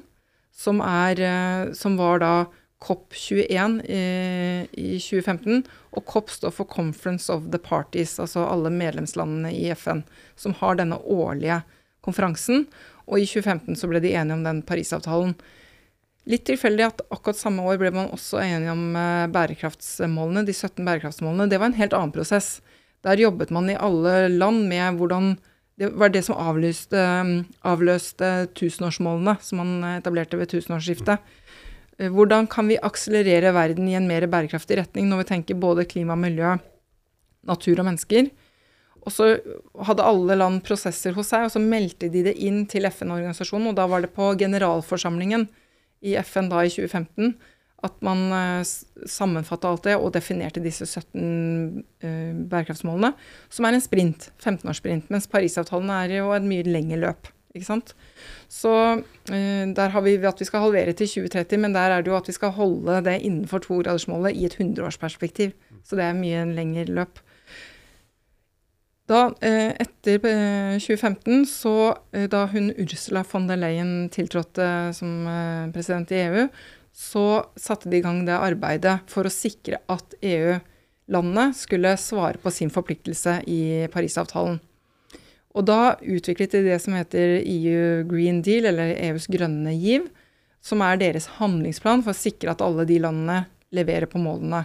som, 0.54 0.82
er, 0.86 1.20
eh, 1.20 1.72
som 1.78 1.98
var 1.98 2.22
da 2.24 2.34
COP21 2.84 3.80
i, 3.88 4.02
i 4.72 5.00
2015. 5.00 5.64
Og 5.96 6.06
COP 6.10 6.32
står 6.34 6.54
for 6.56 6.70
Conference 6.70 7.32
of 7.34 7.50
the 7.54 7.62
Parties, 7.62 8.18
altså 8.20 8.46
alle 8.48 8.72
medlemslandene 8.74 9.54
i 9.56 9.70
FN, 9.76 10.04
som 10.36 10.56
har 10.60 10.80
denne 10.80 11.00
årlige 11.00 11.62
konferansen. 12.04 12.68
Og 13.08 13.22
i 13.22 13.28
2015 13.28 13.80
så 13.80 13.90
ble 13.92 14.04
de 14.04 14.14
enige 14.16 14.38
om 14.38 14.44
den 14.46 14.62
Parisavtalen. 14.68 15.36
Litt 16.30 16.46
tilfeldig 16.48 16.86
at 16.86 17.02
akkurat 17.12 17.40
samme 17.40 17.66
år 17.68 17.80
ble 17.82 17.92
man 17.96 18.12
også 18.16 18.40
enige 18.44 18.72
om 18.72 18.84
eh, 18.96 19.26
bærekraftsmålene, 19.32 20.46
de 20.48 20.56
17 20.56 20.84
bærekraftsmålene. 20.86 21.50
Det 21.52 21.60
var 21.60 21.72
en 21.72 21.80
helt 21.80 21.96
annen 21.98 22.14
prosess. 22.16 22.62
Der 23.04 23.20
jobbet 23.20 23.52
man 23.52 23.68
i 23.68 23.76
alle 23.76 24.30
land 24.32 24.64
med 24.70 25.00
hvordan 25.00 25.34
Det 25.80 25.90
var 25.98 26.12
det 26.14 26.22
som 26.28 26.38
avlyste, 26.38 27.02
avløste 27.66 28.30
tusenårsmålene 28.54 29.38
som 29.42 29.62
man 29.64 29.72
etablerte 29.96 30.38
ved 30.38 30.52
tusenårsskiftet. 30.52 31.24
Eh, 31.98 32.12
hvordan 32.14 32.48
kan 32.50 32.70
vi 32.70 32.78
akselerere 32.78 33.54
verden 33.56 33.90
i 33.90 33.98
en 33.98 34.08
mer 34.10 34.28
bærekraftig 34.30 34.78
retning 34.82 35.10
når 35.10 35.24
vi 35.24 35.30
tenker 35.32 35.60
både 35.60 35.88
klima, 35.90 36.18
miljø, 36.20 36.56
natur 37.50 37.82
og 37.82 37.90
mennesker? 37.90 38.30
Og 39.04 39.12
så 39.12 39.34
hadde 39.84 40.06
alle 40.08 40.38
land 40.38 40.62
prosesser 40.64 41.16
hos 41.18 41.34
seg, 41.34 41.48
og 41.48 41.52
så 41.52 41.60
meldte 41.60 42.08
de 42.12 42.22
det 42.30 42.38
inn 42.40 42.64
til 42.72 42.88
FN-organisasjonen. 42.88 43.74
Og 43.74 43.76
da 43.76 43.88
var 43.92 44.06
det 44.06 44.14
på 44.16 44.30
generalforsamlingen 44.40 45.50
i 46.04 46.16
FN 46.24 46.48
da 46.52 46.62
i 46.64 46.72
2015 46.72 47.34
at 47.84 48.00
man 48.06 48.24
uh, 48.32 48.64
sammenfatta 49.10 49.70
alt 49.70 49.88
det 49.88 49.98
og 50.00 50.14
definerte 50.16 50.64
disse 50.64 50.88
17 50.88 51.20
uh, 51.20 52.08
eh, 52.08 52.32
bærekraftsmålene, 52.50 53.12
som 53.52 53.68
er 53.68 53.76
en 53.76 53.84
sprint, 53.84 54.30
15-årssprint, 54.44 55.10
mens 55.12 55.28
Parisavtalen 55.32 55.92
er 55.92 56.18
jo 56.20 56.32
et 56.36 56.46
mye 56.48 56.64
lengre 56.68 57.02
løp. 57.02 57.28
ikke 57.54 57.68
sant? 57.68 57.92
Så 58.50 58.72
uh, 59.02 59.66
der 59.76 59.92
har 59.96 60.06
vi 60.06 60.16
at 60.16 60.40
vi 60.40 60.48
skal 60.48 60.64
halvere 60.64 60.96
til 60.96 61.12
2030, 61.12 61.60
men 61.60 61.76
der 61.76 61.98
er 61.98 62.02
det 62.02 62.12
jo 62.14 62.18
at 62.18 62.30
vi 62.32 62.38
skal 62.40 62.56
holde 62.56 63.02
det 63.04 63.20
innenfor 63.22 63.60
togradersmålet 63.66 64.38
i 64.38 64.48
et 64.48 64.56
100-årsperspektiv. 64.56 65.52
Så 65.84 66.00
det 66.00 66.08
er 66.08 66.18
mye 66.18 66.46
lengre 66.56 66.88
løp. 66.88 67.20
Da, 69.12 69.34
etter 69.44 70.22
2015, 70.80 71.42
så 71.52 71.92
da 72.32 72.46
hun 72.48 72.70
Ursula 72.80 73.26
von 73.28 73.50
der 73.50 73.60
Leyen 73.60 74.08
tiltrådte 74.10 74.94
som 74.96 75.28
president 75.76 76.14
i 76.16 76.22
EU, 76.22 76.46
så 76.94 77.46
satte 77.58 77.90
de 77.90 77.98
i 77.98 78.04
gang 78.06 78.22
det 78.28 78.38
arbeidet 78.38 79.00
for 79.10 79.26
å 79.26 79.34
sikre 79.34 79.82
at 79.90 80.14
EU-landene 80.22 81.48
skulle 81.58 81.96
svare 81.98 82.38
på 82.42 82.54
sin 82.54 82.70
forpliktelse 82.74 83.40
i 83.50 83.90
Parisavtalen. 83.94 84.60
Og 85.54 85.66
da 85.70 85.96
utviklet 86.02 86.54
de 86.56 86.64
det 86.66 86.80
som 86.82 86.96
heter 86.98 87.40
EU 87.42 88.06
Green 88.10 88.42
Deal, 88.46 88.70
eller 88.70 88.96
EUs 89.10 89.28
grønne 89.30 89.74
giv, 89.78 90.08
som 90.64 90.82
er 90.86 91.02
deres 91.02 91.28
handlingsplan 91.40 92.06
for 92.06 92.14
å 92.14 92.18
sikre 92.18 92.54
at 92.54 92.64
alle 92.64 92.86
de 92.90 93.02
landene 93.04 93.44
leverer 93.74 94.10
på 94.10 94.22
målene. 94.22 94.64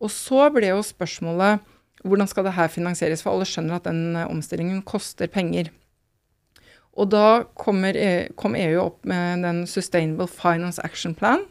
Og 0.00 0.12
så 0.12 0.46
ble 0.54 0.70
jo 0.70 0.84
spørsmålet 0.84 1.64
hvordan 2.06 2.28
skal 2.30 2.46
det 2.46 2.56
her 2.56 2.70
finansieres, 2.72 3.20
for 3.20 3.34
alle 3.34 3.48
skjønner 3.48 3.76
at 3.76 3.88
den 3.88 4.16
omstillingen 4.22 4.80
koster 4.88 5.28
penger. 5.28 5.68
Og 6.98 7.10
da 7.12 7.44
kommer, 7.54 7.94
e, 7.96 8.28
kom 8.36 8.56
EU 8.58 8.80
opp 8.82 9.04
med 9.06 9.44
den 9.46 9.62
Sustainable 9.70 10.26
Finance 10.30 10.82
Action 10.82 11.14
Plan, 11.14 11.44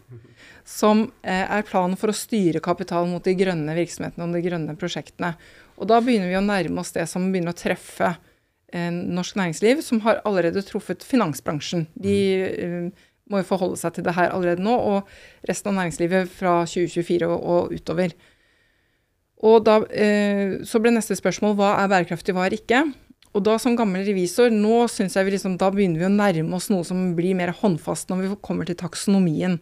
som 0.67 1.07
eh, 1.23 1.45
er 1.47 1.65
planen 1.65 1.97
for 1.97 2.11
å 2.11 2.17
styre 2.17 2.61
kapital 2.61 3.07
mot 3.09 3.23
de 3.25 3.33
grønne 3.39 3.73
virksomhetene 3.77 4.27
og 4.27 4.35
de 4.35 4.43
grønne 4.45 4.75
prosjektene. 4.77 5.33
Og 5.79 5.87
da 5.89 6.01
begynner 6.03 6.29
vi 6.29 6.37
å 6.37 6.45
nærme 6.45 6.83
oss 6.83 6.91
det 6.93 7.07
som 7.09 7.25
begynner 7.31 7.55
å 7.55 7.57
treffe 7.57 8.11
eh, 8.11 8.91
norsk 8.91 9.39
næringsliv, 9.39 9.81
som 9.85 10.03
har 10.05 10.21
allerede 10.27 10.63
truffet 10.67 11.05
finansbransjen. 11.07 11.87
De 11.95 12.17
eh, 12.45 13.07
må 13.29 13.41
jo 13.41 13.49
forholde 13.49 13.79
seg 13.79 13.95
til 13.95 14.05
det 14.05 14.17
her 14.17 14.33
allerede 14.35 14.65
nå, 14.65 14.75
og 14.75 15.47
resten 15.49 15.71
av 15.71 15.79
næringslivet 15.79 16.29
fra 16.35 16.59
2024 16.69 17.29
og, 17.29 17.39
og 17.39 17.73
utover. 17.79 18.15
Og 19.49 19.61
da, 19.63 19.79
eh, 19.95 20.59
så 20.67 20.81
ble 20.83 20.91
neste 20.93 21.15
spørsmål 21.15 21.55
hva 21.57 21.77
er 21.79 21.91
bærekraftig, 21.91 22.35
hva 22.35 22.49
er 22.49 22.57
ikke? 22.59 22.83
Og 23.37 23.43
da 23.45 23.55
som 23.61 23.75
gammel 23.77 24.07
revisor, 24.07 24.49
nå 24.49 24.87
synes 24.89 25.15
jeg 25.15 25.27
vi 25.27 25.35
liksom, 25.35 25.57
da 25.61 25.69
begynner 25.73 26.01
vi 26.01 26.07
å 26.07 26.13
nærme 26.13 26.57
oss 26.57 26.69
noe 26.73 26.85
som 26.87 27.11
blir 27.17 27.37
mer 27.37 27.53
håndfast 27.59 28.09
når 28.09 28.23
vi 28.23 28.39
kommer 28.45 28.65
til 28.65 28.79
taksonomien. 28.79 29.59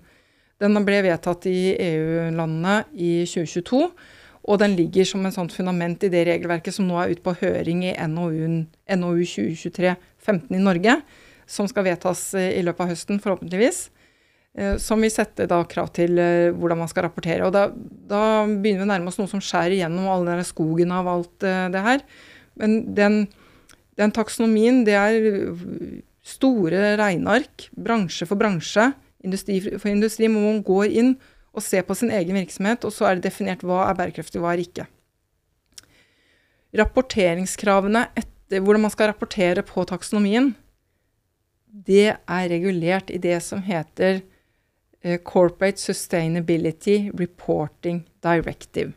Den 0.63 0.79
ble 0.87 1.01
vedtatt 1.05 1.45
i 1.49 1.75
EU-landene 1.75 2.79
i 2.95 3.11
2022, 3.27 3.81
og 4.47 4.61
den 4.61 4.77
ligger 4.79 5.05
som 5.05 5.25
en 5.27 5.35
sånt 5.35 5.53
fundament 5.53 6.05
i 6.07 6.11
det 6.13 6.23
regelverket 6.29 6.77
som 6.77 6.87
nå 6.87 6.95
er 7.01 7.11
ute 7.11 7.25
på 7.25 7.35
høring 7.41 7.83
i 7.89 7.93
NOU, 8.07 8.63
NOU 8.95 9.27
2023-15 9.27 10.55
i 10.55 10.63
Norge, 10.63 10.95
som 11.47 11.67
skal 11.67 11.85
vedtas 11.89 12.29
i 12.39 12.63
løpet 12.63 12.85
av 12.85 12.91
høsten, 12.95 13.21
forhåpentligvis. 13.23 13.89
Eh, 14.57 14.77
som 14.81 15.03
vil 15.03 15.13
sette 15.13 15.45
da 15.49 15.59
krav 15.69 15.91
til 15.93 16.17
eh, 16.17 16.49
hvordan 16.55 16.79
man 16.81 16.89
skal 16.89 17.05
rapportere. 17.05 17.45
Og 17.45 17.53
da, 17.53 17.67
da 18.09 18.21
begynner 18.47 18.81
vi 18.81 18.87
å 18.87 18.89
nærme 18.89 19.11
oss 19.11 19.19
noe 19.19 19.29
som 19.29 19.43
skjærer 19.43 19.77
gjennom 19.77 20.07
all 20.09 20.25
den 20.25 20.41
skogen 20.47 20.93
av 20.95 21.09
alt 21.11 21.45
eh, 21.45 21.67
det 21.73 21.83
her. 21.85 22.01
Men 22.57 22.79
den 22.97 23.19
den 23.97 24.13
taksonomien, 24.13 24.83
det 24.85 24.95
er 24.97 25.17
store 26.27 26.95
regneark, 26.99 27.69
bransje 27.71 28.27
for 28.29 28.39
bransje, 28.39 28.91
industri 29.25 29.59
for 29.63 29.89
industri, 29.91 30.29
hvor 30.29 30.43
man 30.43 30.61
går 30.65 30.93
inn 31.01 31.15
og 31.57 31.63
ser 31.65 31.85
på 31.87 31.95
sin 31.97 32.11
egen 32.13 32.37
virksomhet, 32.37 32.85
og 32.85 32.93
så 32.93 33.07
er 33.07 33.17
det 33.17 33.29
definert 33.29 33.65
hva 33.65 33.87
er 33.87 33.97
bærekraftig, 33.97 34.41
hva 34.43 34.53
er 34.53 34.61
ikke. 34.61 34.85
Rapporteringskravene 36.77 38.05
etter 38.19 38.61
hvordan 38.61 38.85
man 38.85 38.93
skal 38.93 39.09
rapportere 39.11 39.63
på 39.65 39.85
taksonomien, 39.89 40.51
det 41.67 42.13
er 42.13 42.49
regulert 42.51 43.11
i 43.13 43.19
det 43.21 43.39
som 43.45 43.61
heter 43.65 44.21
eh, 45.01 45.17
Corporate 45.25 45.81
Sustainability 45.81 47.09
Reporting 47.17 48.03
Directive, 48.23 48.93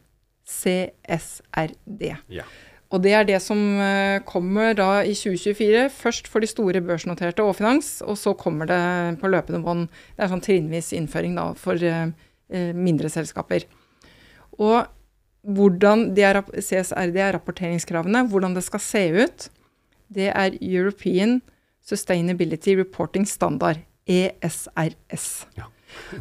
CSRD. 0.47 2.05
Ja. 2.29 2.47
Og 2.91 3.03
det 3.05 3.13
er 3.15 3.27
det 3.27 3.39
som 3.43 3.59
eh, 3.79 4.19
kommer 4.27 4.75
da 4.75 5.05
i 5.07 5.15
2024. 5.15 5.85
Først 5.95 6.31
for 6.31 6.43
de 6.43 6.49
store 6.51 6.83
børsnoterte 6.83 7.45
og 7.47 7.55
finans, 7.61 8.01
og 8.03 8.19
så 8.19 8.35
kommer 8.35 8.67
det 8.67 8.81
på 9.21 9.31
løpende 9.31 9.63
bånd. 9.63 9.87
Det 10.17 10.25
er 10.25 10.33
sånn 10.33 10.43
trinnvis 10.43 10.91
innføring 10.99 11.37
da 11.39 11.53
for 11.59 11.79
eh, 11.79 12.11
eh 12.51 12.73
mindre 12.75 13.09
selskaper. 13.13 13.69
Og 14.59 14.91
hvordan 15.47 16.11
det 16.17 16.27
er, 16.27 16.43
CSRD 16.43 17.17
er 17.17 17.37
rapporteringskravene, 17.39 18.27
hvordan 18.29 18.59
det 18.59 18.67
skal 18.67 18.83
se 18.83 19.05
ut, 19.23 19.49
det 20.11 20.33
er 20.35 20.59
European 20.61 21.39
Sustainability 21.87 22.75
Reporting 22.77 23.27
Standard, 23.27 23.79
ESRS. 24.07 25.47
Ja. 25.57 25.71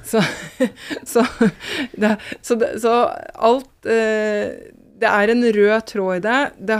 så, 0.03 0.21
så, 1.11 1.25
så, 2.41 2.59
så, 2.81 2.93
alt 3.35 3.89
eh, 3.89 4.53
det 4.99 5.09
er 5.09 5.31
en 5.31 5.45
rød 5.55 5.85
tråd 5.93 6.19
i 6.19 6.25
det. 6.25 6.39
det. 6.71 6.79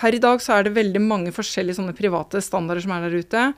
Per 0.00 0.16
i 0.16 0.22
dag 0.22 0.40
så 0.42 0.56
er 0.56 0.66
det 0.66 0.76
veldig 0.78 1.02
mange 1.04 1.32
forskjellige 1.36 1.78
sånne 1.78 1.96
private 1.96 2.40
standarder 2.44 2.84
som 2.84 2.94
er 2.96 3.06
der 3.06 3.18
ute. 3.20 3.48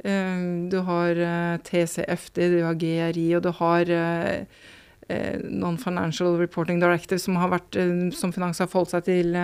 Uh, 0.00 0.68
du 0.72 0.78
har 0.86 1.18
eh, 1.20 1.56
TCFD, 1.66 2.38
du 2.54 2.60
har 2.64 2.76
GRI, 2.80 3.26
og 3.36 3.42
du 3.44 3.50
har 3.58 3.90
uh, 3.92 4.68
Non-Financial 5.10 6.38
Reporting 6.38 6.78
Directive, 6.80 7.18
som, 7.20 7.36
har 7.42 7.50
vært, 7.52 7.76
som 8.16 8.32
Finans 8.32 8.62
har 8.62 8.70
forholdt 8.70 8.94
seg 8.94 9.08
til 9.08 9.34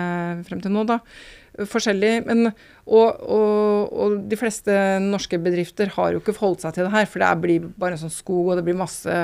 frem 0.47 0.61
til 0.63 0.71
nå. 0.71 0.85
da. 0.87 1.01
Forskjellig. 1.67 2.13
Men, 2.29 2.53
og, 2.87 3.19
og, 3.19 3.91
og, 3.91 4.15
de 4.31 4.39
fleste 4.39 4.71
norske 5.03 5.37
bedrifter 5.43 5.91
har 5.97 6.13
jo 6.15 6.21
ikke 6.23 6.37
forholdt 6.37 6.63
seg 6.63 6.77
til 6.77 6.87
det 6.87 6.93
her, 6.95 7.09
for 7.11 7.25
det 7.25 7.33
blir 7.43 7.67
bare 7.75 7.97
en 7.97 8.05
sånn 8.05 8.15
skog, 8.15 8.53
og 8.53 8.61
det 8.61 8.63
blir 8.65 8.79
masse 8.79 9.17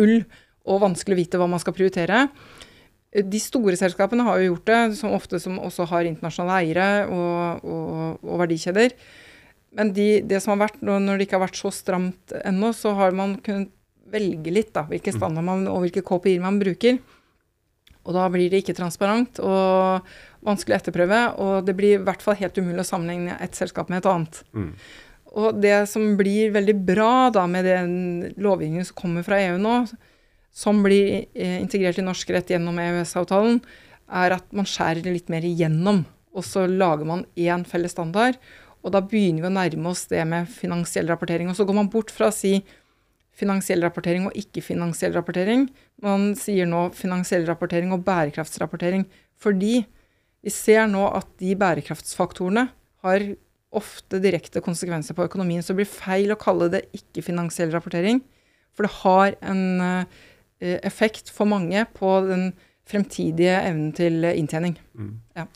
ull, 0.00 0.18
og 0.66 0.82
vanskelig 0.82 1.14
å 1.14 1.20
vite 1.22 1.40
hva 1.40 1.48
man 1.54 1.62
skal 1.62 1.76
prioritere. 1.78 2.24
De 3.10 3.40
store 3.42 3.74
selskapene 3.74 4.22
har 4.26 4.38
jo 4.38 4.52
gjort 4.52 4.68
det, 4.70 4.80
som 5.00 5.16
ofte 5.16 5.40
som 5.42 5.58
også 5.58 5.88
har 5.90 6.06
internasjonale 6.06 6.60
eiere 6.62 6.90
og, 7.10 7.64
og, 7.66 8.22
og 8.22 8.42
verdikjeder. 8.44 8.94
Men 9.74 9.92
de, 9.94 10.08
det 10.26 10.38
som 10.42 10.54
har 10.54 10.68
vært, 10.68 10.82
når 10.82 11.18
det 11.18 11.26
ikke 11.26 11.38
har 11.38 11.46
vært 11.48 11.58
så 11.58 11.72
stramt 11.74 12.34
ennå, 12.44 12.72
så 12.74 12.94
har 12.98 13.14
man 13.16 13.36
kunnet 13.42 13.72
velge 14.10 14.50
litt 14.50 14.72
da, 14.74 14.84
hvilke 14.90 15.14
standard 15.14 15.46
man, 15.46 15.66
og 15.70 15.84
hvilke 15.84 16.02
KPI-er 16.06 16.42
man 16.42 16.58
bruker. 16.62 16.98
Og 18.06 18.16
da 18.16 18.24
blir 18.32 18.50
det 18.50 18.62
ikke 18.62 18.74
transparent 18.78 19.38
og 19.44 20.06
vanskelig 20.46 20.74
å 20.74 20.80
etterprøve. 20.80 21.20
Og 21.44 21.54
det 21.66 21.76
blir 21.78 21.98
i 21.98 22.02
hvert 22.02 22.24
fall 22.24 22.38
helt 22.40 22.58
umulig 22.58 22.82
å 22.82 22.88
sammenligne 22.88 23.36
et 23.44 23.58
selskap 23.58 23.90
med 23.92 24.00
et 24.00 24.10
annet. 24.10 24.40
Mm. 24.56 24.70
Og 25.40 25.60
det 25.62 25.76
som 25.90 26.06
blir 26.18 26.54
veldig 26.54 26.76
bra 26.88 27.12
da 27.34 27.44
med 27.46 27.68
den 27.68 27.92
lovgivningen 28.40 28.88
som 28.88 28.98
kommer 28.98 29.26
fra 29.26 29.38
EU 29.44 29.60
nå, 29.62 29.76
som 30.50 30.82
blir 30.82 31.26
eh, 31.34 31.58
integrert 31.60 32.00
i 32.00 32.04
norsk 32.04 32.32
rett 32.34 32.50
gjennom 32.50 32.78
EØS-avtalen, 32.82 33.60
er 34.10 34.34
at 34.34 34.48
man 34.56 34.66
skjærer 34.66 35.04
det 35.04 35.14
litt 35.14 35.30
mer 35.32 35.46
igjennom. 35.46 36.02
Og 36.34 36.46
så 36.46 36.66
lager 36.66 37.06
man 37.06 37.24
én 37.38 37.64
felles 37.66 37.94
standard. 37.94 38.38
Og 38.80 38.94
da 38.94 39.02
begynner 39.04 39.44
vi 39.44 39.50
å 39.50 39.54
nærme 39.54 39.90
oss 39.92 40.06
det 40.10 40.22
med 40.26 40.48
finansiell 40.50 41.10
rapportering. 41.10 41.50
Og 41.50 41.58
så 41.58 41.66
går 41.68 41.76
man 41.76 41.90
bort 41.92 42.10
fra 42.14 42.30
å 42.30 42.34
si 42.34 42.58
finansiell 43.40 43.82
rapportering 43.84 44.26
og 44.28 44.36
ikke-finansiell 44.36 45.14
rapportering. 45.16 45.68
Man 46.02 46.32
sier 46.38 46.68
nå 46.68 46.88
finansiell 46.96 47.46
rapportering 47.48 47.92
og 47.94 48.02
bærekraftsrapportering. 48.08 49.06
Fordi 49.40 49.84
vi 50.40 50.52
ser 50.54 50.88
nå 50.90 51.06
at 51.12 51.28
de 51.40 51.54
bærekraftsfaktorene 51.60 52.66
har 53.04 53.28
ofte 53.76 54.18
direkte 54.22 54.62
konsekvenser 54.64 55.14
på 55.14 55.28
økonomien. 55.28 55.62
Så 55.62 55.72
det 55.72 55.84
blir 55.84 55.92
feil 55.92 56.34
å 56.34 56.40
kalle 56.40 56.70
det 56.72 56.86
ikke-finansiell 56.96 57.70
rapportering. 57.74 58.24
For 58.74 58.86
det 58.86 58.96
har 59.02 59.36
en 59.52 59.64
Eh, 59.84 60.04
effekt 60.60 61.30
for 61.32 61.48
mange 61.48 61.86
på 61.96 62.18
den 62.28 62.50
fremtidige 62.90 63.54
evnen 63.64 63.92
til 63.96 64.24
inntjening. 64.30 64.76
Mm. 64.98 65.14
Ja. 65.36 65.46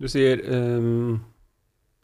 Du 0.00 0.08
sier 0.12 0.42
um, 0.44 1.18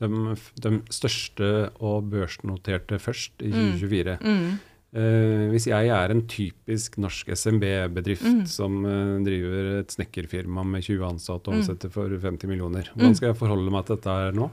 de, 0.00 0.36
de, 0.64 0.76
største 0.92 1.48
og 1.84 2.10
børsnoterte 2.12 2.98
først 3.02 3.44
i 3.44 3.52
2024. 3.52 4.18
Mm. 4.20 4.36
Mm. 4.36 4.60
Uh, 4.92 5.46
hvis 5.48 5.70
jeg 5.70 5.88
er 5.88 6.12
en 6.12 6.26
typisk 6.28 6.98
norsk 7.00 7.30
SMB-bedrift 7.32 8.26
mm. 8.28 8.42
som 8.50 8.82
uh, 8.84 9.22
driver 9.24 9.78
et 9.78 9.94
snekkerfirma 9.94 10.66
med 10.68 10.84
20 10.84 11.06
ansatte 11.14 11.48
og 11.48 11.56
mm. 11.56 11.62
omsetter 11.62 11.92
for 11.94 12.12
50 12.12 12.50
millioner, 12.50 12.90
hvordan 12.92 13.14
mm. 13.14 13.20
skal 13.20 13.30
jeg 13.30 13.40
forholde 13.40 13.72
meg 13.72 13.86
til 13.88 13.96
dette 13.96 14.18
her 14.18 14.36
nå? 14.36 14.50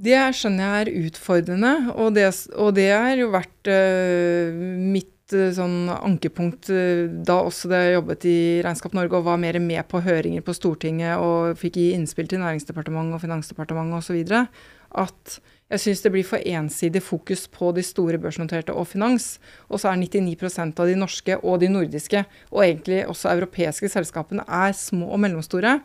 Det 0.00 0.20
skjønner 0.32 0.62
jeg 0.64 0.84
er 0.84 1.08
utfordrende, 1.08 1.72
og 1.92 2.14
det, 2.16 2.28
og 2.56 2.70
det 2.78 2.86
har 2.88 3.18
jo 3.18 3.32
vært 3.34 3.68
uh, 3.68 4.62
mitt 4.94 5.16
Eh, 5.36 5.50
sånn 5.54 5.90
ankepunkt 5.92 6.70
eh, 6.74 7.06
da 7.26 7.40
også 7.44 7.70
det 7.70 7.80
jobbet 7.94 8.26
i 8.28 8.38
Regnskap 8.64 8.94
Norge 8.96 9.18
og 9.18 9.28
var 9.28 9.40
mer 9.40 9.58
med 9.62 9.82
på 9.90 10.02
høringer 10.04 10.44
på 10.46 10.54
Stortinget 10.56 11.20
og 11.22 11.58
fikk 11.60 11.78
gi 11.78 11.86
innspill 11.94 12.28
til 12.30 12.42
Næringsdepartementet 12.42 13.18
og 13.18 13.24
Finansdepartementet 13.24 14.00
osv. 14.00 14.46
At 15.00 15.38
jeg 15.70 15.82
syns 15.84 16.02
det 16.02 16.10
blir 16.16 16.26
for 16.26 16.42
ensidig 16.50 17.02
fokus 17.06 17.44
på 17.50 17.70
de 17.76 17.84
store 17.86 18.18
børsnoterte 18.18 18.74
og 18.74 18.88
finans. 18.90 19.36
Og 19.70 19.78
så 19.78 19.92
er 19.92 20.00
99% 20.02 20.82
av 20.82 20.90
de 20.90 20.96
norske 20.98 21.36
og 21.38 21.60
de 21.62 21.68
nordiske, 21.70 22.24
og 22.50 22.64
egentlig 22.64 23.04
også 23.06 23.30
europeiske 23.36 23.92
selskapene, 23.92 24.42
er 24.46 24.74
små 24.74 25.12
og 25.14 25.22
mellomstore. 25.22 25.78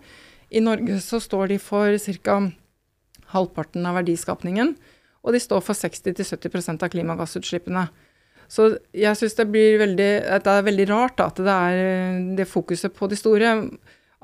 I 0.50 0.64
Norge 0.64 0.98
så 1.06 1.22
står 1.22 1.54
de 1.54 1.60
for 1.62 1.94
ca. 2.02 2.40
halvparten 3.36 3.86
av 3.86 4.00
verdiskapningen, 4.00 4.74
og 5.26 5.34
de 5.34 5.42
står 5.42 5.62
for 5.66 5.78
60-70% 5.78 6.82
av 6.86 6.90
klimagassutslippene. 6.94 7.86
Så 8.52 8.70
jeg 8.96 9.18
syns 9.18 9.38
det 9.38 9.48
blir 9.52 9.80
veldig, 9.82 10.10
det 10.46 10.52
er 10.52 10.66
veldig 10.68 10.88
rart 10.92 11.16
da, 11.20 11.30
at 11.32 11.40
det 11.42 11.54
er 11.54 11.84
eh, 11.84 12.20
det 12.38 12.50
fokuset 12.50 12.94
på 12.96 13.10
de 13.12 13.18
store. 13.20 13.54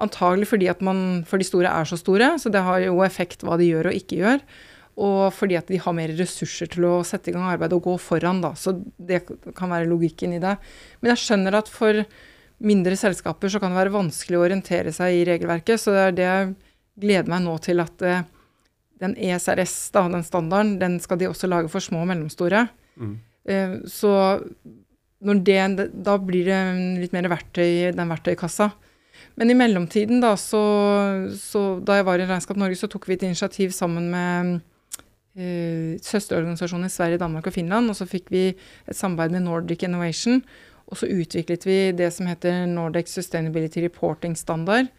Antagelig 0.01 0.49
fordi 0.51 0.69
at 0.71 0.81
man, 0.85 1.21
for 1.27 1.41
de 1.41 1.47
store 1.47 1.71
er 1.71 1.87
så 1.89 1.99
store, 1.99 2.35
så 2.41 2.51
det 2.53 2.63
har 2.65 2.83
jo 2.85 3.01
effekt 3.05 3.45
hva 3.45 3.57
de 3.59 3.69
gjør 3.69 3.91
og 3.91 3.97
ikke 3.97 4.21
gjør. 4.21 4.43
Og 5.01 5.31
fordi 5.33 5.55
at 5.57 5.69
de 5.71 5.79
har 5.81 5.95
mer 5.95 6.11
ressurser 6.17 6.69
til 6.73 6.85
å 6.89 6.97
sette 7.07 7.31
i 7.31 7.35
gang 7.35 7.47
arbeid 7.47 7.73
og 7.73 7.85
gå 7.87 7.95
foran, 8.01 8.41
da. 8.43 8.51
Så 8.59 8.75
det 8.97 9.23
kan 9.57 9.71
være 9.71 9.89
logikken 9.89 10.35
i 10.35 10.41
det. 10.43 10.57
Men 10.99 11.13
jeg 11.13 11.23
skjønner 11.23 11.57
at 11.61 11.71
for 11.71 12.03
mindre 12.61 12.97
selskaper 12.99 13.49
så 13.49 13.61
kan 13.61 13.73
det 13.73 13.79
være 13.79 13.95
vanskelig 13.95 14.37
å 14.37 14.43
orientere 14.45 14.93
seg 14.93 15.15
i 15.15 15.25
regelverket. 15.31 15.81
Så 15.81 15.95
det 15.95 16.03
er 16.03 16.17
det 16.17 16.27
jeg 16.27 16.53
gleder 17.01 17.33
meg 17.33 17.43
nå 17.47 17.55
til 17.63 17.81
at 17.81 18.05
eh, 18.05 18.27
den 19.01 19.15
ESRS, 19.17 19.75
da, 19.95 20.05
den 20.11 20.25
standarden, 20.27 20.75
den 20.81 20.99
skal 21.01 21.17
de 21.17 21.29
også 21.31 21.49
lage 21.49 21.71
for 21.73 21.83
små 21.83 22.03
og 22.03 22.11
mellomstore. 22.11 22.67
Mm. 23.01 23.15
Eh, 23.49 23.79
så 23.89 24.13
det, 25.21 25.89
da 25.93 26.15
blir 26.17 26.47
det 26.49 26.61
litt 27.01 27.13
mer 27.13 27.29
verktøy 27.31 27.67
i 27.67 27.91
den 27.95 28.09
verktøykassa. 28.11 28.71
Men 29.39 29.51
i 29.51 29.57
mellomtiden, 29.57 30.19
da, 30.21 30.33
så, 30.37 30.61
så, 31.39 31.79
Da 31.85 31.99
jeg 31.99 32.07
var 32.07 32.19
i 32.19 32.25
Regnskap 32.27 32.57
Norge, 32.59 32.79
så 32.79 32.89
tok 32.91 33.07
vi 33.07 33.15
et 33.15 33.25
initiativ 33.27 33.71
sammen 33.75 34.09
med 34.11 34.57
uh, 35.37 35.99
søsterorganisasjoner 36.03 36.89
i 36.89 36.93
Sverige, 36.93 37.21
Danmark 37.21 37.47
og 37.47 37.55
Finland. 37.55 37.89
Og 37.89 37.97
så 37.97 38.09
fikk 38.09 38.31
vi 38.33 38.49
et 38.51 38.97
samarbeid 38.97 39.37
med 39.37 39.45
Nordic 39.45 39.85
Innovation. 39.87 40.41
Og 40.91 40.99
så 40.99 41.07
utviklet 41.07 41.63
vi 41.65 41.77
det 41.95 42.09
som 42.11 42.27
heter 42.27 42.65
Nordic 42.67 43.13
Sustainability 43.13 43.85
Reporting 43.85 44.35
Standard. 44.35 44.89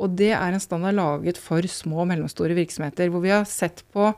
Og 0.00 0.16
det 0.18 0.32
er 0.34 0.54
en 0.54 0.62
standard 0.62 0.96
laget 0.96 1.38
for 1.38 1.66
små 1.70 2.02
og 2.02 2.08
mellomstore 2.10 2.56
virksomheter, 2.56 3.12
hvor 3.12 3.22
vi 3.22 3.34
har 3.34 3.44
sett 3.46 3.84
på 3.94 4.08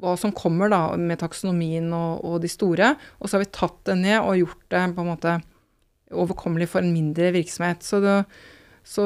hva 0.00 0.14
som 0.18 0.32
kommer 0.34 0.72
da 0.72 0.96
med 0.98 1.20
taksonomien 1.20 1.86
og, 1.94 2.24
og, 2.24 2.40
de 2.42 2.50
store. 2.50 2.94
Og 3.20 3.28
så 3.28 3.36
har 3.36 3.44
vi 3.44 3.52
tatt 3.54 3.78
det 3.88 3.98
ned 4.00 4.18
og 4.20 4.40
gjort 4.40 4.64
det 4.74 4.82
på 4.96 5.04
en 5.04 5.12
måte 5.12 5.36
overkommelig 6.14 6.68
for 6.72 6.84
en 6.84 6.94
mindre 6.94 7.30
virksomhet. 7.34 7.84
Så, 7.86 8.00
det, 8.04 8.16
så 8.86 9.04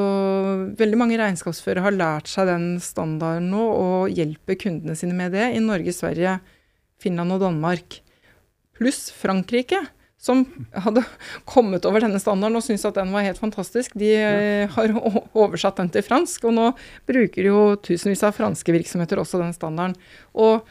veldig 0.79 1.01
mange 1.01 1.19
regnskapsførere 1.21 1.85
har 1.87 1.97
lært 1.97 2.31
seg 2.31 2.51
den 2.51 2.71
standarden 2.83 3.51
nå 3.53 3.65
og 3.75 4.17
hjelper 4.17 4.61
kundene 4.61 4.97
sine 4.99 5.17
med 5.17 5.37
det 5.37 5.51
i 5.57 5.63
Norge, 5.65 5.95
Sverige, 5.95 6.39
Finland 7.03 7.37
og 7.37 7.45
Danmark. 7.45 8.01
Pluss 8.79 9.09
Frankrike 9.15 9.83
som 10.19 10.43
hadde 10.75 11.05
kommet 11.47 11.87
over 11.87 12.03
denne 12.03 12.19
standarden 12.19 12.59
og 12.59 12.65
syntes 12.67 12.87
at 12.89 12.97
den 12.99 13.13
var 13.15 13.27
helt 13.27 13.39
fantastisk. 13.39 13.95
De 13.99 14.11
ja. 14.11 14.67
har 14.75 14.95
oversatt 15.39 15.79
den 15.79 15.93
til 15.95 16.03
fransk, 16.07 16.49
og 16.51 16.57
nå 16.57 16.71
bruker 17.09 17.47
jo 17.47 17.61
tusenvis 17.87 18.25
av 18.27 18.35
franske 18.37 18.75
virksomheter 18.75 19.23
også 19.23 19.39
den 19.41 19.55
standarden. 19.55 19.95
Og 20.35 20.67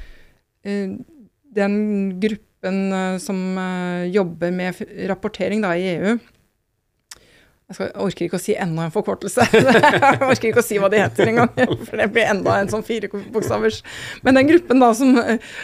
eh, 0.68 0.98
den 1.58 1.78
gruppen 2.20 2.82
eh, 3.00 3.20
som 3.24 3.40
eh, 3.64 4.10
jobber 4.12 4.52
med 4.52 4.84
rapportering 5.14 5.64
da, 5.64 5.72
i 5.80 5.94
EU, 5.96 6.18
jeg, 7.68 7.90
orker 8.00 8.28
ikke 8.28 8.40
å 8.40 8.42
si 8.42 8.56
enda 8.56 8.86
en 8.88 8.94
forkortelse. 8.94 9.44
jeg 9.54 10.22
orker 10.24 10.50
ikke 10.50 10.64
å 10.64 10.66
si 10.66 10.80
hva 10.80 10.90
de 10.92 11.02
heter 11.02 11.34
engang, 11.34 11.52
for 11.88 12.00
det 12.00 12.08
blir 12.16 12.30
enda 12.32 12.56
en 12.62 12.72
sånn 12.72 12.86
fire 12.88 13.10
bokstavers. 13.12 13.82
Men 14.24 14.40
den 14.40 14.50
gruppen 14.54 14.84
da 14.84 14.94
som, 14.96 15.20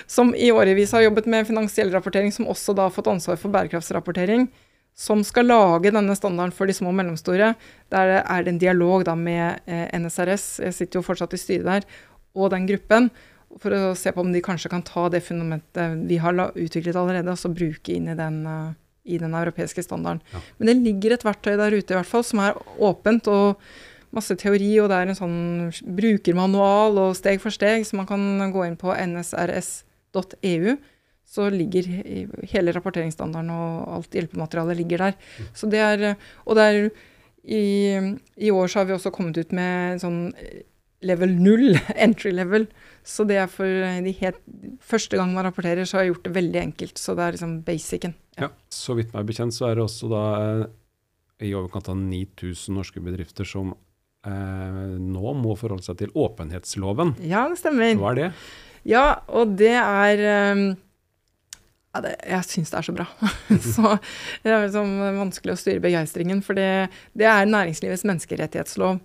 som 0.10 0.34
i 0.36 0.52
årevis 0.52 0.92
har 0.96 1.06
jobbet 1.06 1.30
med 1.32 1.48
finansiell 1.48 1.94
rapportering, 1.96 2.34
som 2.36 2.50
også 2.52 2.76
da 2.76 2.90
har 2.90 2.96
fått 2.96 3.10
ansvar 3.12 3.40
for 3.40 3.54
bærekraftsrapportering, 3.56 4.50
som 4.94 5.24
skal 5.26 5.48
lage 5.50 5.94
denne 5.94 6.16
standarden 6.18 6.54
for 6.54 6.70
de 6.70 6.76
små 6.76 6.92
og 6.92 7.00
mellomstore, 7.00 7.54
der 7.94 8.16
er 8.20 8.44
det 8.44 8.52
en 8.52 8.62
dialog 8.62 9.08
da 9.08 9.16
med 9.18 9.64
eh, 9.66 9.88
NSRS, 9.98 10.48
jeg 10.68 10.76
sitter 10.78 11.00
jo 11.00 11.08
fortsatt 11.08 11.34
i 11.34 11.42
styret 11.42 11.70
der, 11.70 11.88
og 12.38 12.52
den 12.54 12.68
gruppen, 12.70 13.10
for 13.62 13.74
å 13.74 13.96
se 13.98 14.12
på 14.14 14.22
om 14.22 14.32
de 14.34 14.42
kanskje 14.44 14.70
kan 14.74 14.84
ta 14.86 15.08
det 15.14 15.24
fundamentet 15.26 16.06
vi 16.10 16.20
har 16.22 16.36
utviklet 16.36 16.98
allerede, 16.98 17.34
og 17.34 17.40
så 17.40 17.54
bruke 17.54 17.94
inn 17.94 18.10
i 18.10 18.18
den 18.18 18.40
uh, 18.50 18.74
i 19.04 19.20
den 19.20 19.34
europeiske 19.36 19.84
standarden. 19.84 20.22
Ja. 20.34 20.42
Men 20.58 20.70
det 20.70 20.78
ligger 20.82 21.16
et 21.16 21.26
verktøy 21.26 21.58
der 21.60 21.76
ute 21.76 21.94
i 21.94 21.98
hvert 21.98 22.10
fall 22.10 22.24
som 22.28 22.42
er 22.44 22.58
åpent 22.80 23.28
og 23.32 23.60
masse 24.14 24.36
teori, 24.40 24.72
og 24.82 24.92
det 24.92 24.98
er 25.00 25.10
en 25.10 25.18
sånn 25.18 25.38
brukermanual 25.98 27.00
og 27.02 27.16
steg 27.18 27.42
for 27.42 27.54
steg, 27.54 27.86
så 27.88 27.98
man 27.98 28.10
kan 28.10 28.52
gå 28.54 28.68
inn 28.68 28.78
på 28.80 28.94
nsrs.eu. 28.94 30.76
Så 31.34 31.48
ligger 31.50 31.88
hele 32.52 32.74
rapporteringsstandarden 32.76 33.50
og 33.50 33.96
alt 33.96 34.14
hjelpematerialet 34.14 34.78
ligger 34.78 35.08
der. 35.08 35.16
Mm. 35.18 35.48
Så 35.58 35.70
det 35.72 35.82
er, 35.82 36.04
og 36.46 36.60
det 36.60 36.68
er 36.68 36.78
i, 37.44 37.64
i, 38.38 38.52
år 38.52 38.70
så 38.70 38.80
har 38.80 38.88
vi 38.88 38.94
også 38.96 39.12
kommet 39.16 39.40
ut 39.42 39.56
med 39.56 40.04
sånn 40.04 40.20
level 41.08 41.34
null, 41.40 41.78
entry 42.08 42.34
level. 42.36 42.68
Så 43.04 43.26
det 43.28 43.40
er 43.42 43.50
for 43.52 43.68
de 43.68 44.14
helt 44.22 44.40
Første 44.84 45.20
gang 45.20 45.34
man 45.36 45.48
rapporterer, 45.48 45.88
så 45.88 45.98
har 45.98 46.06
jeg 46.06 46.14
gjort 46.14 46.28
det 46.28 46.36
veldig 46.38 46.62
enkelt. 46.62 47.00
Så 47.00 47.16
det 47.18 47.26
er 47.26 47.36
liksom 47.38 47.58
basicen. 47.68 48.16
Ja. 48.38 48.48
ja 48.48 48.52
så 48.72 48.96
vidt 48.98 49.16
meg 49.16 49.28
bekjent 49.28 49.56
så 49.56 49.70
er 49.70 49.78
det 49.78 49.86
også 49.86 50.12
da 50.12 50.24
eh, 50.44 50.64
i 51.48 51.54
overkant 51.58 51.90
av 51.92 51.98
9000 52.00 52.78
norske 52.78 53.04
bedrifter 53.04 53.48
som 53.48 53.74
eh, 53.74 54.94
nå 55.00 55.36
må 55.40 55.58
forholde 55.60 55.86
seg 55.86 56.00
til 56.04 56.14
åpenhetsloven. 56.16 57.18
Ja, 57.28 57.48
det 57.52 57.60
stemmer. 57.62 57.96
Hva 58.00 58.14
er 58.14 58.22
det? 58.22 58.32
Ja, 58.88 59.06
og 59.32 59.56
det 59.60 59.76
er 59.80 60.24
um, 60.54 60.66
ja, 61.94 62.02
det, 62.02 62.14
jeg 62.26 62.48
syns 62.50 62.72
det 62.74 62.80
er 62.80 62.88
så 62.88 62.96
bra. 62.96 63.08
så 63.76 63.98
Det 64.44 64.52
er 64.52 64.66
liksom 64.66 64.96
vanskelig 65.20 65.56
å 65.56 65.60
styre 65.60 65.84
begeistringen. 65.84 66.42
For 66.46 66.58
det, 66.58 66.90
det 67.18 67.30
er 67.30 67.50
næringslivets 67.50 68.06
menneskerettighetslov. 68.10 69.00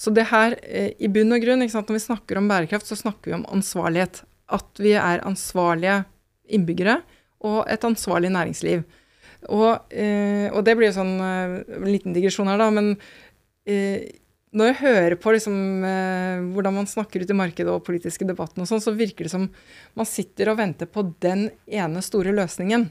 Så 0.00 0.12
det 0.16 0.30
her, 0.30 0.56
eh, 0.64 0.92
i 0.96 1.10
bunn 1.12 1.34
og 1.36 1.42
grunn, 1.42 1.60
når 1.60 1.92
vi 1.92 2.00
snakker 2.00 2.38
om 2.40 2.48
bærekraft, 2.48 2.88
så 2.88 2.96
snakker 2.96 3.30
vi 3.30 3.36
om 3.36 3.46
ansvarlighet. 3.52 4.22
At 4.48 4.80
vi 4.80 4.94
er 4.96 5.24
ansvarlige 5.28 6.04
innbyggere 6.48 7.02
og 7.44 7.68
et 7.68 7.84
ansvarlig 7.84 8.30
næringsliv. 8.32 8.84
Og, 9.48 9.92
eh, 9.92 10.48
og 10.52 10.64
det 10.64 10.76
blir 10.76 10.88
jo 10.88 10.96
sånn 10.96 11.20
eh, 11.20 11.76
en 11.76 11.92
liten 11.92 12.16
digresjon 12.16 12.48
her, 12.48 12.58
da, 12.60 12.70
men 12.70 12.96
når 14.50 14.66
jeg 14.66 14.78
hører 14.80 15.14
på 15.20 15.30
liksom, 15.30 15.54
hvordan 16.50 16.74
man 16.74 16.88
snakker 16.88 17.22
ut 17.22 17.30
i 17.30 17.36
markedet 17.38 17.70
og 17.70 17.84
politiske 17.86 18.26
debatten, 18.26 18.64
og 18.64 18.66
sånn, 18.66 18.80
så 18.82 18.96
virker 18.96 19.28
det 19.28 19.30
som 19.30 19.44
man 19.94 20.08
sitter 20.08 20.50
og 20.50 20.56
venter 20.58 20.88
på 20.90 21.04
den 21.22 21.52
ene 21.70 22.02
store 22.02 22.32
løsningen. 22.34 22.88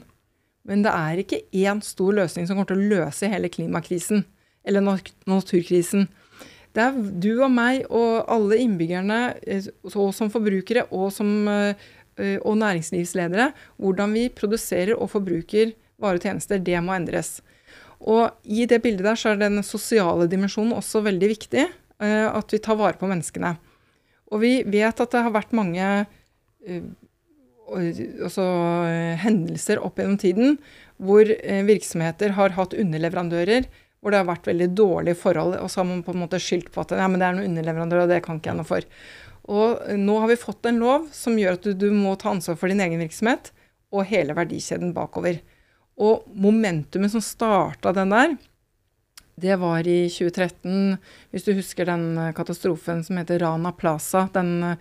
Men 0.64 0.86
det 0.86 0.94
er 0.94 1.20
ikke 1.20 1.42
én 1.52 1.82
stor 1.84 2.16
løsning 2.16 2.48
som 2.48 2.56
kommer 2.56 2.70
til 2.70 2.80
å 2.80 2.88
løse 2.94 3.28
hele 3.28 3.50
klimakrisen 3.52 4.24
eller 4.64 4.86
naturkrisen. 5.28 6.08
Det 6.70 6.82
er 6.84 6.98
du 7.22 7.32
og 7.42 7.50
meg 7.50 7.82
og 7.88 8.28
alle 8.30 8.60
innbyggerne, 8.62 9.20
eh, 9.42 9.66
og 9.90 10.12
som 10.14 10.30
forbrukere 10.30 10.86
og, 10.94 11.08
som, 11.14 11.48
eh, 11.50 12.38
og 12.44 12.60
næringslivsledere, 12.60 13.50
hvordan 13.80 14.14
vi 14.14 14.28
produserer 14.34 14.94
og 14.94 15.10
forbruker 15.10 15.74
varer 16.00 16.20
og 16.20 16.24
tjenester, 16.24 16.62
det 16.62 16.78
må 16.84 16.94
endres. 16.94 17.40
Og 18.00 18.30
i 18.44 18.64
det 18.70 18.80
bildet 18.84 19.04
der 19.04 19.18
så 19.18 19.34
er 19.34 19.42
den 19.42 19.60
sosiale 19.66 20.28
dimensjonen 20.30 20.76
også 20.78 21.02
veldig 21.04 21.34
viktig. 21.34 21.66
Eh, 22.00 22.28
at 22.30 22.54
vi 22.54 22.62
tar 22.62 22.78
vare 22.80 22.96
på 22.96 23.10
menneskene. 23.10 23.56
Og 24.30 24.40
vi 24.44 24.54
vet 24.62 25.02
at 25.02 25.10
det 25.12 25.24
har 25.26 25.34
vært 25.34 25.52
mange 25.56 25.84
også, 27.70 28.44
hendelser 29.22 29.80
opp 29.82 29.98
gjennom 29.98 30.18
tiden 30.20 30.56
hvor 31.02 31.26
virksomheter 31.66 32.34
har 32.36 32.54
hatt 32.54 32.76
underleverandører 32.78 33.66
hvor 34.00 34.12
det 34.12 34.20
har 34.22 34.28
vært 34.30 34.48
veldig 34.48 34.68
dårlige 34.76 35.18
forhold, 35.20 35.58
og 35.60 35.68
så 35.68 35.82
har 35.82 35.88
man 35.90 36.04
på 36.04 36.14
en 36.14 36.22
måte 36.22 36.40
skyldt 36.40 36.70
på 36.72 36.82
at 36.82 36.94
ja, 36.96 37.08
men 37.10 37.20
det 37.20 37.26
er 37.26 37.36
noen 37.36 37.50
underleverandører, 37.50 38.06
og 38.06 38.12
det 38.14 38.22
kan 38.24 38.40
ikke 38.40 38.52
jeg 38.52 38.60
noe 38.60 38.68
for. 38.68 38.86
Og 39.50 39.96
nå 39.98 40.18
har 40.22 40.30
vi 40.30 40.38
fått 40.40 40.68
en 40.68 40.80
lov 40.80 41.08
som 41.16 41.38
gjør 41.38 41.58
at 41.58 41.66
du, 41.66 41.72
du, 41.76 41.88
må 41.92 42.14
ta 42.18 42.30
ansvar 42.32 42.56
for 42.60 42.72
din 42.72 42.80
egen 42.80 43.00
virksomhet 43.02 43.50
og 43.90 44.06
hele 44.08 44.36
verdikjeden 44.36 44.94
bakover. 44.96 45.40
Og 46.00 46.24
momentumet 46.32 47.12
som 47.12 47.24
starta 47.24 47.92
den 47.96 48.14
der, 48.14 48.36
det 49.40 49.56
var 49.60 49.86
i 49.88 50.04
2013, 50.12 50.96
hvis 51.32 51.46
du 51.46 51.54
husker 51.56 51.88
den 51.88 52.32
katastrofen 52.36 53.02
som 53.06 53.20
heter 53.20 53.40
Rana 53.42 53.72
Plaza. 53.76 54.26
Den, 54.34 54.76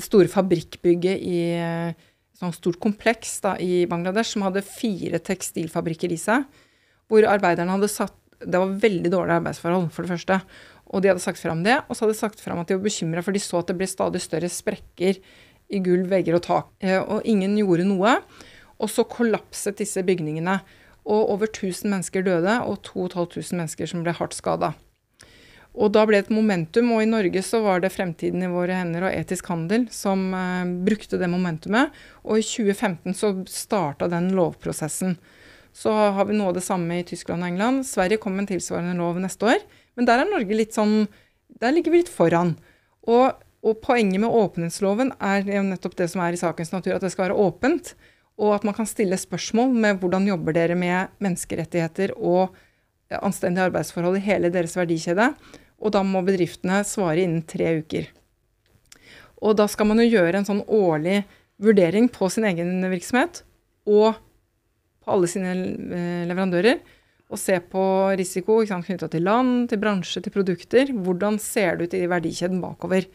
store 0.00 0.24
fabrikkbygget 0.32 1.20
i 1.20 1.40
et 1.60 2.38
sånt 2.40 2.56
stort 2.56 2.78
kompleks 2.80 3.34
da, 3.44 3.58
i 3.60 3.84
Bangladesh 3.84 4.32
som 4.32 4.46
hadde 4.46 4.62
fire 4.64 5.20
tekstilfabrikker 5.20 6.14
i 6.14 6.16
seg. 6.16 6.46
Hvor 7.12 7.26
arbeiderne 7.28 7.74
hadde 7.74 7.90
satt 7.92 8.16
det 8.44 8.60
var 8.60 8.76
veldig 8.82 9.12
dårlige 9.12 9.38
arbeidsforhold, 9.40 9.88
for 9.94 10.04
det 10.04 10.12
første. 10.14 10.38
Og 10.92 11.02
de 11.02 11.12
hadde 11.12 11.24
sagt 11.24 11.40
fram 11.40 11.62
det, 11.64 11.78
og 11.86 11.96
så 11.96 12.04
hadde 12.04 12.16
de 12.16 12.20
sagt 12.20 12.42
fram 12.42 12.60
at 12.60 12.68
de 12.68 12.76
var 12.76 12.84
bekymra, 12.84 13.24
for 13.24 13.34
de 13.34 13.42
så 13.42 13.62
at 13.62 13.70
det 13.70 13.78
ble 13.80 13.88
stadig 13.88 14.22
større 14.22 14.50
sprekker 14.52 15.20
i 15.72 15.80
gulv, 15.84 16.10
vegger 16.12 16.36
og 16.36 16.44
tak. 16.46 16.70
Eh, 16.84 17.00
og 17.00 17.26
ingen 17.28 17.56
gjorde 17.60 17.88
noe. 17.88 18.18
Og 18.82 18.90
så 18.90 19.06
kollapset 19.08 19.80
disse 19.80 20.02
bygningene. 20.04 20.60
Og 21.02 21.32
over 21.34 21.48
1000 21.48 21.88
mennesker 21.88 22.24
døde, 22.26 22.60
og 22.66 22.82
2500 22.86 23.56
mennesker 23.56 23.90
som 23.90 24.04
ble 24.04 24.14
hardt 24.16 24.36
skada. 24.36 24.74
Og 25.72 25.88
da 25.94 26.02
ble 26.04 26.18
det 26.18 26.26
et 26.26 26.34
momentum, 26.34 26.90
og 26.92 27.00
i 27.00 27.08
Norge 27.08 27.40
så 27.46 27.62
var 27.64 27.80
det 27.80 27.94
Fremtiden 27.94 28.44
i 28.44 28.50
våre 28.52 28.76
hender 28.76 29.06
og 29.08 29.14
Etisk 29.16 29.48
handel 29.48 29.86
som 29.92 30.28
eh, 30.36 30.72
brukte 30.84 31.20
det 31.20 31.30
momentumet. 31.32 31.94
Og 32.26 32.42
i 32.42 32.44
2015 32.44 33.16
så 33.16 33.32
starta 33.48 34.10
den 34.12 34.28
lovprosessen. 34.36 35.16
Så 35.72 35.92
har 35.92 36.28
vi 36.28 36.36
noe 36.36 36.50
av 36.52 36.58
det 36.58 36.64
samme 36.66 37.00
i 37.00 37.06
Tyskland 37.08 37.44
og 37.44 37.48
England. 37.48 37.86
Sverige 37.88 38.20
kommer 38.20 38.42
med 38.42 38.46
en 38.46 38.54
tilsvarende 38.54 38.98
lov 38.98 39.20
neste 39.22 39.48
år. 39.48 39.62
Men 39.96 40.08
der 40.08 40.22
er 40.22 40.28
Norge 40.28 40.56
litt 40.56 40.76
sånn 40.76 41.06
Der 41.62 41.72
ligger 41.74 41.92
vi 41.92 42.00
litt 42.00 42.10
foran. 42.10 42.56
Og, 43.06 43.36
og 43.62 43.80
poenget 43.84 44.22
med 44.22 44.32
åpenhetsloven 44.32 45.12
er 45.22 45.44
jo 45.46 45.62
nettopp 45.66 45.94
det 45.98 46.08
som 46.10 46.22
er 46.24 46.34
i 46.34 46.40
sakens 46.40 46.72
natur, 46.72 46.96
at 46.96 47.04
det 47.04 47.12
skal 47.12 47.28
være 47.28 47.38
åpent. 47.38 47.92
Og 48.40 48.54
at 48.56 48.64
man 48.66 48.74
kan 48.74 48.88
stille 48.88 49.18
spørsmål 49.20 49.74
med 49.84 50.00
hvordan 50.00 50.26
jobber 50.26 50.56
dere 50.56 50.76
med 50.78 51.12
menneskerettigheter 51.22 52.16
og 52.16 52.56
anstendige 53.20 53.68
arbeidsforhold 53.68 54.18
i 54.18 54.24
hele 54.24 54.50
deres 54.52 54.74
verdikjede. 54.78 55.28
Og 55.82 55.94
da 55.94 56.02
må 56.06 56.24
bedriftene 56.24 56.80
svare 56.88 57.22
innen 57.22 57.44
tre 57.46 57.76
uker. 57.82 58.08
Og 59.42 59.56
da 59.58 59.66
skal 59.70 59.90
man 59.90 60.00
jo 60.00 60.08
gjøre 60.08 60.40
en 60.40 60.48
sånn 60.48 60.64
årlig 60.66 61.22
vurdering 61.62 62.08
på 62.10 62.28
sin 62.32 62.46
egen 62.48 62.80
virksomhet 62.90 63.42
og 63.86 64.18
på 65.02 65.14
alle 65.14 65.30
sine 65.30 65.52
eh, 65.52 66.24
leverandører 66.30 66.82
og 67.32 67.40
se 67.40 67.56
på 67.64 67.82
risiko 68.18 68.58
knytta 68.68 69.08
til 69.08 69.24
land, 69.24 69.70
til 69.70 69.80
bransje, 69.80 70.20
til 70.20 70.34
produkter. 70.34 70.92
Hvordan 70.92 71.38
ser 71.40 71.78
det 71.78 71.88
ut 71.88 71.94
i 71.96 72.08
verdikjeden 72.10 72.60
bakover? 72.60 73.06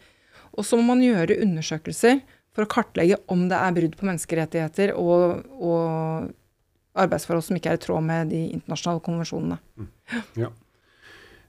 Og 0.58 0.66
så 0.66 0.78
må 0.78 0.88
man 0.90 1.04
gjøre 1.04 1.38
undersøkelser 1.44 2.24
for 2.50 2.66
å 2.66 2.72
kartlegge 2.72 3.20
om 3.30 3.46
det 3.50 3.58
er 3.62 3.76
brudd 3.76 3.94
på 3.94 4.08
menneskerettigheter 4.08 4.94
og, 4.98 5.44
og 5.62 6.32
arbeidsforhold 6.98 7.46
som 7.46 7.58
ikke 7.60 7.76
er 7.76 7.78
i 7.78 7.84
tråd 7.84 8.08
med 8.08 8.32
de 8.34 8.40
internasjonale 8.56 9.04
konvensjonene. 9.06 9.60
Mm. 9.78 9.92
Ja. 10.42 10.50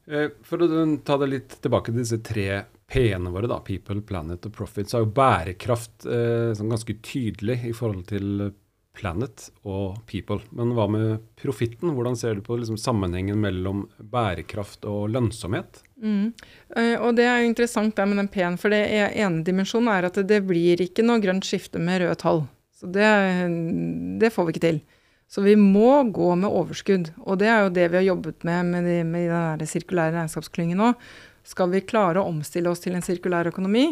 Eh, 0.10 0.30
for 0.46 0.62
å 0.62 0.70
ta 1.06 1.18
det 1.22 1.32
litt 1.32 1.58
tilbake 1.64 1.90
til 1.90 2.04
disse 2.04 2.22
tre 2.26 2.66
P-ene 2.90 3.34
våre, 3.34 3.50
da, 3.50 3.60
People, 3.66 4.02
Planet 4.06 4.46
og 4.46 4.54
Profit, 4.54 4.90
så 4.90 5.00
er 5.00 5.08
jo 5.08 5.14
bærekraft 5.18 6.06
eh, 6.10 6.52
sånn 6.58 6.74
ganske 6.74 6.96
tydelig 7.06 7.60
i 7.70 7.74
forhold 7.78 8.06
til 8.10 8.50
planet 9.00 9.48
og 9.64 10.02
people. 10.10 10.42
Men 10.56 10.76
hva 10.76 10.86
med 10.92 11.24
profitten? 11.40 11.94
Hvordan 11.96 12.18
ser 12.20 12.38
du 12.38 12.44
på 12.46 12.58
liksom, 12.60 12.78
sammenhengen 12.80 13.40
mellom 13.42 13.86
bærekraft 14.12 14.86
og 14.90 15.10
lønnsomhet? 15.14 15.82
Mm. 16.04 16.30
Uh, 16.76 16.96
og 17.08 17.16
det 17.18 17.26
er 17.28 17.42
jo 17.42 17.50
interessant 17.50 17.96
det 17.96 18.08
med 18.12 18.22
den 18.22 18.32
P-en, 18.32 18.60
for 18.60 18.76
det 18.76 18.84
ene 18.92 19.44
dimensjonen 19.48 19.92
er 19.96 20.10
at 20.10 20.22
det 20.30 20.44
blir 20.48 20.84
ikke 20.84 21.06
noe 21.08 21.24
grønt 21.24 21.48
skifte 21.48 21.82
med 21.82 22.04
røde 22.04 22.20
tall. 22.20 22.46
Så 22.80 22.88
det, 22.88 23.08
det, 24.22 24.32
får 24.32 24.48
vi 24.48 24.56
ikke 24.56 24.68
til. 24.68 24.78
Så 25.30 25.44
vi 25.44 25.56
må 25.60 26.04
gå 26.16 26.30
med 26.40 26.50
overskudd. 26.50 27.12
Og 27.28 27.42
det 27.42 27.50
er 27.52 27.66
jo 27.66 27.74
det 27.76 27.90
vi 27.92 28.00
har 28.00 28.08
jobbet 28.08 28.46
med 28.48 28.70
med, 28.72 28.88
de, 28.88 29.02
med 29.04 29.34
den 29.60 29.68
sirkulære 29.70 30.16
regnskapsklyngen 30.16 30.80
nå. 30.80 30.94
Skal 31.44 31.74
vi 31.74 31.84
klare 31.84 32.22
å 32.22 32.30
omstille 32.32 32.72
oss 32.72 32.84
til 32.84 32.96
en 32.96 33.04
sirkulær 33.04 33.50
økonomi, 33.52 33.90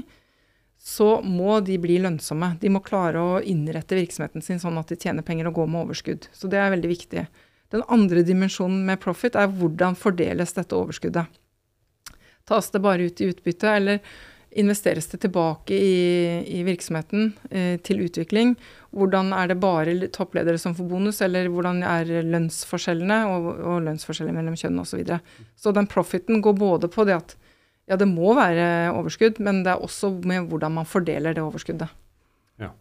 så 0.87 1.07
må 1.19 1.57
de 1.67 1.75
bli 1.83 1.97
lønnsomme. 1.99 2.53
De 2.61 2.69
må 2.71 2.79
klare 2.79 3.19
å 3.19 3.39
innrette 3.43 3.97
virksomheten 3.97 4.43
sin 4.45 4.61
sånn 4.61 4.77
at 4.79 4.87
de 4.87 4.95
tjener 4.95 5.25
penger 5.25 5.49
og 5.49 5.57
går 5.59 5.67
med 5.73 5.83
overskudd. 5.83 6.29
Så 6.31 6.47
det 6.47 6.61
er 6.63 6.71
veldig 6.71 6.91
viktig. 6.93 7.25
Den 7.75 7.83
andre 7.91 8.23
dimensjonen 8.23 8.85
med 8.87 9.01
profit 9.03 9.35
er 9.35 9.51
hvordan 9.51 9.97
fordeles 9.99 10.55
dette 10.55 10.77
overskuddet. 10.77 11.27
Tas 12.47 12.71
det 12.71 12.79
bare 12.79 13.09
ut 13.09 13.19
i 13.19 13.27
utbytte, 13.27 13.73
eller 13.81 13.99
investeres 14.57 15.11
det 15.11 15.19
tilbake 15.25 15.75
i, 15.75 15.97
i 16.55 16.61
virksomheten 16.63 17.33
eh, 17.51 17.75
til 17.83 18.05
utvikling? 18.05 18.55
Hvordan 18.95 19.33
er 19.35 19.51
det 19.51 19.59
bare 19.59 19.97
toppledere 20.15 20.61
som 20.61 20.77
får 20.77 20.87
bonus, 20.87 21.19
eller 21.25 21.51
hvordan 21.51 21.83
er 21.83 22.13
lønnsforskjellene 22.29 23.19
og, 23.33 23.51
og 23.59 23.83
lønnsforskjeller 23.89 24.39
mellom 24.39 24.55
kjønn 24.55 24.79
osv. 24.79 24.93
Så, 24.93 25.01
videre. 25.03 25.19
så 25.59 25.75
den 25.75 25.91
profiten 25.91 26.39
går 26.39 26.55
både 26.63 26.87
på 26.95 27.03
det 27.11 27.19
at 27.19 27.35
ja, 27.87 27.95
det 27.95 28.07
må 28.09 28.33
være 28.35 28.91
overskudd, 28.91 29.39
men 29.43 29.61
det 29.63 29.71
er 29.73 29.83
også 29.83 30.11
med 30.27 30.49
hvordan 30.51 30.75
man 30.81 30.87
fordeler 30.87 31.35
det 31.35 31.43
overskuddet. 31.43 31.93
Ja. 32.59 32.73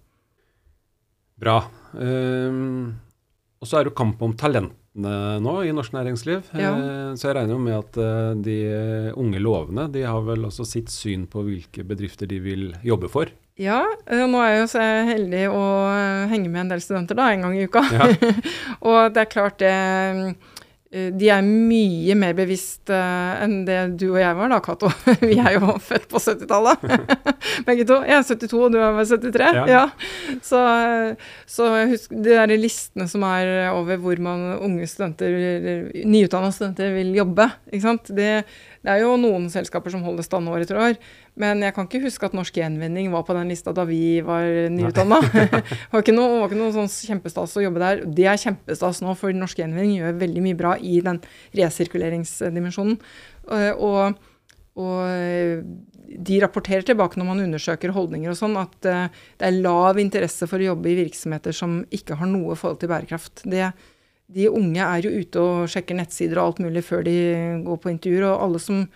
Bra. 1.39 1.61
Um, 1.95 2.97
og 3.63 3.71
så 3.71 3.79
er 3.79 3.87
det 3.87 3.93
jo 3.93 4.01
kamp 4.03 4.25
om 4.27 4.35
talentene 4.39 5.15
nå 5.45 5.55
i 5.63 5.75
norsk 5.77 5.95
næringsliv. 5.95 6.51
Ja. 6.59 6.73
Uh, 6.75 7.15
så 7.15 7.31
jeg 7.31 7.39
regner 7.39 7.55
jo 7.55 7.63
med 7.63 7.79
at 7.79 8.01
uh, 8.03 8.35
de 8.43 8.59
unge 9.15 9.43
lovene 9.43 9.87
de 9.95 10.03
har 10.09 10.27
vel 10.27 10.49
også 10.49 10.67
sitt 10.67 10.91
syn 10.91 11.29
på 11.31 11.45
hvilke 11.47 11.87
bedrifter 11.87 12.27
de 12.31 12.43
vil 12.43 12.73
jobbe 12.83 13.13
for. 13.13 13.31
Ja, 13.63 13.85
uh, 13.87 14.27
nå 14.27 14.43
er 14.43 14.57
jeg 14.57 14.65
jo 14.65 14.69
så 14.75 14.91
heldig 15.13 15.47
å 15.55 15.65
henge 16.33 16.51
med 16.51 16.65
en 16.65 16.75
del 16.75 16.83
studenter 16.83 17.21
da, 17.21 17.31
en 17.31 17.47
gang 17.47 17.55
i 17.55 17.71
uka. 17.71 17.87
Ja. 17.95 18.11
og 18.91 19.15
det 19.15 19.23
er 19.23 19.35
klart 19.37 19.63
det 19.63 19.75
de 20.97 21.29
er 21.33 21.45
mye 21.45 22.15
mer 22.19 22.35
bevisst 22.37 22.91
uh, 22.93 23.37
enn 23.45 23.65
det 23.67 23.79
du 24.01 24.07
og 24.13 24.21
jeg 24.21 24.37
var 24.39 24.53
da, 24.53 24.61
Cato. 24.65 24.91
Vi 25.23 25.37
er 25.37 25.57
jo 25.59 25.75
født 25.89 26.07
på 26.11 26.23
70-tallet, 26.23 26.87
begge 27.69 27.87
to. 27.89 28.01
Jeg 28.07 28.21
er 28.21 28.29
72, 28.29 28.55
og 28.67 28.75
du 28.75 28.79
er 28.81 29.01
73. 29.03 29.43
Ja. 29.45 29.65
ja. 29.71 29.83
Så, 30.47 30.61
så 31.51 31.69
husk 31.93 32.15
de 32.15 32.33
der 32.33 32.55
listene 32.57 33.09
som 33.11 33.27
er 33.29 33.71
over 33.73 34.01
hvor 34.01 34.23
man 34.23 34.57
unge 34.57 34.89
studenter, 34.91 35.37
nyutdanna 36.07 36.53
studenter, 36.55 36.95
vil 36.97 37.15
jobbe. 37.19 37.51
Ikke 37.73 37.85
sant? 37.85 38.13
Det, 38.17 38.31
det 38.87 38.93
er 38.93 39.01
jo 39.03 39.17
noen 39.19 39.49
selskaper 39.51 39.91
som 39.91 40.05
holder 40.07 40.23
stand 40.23 40.47
år 40.47 40.63
etter 40.63 40.79
år. 40.79 40.99
Men 41.43 41.65
jeg 41.65 41.75
kan 41.75 41.89
ikke 41.89 42.05
huske 42.05 42.29
at 42.29 42.37
Norsk 42.39 42.61
Gjenvinning 42.61 43.11
var 43.11 43.25
på 43.27 43.35
den 43.35 43.51
lista 43.51 43.75
da 43.75 43.83
vi 43.89 44.21
var 44.23 44.47
nyutdanna. 44.71 45.19
det 45.35 45.91
var 45.91 46.05
ikke 46.05 46.15
noe, 46.15 46.39
var 46.45 46.47
ikke 46.47 46.61
noe 46.61 46.75
sånn 46.77 46.93
kjempestas 47.11 47.57
å 47.59 47.65
jobbe 47.65 47.83
der. 47.83 48.05
Det 48.07 48.29
er 48.31 48.39
kjempestas 48.39 49.03
nå, 49.03 49.17
for 49.19 49.35
Norsk 49.35 49.59
Gjenvinning 49.59 49.99
gjør 49.99 50.23
veldig 50.23 50.47
mye 50.47 50.61
bra 50.63 50.77
i 50.79 51.01
den 51.03 51.19
resirkuleringsdimensjonen. 51.59 52.95
Eh, 53.59 53.73
og, 53.75 54.23
og 54.79 55.03
de 56.07 56.39
rapporterer 56.43 56.87
tilbake 56.87 57.19
når 57.19 57.29
man 57.29 57.43
undersøker 57.43 57.95
holdninger 57.97 58.31
og 58.31 58.39
sånn, 58.39 58.57
at 58.61 58.89
eh, 58.89 59.09
det 59.41 59.49
er 59.49 59.61
lav 59.65 59.99
interesse 60.01 60.47
for 60.47 60.63
å 60.63 60.71
jobbe 60.71 60.93
i 60.93 60.99
virksomheter 61.01 61.57
som 61.57 61.81
ikke 61.95 62.19
har 62.21 62.31
noe 62.31 62.55
forhold 62.59 62.79
til 62.83 62.93
bærekraft. 62.93 63.43
Det, 63.51 63.73
de 64.27 64.49
unge 64.51 64.83
er 64.83 65.07
jo 65.07 65.13
ute 65.23 65.43
og 65.43 65.67
sjekker 65.71 65.99
nettsider 65.99 66.41
og 66.41 66.51
alt 66.51 66.65
mulig 66.65 66.83
før 66.87 67.05
de 67.07 67.19
går 67.67 67.83
på 67.83 67.93
intervjuer. 67.93 68.31
Og 68.33 68.47
alle 68.49 68.63
som 68.63 68.87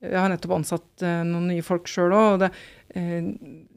Jeg 0.00 0.16
har 0.16 0.30
nettopp 0.32 0.54
ansatt 0.56 1.02
uh, 1.04 1.20
noen 1.28 1.50
nye 1.50 1.64
folk 1.64 1.88
sjøl 1.90 2.14
òg. 2.16 2.46
Uh, 2.96 3.26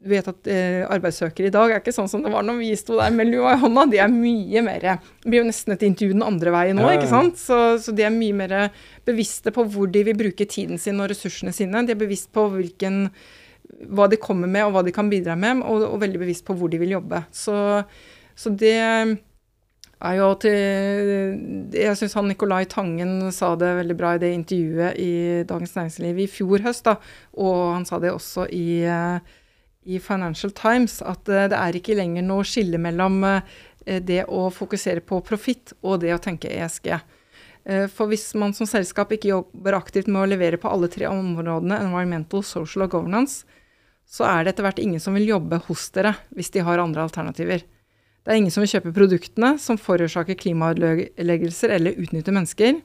du 0.00 0.08
vet 0.08 0.30
at 0.30 0.48
uh, 0.48 0.86
arbeidssøkere 0.94 1.50
i 1.50 1.52
dag 1.52 1.74
er 1.74 1.82
ikke 1.82 1.92
sånn 1.92 2.08
som 2.08 2.22
det 2.24 2.32
var 2.32 2.46
når 2.46 2.62
vi 2.62 2.70
sto 2.80 2.96
der 2.96 3.12
med 3.12 3.28
lua 3.28 3.52
i 3.52 3.60
hånda. 3.60 3.84
De 3.92 4.00
er 4.00 4.08
mye 4.08 4.62
mer 4.64 4.86
Det 4.86 5.28
blir 5.28 5.42
jo 5.42 5.50
nesten 5.50 5.74
et 5.74 5.84
intervju 5.84 6.16
den 6.16 6.24
andre 6.24 6.54
veien 6.54 6.80
nå, 6.80 6.86
ikke 6.94 7.10
sant. 7.10 7.36
Så, 7.42 7.58
så, 7.82 7.92
de 7.92 8.06
er 8.06 8.14
mye 8.14 8.38
mer 8.38 8.56
bevisste 9.04 9.52
på 9.52 9.66
hvor 9.68 9.90
de 9.92 10.06
vil 10.08 10.16
bruke 10.16 10.48
tiden 10.48 10.80
sin 10.80 11.02
og 11.02 11.12
ressursene 11.12 11.52
sine. 11.52 11.84
De 11.84 11.92
er 11.92 12.00
bevisst 12.00 12.32
på 12.32 12.46
hvilken 12.54 13.10
hva 13.92 14.08
de 14.08 14.16
kommer 14.20 14.48
med 14.48 14.64
og 14.64 14.78
hva 14.78 14.86
de 14.86 14.92
kan 14.94 15.10
bidra 15.12 15.36
med, 15.36 15.60
og, 15.66 15.84
og 15.90 16.00
veldig 16.00 16.24
bevisst 16.24 16.46
på 16.46 16.56
hvor 16.56 16.72
de 16.72 16.80
vil 16.80 16.96
jobbe. 16.96 17.24
Så, 17.34 17.56
så 18.38 18.52
det 18.54 18.78
er 20.04 20.18
jo 20.18 20.28
til 20.42 21.72
Jeg 21.76 21.96
syns 21.98 22.16
han 22.18 22.28
Nicolai 22.30 22.64
Tangen 22.70 23.30
sa 23.34 23.54
det 23.58 23.70
veldig 23.80 23.96
bra 23.98 24.14
i 24.14 24.20
det 24.22 24.32
intervjuet 24.36 25.00
i 25.00 25.12
Dagens 25.48 25.74
Næringsliv 25.76 26.20
i 26.24 26.28
fjor 26.30 26.64
høst, 26.66 26.84
da, 26.88 26.96
og 27.40 27.74
han 27.76 27.86
sa 27.88 28.00
det 28.02 28.12
også 28.12 28.46
i, 28.52 28.84
eh, 28.84 29.34
i 29.84 30.00
Financial 30.02 30.52
Times, 30.54 31.00
at 31.02 31.28
eh, 31.28 31.48
det 31.52 31.58
er 31.58 31.78
ikke 31.78 31.96
lenger 31.98 32.26
noe 32.26 32.46
skille 32.48 32.80
mellom 32.80 33.20
eh, 33.28 34.00
det 34.00 34.24
å 34.28 34.48
fokusere 34.52 35.04
på 35.04 35.20
profitt 35.26 35.74
og 35.82 36.02
det 36.04 36.14
å 36.14 36.22
tenke 36.22 36.52
ESG. 36.52 36.94
For 37.96 38.10
hvis 38.10 38.26
man 38.36 38.52
som 38.52 38.68
selskap 38.68 39.14
ikke 39.16 39.30
jobber 39.30 39.72
aktivt 39.78 40.04
med 40.04 40.20
å 40.20 40.28
levere 40.28 40.58
på 40.60 40.68
alle 40.68 40.90
tre 40.92 41.06
områdene, 41.08 41.78
environmental, 41.80 42.42
social 42.44 42.84
og 42.84 42.90
governance, 42.92 43.46
så 44.04 44.26
er 44.28 44.44
det 44.44 44.52
etter 44.52 44.66
hvert 44.66 44.82
ingen 44.82 45.00
som 45.00 45.16
vil 45.16 45.30
jobbe 45.30 45.62
hos 45.70 45.86
dere 45.96 46.12
hvis 46.36 46.52
de 46.52 46.64
har 46.66 46.82
andre 46.82 47.06
alternativer. 47.06 47.64
Det 48.24 48.32
er 48.32 48.40
ingen 48.40 48.52
som 48.52 48.64
vil 48.64 48.72
kjøpe 48.72 48.94
produktene 48.96 49.54
som 49.60 49.76
forårsaker 49.76 50.38
klimaødeleggelser 50.40 51.74
eller 51.76 51.98
utnytter 52.00 52.32
mennesker. 52.32 52.78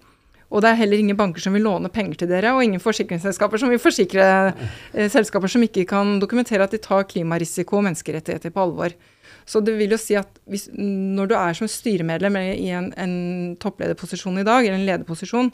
Og 0.50 0.64
det 0.66 0.72
er 0.72 0.80
heller 0.82 1.00
ingen 1.00 1.18
banker 1.18 1.44
som 1.44 1.54
vil 1.56 1.64
låne 1.64 1.92
penger 1.94 2.24
til 2.24 2.32
dere, 2.32 2.56
og 2.56 2.64
ingen 2.66 2.82
forsikringsselskaper 2.82 3.62
som 3.62 3.70
vil 3.70 3.82
forsikre 3.82 4.26
eh, 4.50 5.08
selskaper 5.14 5.52
som 5.52 5.64
ikke 5.64 5.86
kan 5.88 6.18
dokumentere 6.20 6.66
at 6.66 6.74
de 6.74 6.82
tar 6.82 7.06
klimarisiko 7.08 7.78
og 7.78 7.86
menneskerettigheter 7.86 8.52
på 8.56 8.64
alvor. 8.66 8.96
Så 9.50 9.62
det 9.66 9.76
vil 9.78 9.94
jo 9.94 10.00
si 10.02 10.18
at 10.18 10.42
hvis, 10.50 10.68
når 10.74 11.30
du 11.30 11.36
er 11.38 11.56
som 11.58 11.70
styremedlem 11.70 12.40
i 12.42 12.74
en, 12.76 12.90
en 12.98 13.16
topplederposisjon 13.62 14.42
i 14.42 14.48
dag, 14.48 14.66
eller 14.66 14.82
en 14.82 14.90
lederposisjon, 14.90 15.54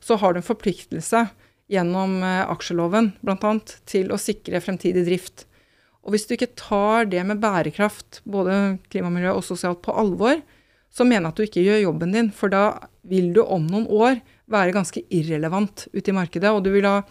så 0.00 0.16
har 0.20 0.32
du 0.32 0.40
en 0.40 0.48
forpliktelse 0.48 1.26
gjennom 1.70 2.18
eh, 2.24 2.42
aksjeloven 2.50 3.12
bl.a. 3.20 3.54
til 3.92 4.10
å 4.10 4.18
sikre 4.20 4.64
fremtidig 4.64 5.04
drift. 5.06 5.46
Og 6.04 6.14
hvis 6.14 6.26
du 6.26 6.34
ikke 6.34 6.54
tar 6.56 7.08
det 7.12 7.22
med 7.28 7.40
bærekraft, 7.42 8.22
både 8.24 8.78
klimamiljø 8.92 9.34
og 9.36 9.44
sosialt, 9.44 9.82
på 9.84 9.94
alvor, 10.00 10.40
så 10.90 11.06
mener 11.06 11.28
jeg 11.28 11.32
at 11.32 11.38
du 11.38 11.46
ikke 11.46 11.64
gjør 11.64 11.82
jobben 11.84 12.14
din. 12.14 12.30
For 12.34 12.52
da 12.52 12.64
vil 13.08 13.32
du 13.36 13.42
om 13.44 13.66
noen 13.68 13.86
år 13.86 14.22
være 14.50 14.74
ganske 14.74 15.02
irrelevant 15.14 15.86
ute 15.92 16.10
i 16.10 16.16
markedet. 16.16 16.50
Og 16.50 16.64
du 16.64 16.72
vil 16.74 16.88
ha 16.88 17.02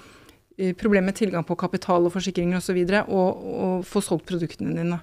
eh, 0.57 0.73
problemer 0.77 1.11
med 1.11 1.19
tilgang 1.21 1.45
på 1.47 1.57
kapital 1.59 2.07
og 2.07 2.15
forsikringer 2.15 2.57
osv. 2.57 2.63
Og, 2.63 2.67
så 2.67 2.77
videre, 2.77 3.03
og, 3.07 3.45
og 3.65 3.85
få 3.87 4.03
solgt 4.03 4.27
produktene 4.29 4.75
dine. 4.75 5.01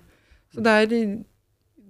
Så 0.55 0.65
det 0.65 0.77
er 0.83 1.17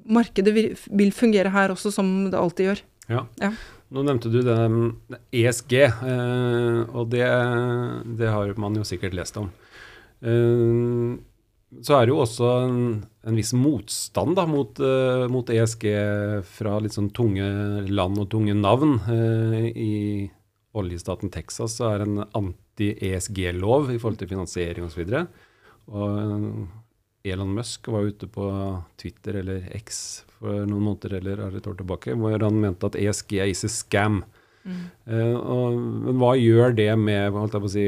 Markedet 0.06 0.52
vil 0.54 1.10
fungere 1.10 1.50
her 1.50 1.72
også, 1.74 1.90
som 1.90 2.28
det 2.30 2.38
alltid 2.38 2.68
gjør. 2.68 2.80
Ja. 3.10 3.24
ja. 3.42 3.48
Nå 3.90 4.04
nevnte 4.06 4.30
du 4.30 4.36
det, 4.46 4.54
ESG, 5.34 5.72
eh, 5.82 6.78
og 6.86 7.08
det, 7.10 7.26
det, 8.20 8.28
har 8.30 8.52
man 8.62 8.78
jo 8.78 8.86
sikkert 8.86 9.16
lest 9.18 9.38
om. 9.40 9.48
Eh, 11.72 11.82
så 11.82 11.98
er 11.98 12.06
det 12.06 12.14
jo 12.14 12.22
også 12.22 12.52
en, 12.66 12.80
en 13.26 13.38
viss 13.38 13.52
motstand 13.56 14.36
da, 14.38 14.46
mot, 14.50 14.78
uh, 14.80 15.26
mot, 15.32 15.50
ESG 15.50 15.86
fra 16.56 16.78
litt 16.82 16.96
sånn 16.96 17.10
tunge 17.16 17.46
land 17.90 18.22
og 18.22 18.30
tunge 18.32 18.54
navn. 18.58 18.98
Uh, 19.08 19.66
I 19.70 19.92
oljestaten 20.76 21.32
Texas 21.32 21.78
så 21.78 21.90
er 21.90 22.02
det 22.02 22.08
en 22.10 22.24
anti-ESG-lov 22.26 23.92
i 23.94 24.00
forhold 24.00 24.20
til 24.20 24.32
finansiering 24.34 24.86
osv. 24.86 25.06
Og 25.90 26.18
uh, 26.20 26.66
Elon 27.26 27.54
Musk 27.56 27.88
var 27.90 28.06
ute 28.06 28.28
på 28.30 28.48
Twitter 29.00 29.40
eller 29.40 29.64
X 29.74 30.22
for 30.36 30.66
noen 30.68 30.84
måneder 30.92 31.16
eller 31.18 31.56
et 31.58 31.66
år 31.66 31.78
tilbake, 31.80 32.14
hvor 32.14 32.38
han 32.38 32.60
mente 32.62 32.86
at 32.86 32.98
ESG 33.00 33.40
is 33.48 33.64
a 33.66 33.70
scam. 33.72 34.20
Mm. 34.66 34.84
Og, 35.06 35.74
men 35.78 36.20
hva 36.20 36.32
gjør 36.38 36.74
det 36.74 36.90
med 36.98 37.34
holdt 37.34 37.54
jeg 37.54 37.62
på 37.64 37.68
å 37.68 37.72
si, 37.72 37.86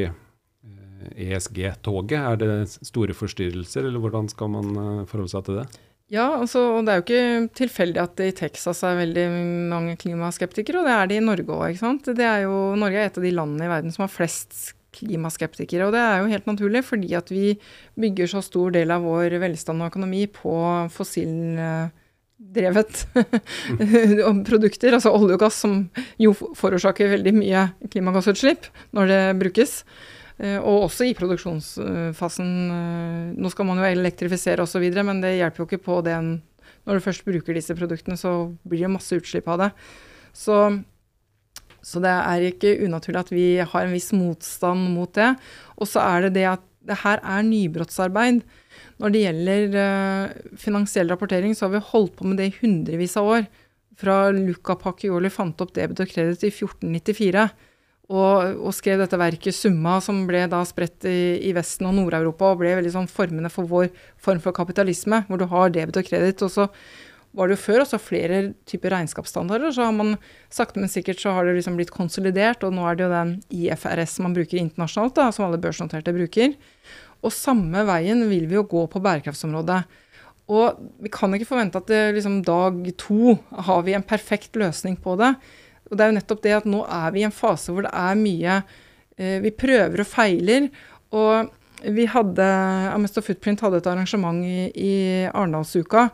ESG-toget? 1.15 2.19
Er 2.21 2.41
det 2.41 2.53
store 2.87 3.17
forstyrrelser, 3.17 3.87
eller 3.89 4.03
hvordan 4.03 4.31
skal 4.33 4.51
man 4.55 4.73
eh, 4.73 5.05
forholde 5.11 5.35
seg 5.35 5.47
til 5.49 5.61
det? 5.61 5.69
Ja, 6.09 6.39
altså, 6.39 6.63
og 6.79 6.87
det 6.87 6.93
er 6.93 7.01
jo 7.01 7.05
ikke 7.05 7.55
tilfeldig 7.59 8.01
at 8.01 8.15
det 8.17 8.31
i 8.31 8.37
Texas 8.39 8.81
er 8.87 8.97
veldig 8.97 9.27
mange 9.69 9.97
klimaskeptikere, 10.01 10.81
og 10.81 10.89
det 10.89 10.95
er 10.95 11.11
det 11.11 11.19
i 11.21 11.25
Norge 11.27 11.53
òg. 11.53 11.83
Norge 12.81 12.97
er 12.97 13.11
et 13.11 13.19
av 13.21 13.27
de 13.27 13.33
landene 13.37 13.67
i 13.67 13.73
verden 13.75 13.93
som 13.93 14.07
har 14.07 14.15
flest 14.15 14.73
klimaskeptikere. 14.97 15.87
Og 15.87 15.93
det 15.95 16.01
er 16.03 16.23
jo 16.23 16.33
helt 16.33 16.49
naturlig, 16.49 16.83
fordi 16.87 17.15
at 17.19 17.29
vi 17.33 17.59
bygger 18.01 18.27
så 18.33 18.41
stor 18.45 18.73
del 18.75 18.91
av 18.95 19.05
vår 19.07 19.37
velstand 19.43 19.83
og 19.83 19.91
økonomi 19.93 20.27
på 20.33 20.55
fossildrevet 20.95 22.93
produkter, 24.49 24.97
altså 24.97 25.13
olje 25.13 25.35
og 25.37 25.43
gass, 25.45 25.57
som 25.65 25.73
jo 26.21 26.33
forårsaker 26.33 27.13
veldig 27.19 27.35
mye 27.37 27.69
klimagassutslipp 27.93 28.63
når 28.97 29.05
det 29.13 29.23
brukes. 29.45 29.73
Eh, 30.39 30.59
og 30.59 30.87
også 30.87 31.09
i 31.09 31.17
produksjonsfasen. 31.19 32.53
Eh, 32.75 33.33
nå 33.39 33.51
skal 33.53 33.67
man 33.69 33.83
jo 33.83 33.89
elektrifisere 33.89 34.63
osv., 34.65 34.87
men 35.03 35.25
det 35.25 35.39
hjelper 35.39 35.65
jo 35.65 35.69
ikke 35.71 35.87
på 35.89 36.03
den 36.07 36.39
når 36.89 36.99
du 36.99 37.05
først 37.05 37.27
bruker 37.27 37.57
disse 37.57 37.75
produktene, 37.77 38.17
så 38.17 38.55
blir 38.65 38.87
det 38.87 38.95
masse 38.95 39.17
utslipp 39.17 39.49
av 39.53 39.61
det. 39.61 39.69
Så, 40.37 40.57
så 41.85 42.01
det 42.01 42.15
er 42.15 42.47
ikke 42.49 42.79
unaturlig 42.87 43.21
at 43.21 43.33
vi 43.35 43.49
har 43.61 43.85
en 43.85 43.93
viss 43.93 44.09
motstand 44.17 44.89
mot 44.95 45.13
det. 45.17 45.35
Og 45.77 45.91
så 45.91 46.01
er 46.01 46.27
det 46.27 46.39
det 46.39 46.47
at 46.55 46.65
det 46.89 46.97
her 47.03 47.21
er 47.21 47.45
nybrottsarbeid. 47.45 48.41
Når 49.03 49.13
det 49.13 49.25
gjelder 49.27 49.77
uh, 49.77 50.55
finansiell 50.59 51.13
rapportering, 51.13 51.53
så 51.53 51.67
har 51.67 51.77
vi 51.77 51.89
holdt 51.91 52.17
på 52.17 52.29
med 52.29 52.41
det 52.41 52.49
i 52.49 52.57
hundrevis 52.63 53.19
av 53.21 53.29
år. 53.35 53.49
Fra 53.99 54.17
Luca 54.33 54.79
Pacchioli 54.79 55.29
fant 55.35 55.61
opp 55.61 55.75
debet 55.77 56.01
og 56.01 56.09
kreditt 56.09 56.47
i 56.47 56.55
1494. 56.55 57.45
Og, 58.09 58.55
og, 58.65 58.71
skrev 58.73 59.03
dette 59.03 59.19
verket 59.21 59.53
Summa, 59.53 59.99
som 60.01 60.23
ble 60.29 60.47
da 60.49 60.63
spredt 60.65 61.05
i, 61.09 61.37
i 61.45 61.53
Vesten 61.57 61.91
og 61.91 61.99
Nord-Europa, 61.99 62.55
og 62.55 62.63
ble 62.63 62.73
veldig 62.79 62.95
sånn 62.95 63.11
formende 63.11 63.51
for 63.53 63.69
vår 63.69 63.91
form 64.25 64.41
for 64.41 64.57
kapitalisme, 64.57 65.27
hvor 65.29 65.41
du 65.41 65.45
har 65.51 65.75
debet 65.75 66.01
og 66.01 66.09
kreditt. 66.09 66.41
Og 66.47 66.55
så 66.55 66.69
var 67.37 67.49
det 67.49 67.59
jo 67.59 67.65
før 67.67 67.85
også 67.85 68.01
flere 68.01 68.41
typer 68.69 68.95
regnskapsstandarder. 68.97 69.75
Så 69.77 69.85
har 69.85 69.93
man 69.93 70.17
sakte, 70.49 70.81
men 70.81 70.89
sikkert 70.89 71.21
så 71.21 71.37
har 71.37 71.45
det 71.45 71.59
liksom 71.59 71.77
blitt 71.77 71.93
konsolidert, 71.93 72.65
og 72.65 72.73
nå 72.79 72.89
er 72.89 72.97
det 72.97 73.05
jo 73.05 73.13
den 73.13 73.37
IFRS 73.61 74.19
man 74.25 74.37
bruker 74.37 74.63
internasjonalt, 74.63 75.19
da, 75.21 75.29
som 75.35 75.45
alle 75.45 75.61
børsnoterte 75.61 76.17
bruker. 76.17 76.57
Og 77.21 77.35
samme 77.35 77.85
veien 77.89 78.25
vil 78.31 78.49
vi 78.49 78.57
jo 78.57 78.67
gå 78.73 78.89
på 78.89 79.05
bærekraftsområdet. 79.05 79.83
Og 80.49 80.81
vi 81.05 81.13
kan 81.13 81.35
ikke 81.37 81.51
forvente 81.51 81.77
at 81.77 81.91
det, 81.91 82.03
liksom, 82.17 82.41
dag 82.47 82.81
to 82.97 83.37
har 83.69 83.83
vi 83.85 83.93
en 83.99 84.07
perfekt 84.17 84.57
løsning 84.57 84.97
på 84.97 85.19
det. 85.21 85.35
Og 85.89 85.97
det 85.97 86.05
er 86.05 86.13
jo 86.13 86.19
nettopp 86.19 86.43
det 86.45 86.57
at 86.59 86.69
nå 86.69 86.83
er 86.85 87.15
vi 87.15 87.23
i 87.23 87.29
en 87.29 87.35
fase 87.35 87.75
hvor 87.75 87.87
det 87.87 87.93
er 87.97 88.19
mye 88.21 88.59
eh, 89.17 89.39
Vi 89.45 89.55
prøver 89.57 90.05
og 90.05 90.11
feiler. 90.11 90.69
Og 91.17 91.55
vi 91.95 92.09
hadde 92.11 92.49
Amesto 92.91 93.23
Footprint 93.25 93.63
hadde 93.65 93.81
et 93.81 93.89
arrangement 93.91 94.43
i, 94.45 94.69
i 94.75 94.93
Arendalsuka 95.31 96.09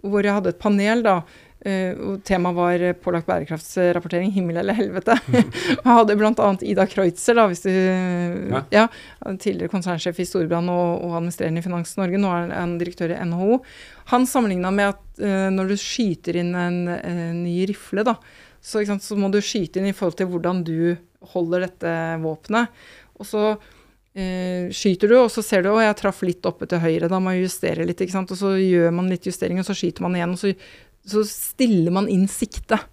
hvor 0.00 0.24
jeg 0.24 0.32
hadde 0.32 0.54
et 0.54 0.60
panel, 0.60 1.02
da. 1.04 1.20
Uh, 1.60 1.92
og 2.08 2.20
Temaet 2.24 2.56
var 2.56 2.82
pålagt 3.04 3.26
bærekraftsrapportering, 3.28 4.30
himmel 4.32 4.62
eller 4.62 4.76
helvete. 4.78 5.18
Jeg 5.34 5.84
hadde 5.84 6.14
bl.a. 6.16 6.46
Ida 6.64 6.86
Kreutzer, 6.88 7.36
da, 7.36 7.44
hvis 7.50 7.60
du, 7.66 7.68
ja. 7.68 8.62
ja 8.72 8.86
tidligere 9.34 9.68
konsernsjef 9.68 10.22
i 10.22 10.24
Storbrann 10.24 10.70
og, 10.72 11.02
og, 11.04 11.18
administrerende 11.18 11.60
i 11.60 11.66
Finans 11.66 11.92
Norge. 12.00 12.20
Nå 12.20 12.30
er 12.32 12.54
han 12.56 12.78
direktør 12.80 13.12
i 13.12 13.18
NHO. 13.28 13.60
Han 14.14 14.24
sammenligna 14.24 14.72
med 14.72 14.94
at 14.94 15.20
uh, 15.20 15.50
når 15.52 15.74
du 15.74 15.76
skyter 15.82 16.40
inn 16.40 16.54
en, 16.56 16.80
en 16.96 17.42
ny 17.42 17.58
rifle, 17.68 18.08
da, 18.08 18.16
så, 18.60 18.84
sant, 18.84 19.04
så, 19.04 19.16
må 19.16 19.30
du 19.32 19.40
skyte 19.42 19.80
inn 19.80 19.88
i 19.90 19.96
forhold 19.96 20.18
til 20.20 20.28
hvordan 20.30 20.62
du 20.66 20.96
holder 21.32 21.66
dette 21.66 21.92
våpenet. 22.20 22.68
Og 23.20 23.28
så 23.28 23.44
eh, 23.50 24.68
skyter 24.74 25.10
du, 25.10 25.16
og 25.22 25.30
så 25.32 25.44
ser 25.44 25.64
du 25.64 25.72
at 25.72 25.86
jeg 25.86 25.98
traff 26.02 26.22
litt 26.26 26.46
oppe 26.48 26.68
til 26.68 26.82
høyre, 26.82 27.08
da 27.10 27.20
må 27.22 27.34
jeg 27.34 27.48
justere 27.48 27.88
litt. 27.88 28.04
Og 28.04 28.36
så 28.36 28.54
gjør 28.60 28.92
man 28.96 29.10
litt 29.12 29.28
justering, 29.28 29.60
og 29.60 29.68
så 29.68 29.76
skyter 29.76 30.04
man 30.04 30.16
igjen. 30.16 30.36
Og 30.36 30.42
så, 30.42 30.52
så 31.08 31.24
stiller 31.28 31.96
man 31.96 32.10
inn 32.12 32.28
siktet. 32.30 32.88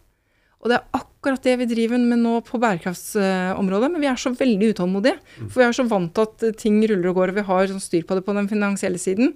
Og 0.63 0.72
det 0.72 0.80
er 0.80 0.97
akkurat 0.97 1.43
det 1.45 1.53
vi 1.61 1.68
driver 1.70 2.01
med 2.01 2.24
nå 2.24 2.39
på 2.47 2.57
bærekraftsområdet, 2.61 3.91
men 3.93 4.01
vi 4.01 4.09
er 4.09 4.18
så 4.20 4.32
veldig 4.36 4.72
utålmodige. 4.74 5.20
Mm. 5.38 5.51
For 5.51 5.61
vi 5.61 5.68
er 5.68 5.78
så 5.78 5.86
vant 5.88 6.15
til 6.15 6.26
at 6.26 6.57
ting 6.63 6.80
ruller 6.82 7.11
og 7.11 7.20
går, 7.20 7.32
og 7.32 7.38
vi 7.38 7.45
har 7.51 7.70
sånn 7.70 7.84
styr 7.84 8.07
på 8.07 8.18
det 8.18 8.26
på 8.26 8.36
den 8.36 8.49
finansielle 8.49 9.01
siden. 9.01 9.36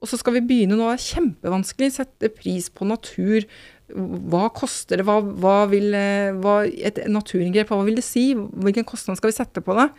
Og 0.00 0.08
så 0.08 0.16
skal 0.20 0.36
vi 0.36 0.44
begynne 0.48 0.76
nå, 0.78 0.86
det 0.88 0.98
er 0.98 1.08
kjempevanskelig, 1.16 1.90
sette 1.96 2.30
pris 2.32 2.70
på 2.72 2.88
natur. 2.88 3.46
Hva 3.94 4.46
koster 4.54 5.00
det, 5.00 5.06
hva, 5.08 5.18
hva 5.20 5.56
vil 5.70 5.94
hva, 6.42 6.60
Et 6.66 7.02
naturinngrep, 7.10 7.72
hva 7.72 7.84
vil 7.86 7.98
det 7.98 8.06
si? 8.06 8.30
Hvilken 8.34 8.86
kostnad 8.88 9.18
skal 9.18 9.32
vi 9.32 9.38
sette 9.38 9.64
på 9.64 9.76
det? 9.78 9.90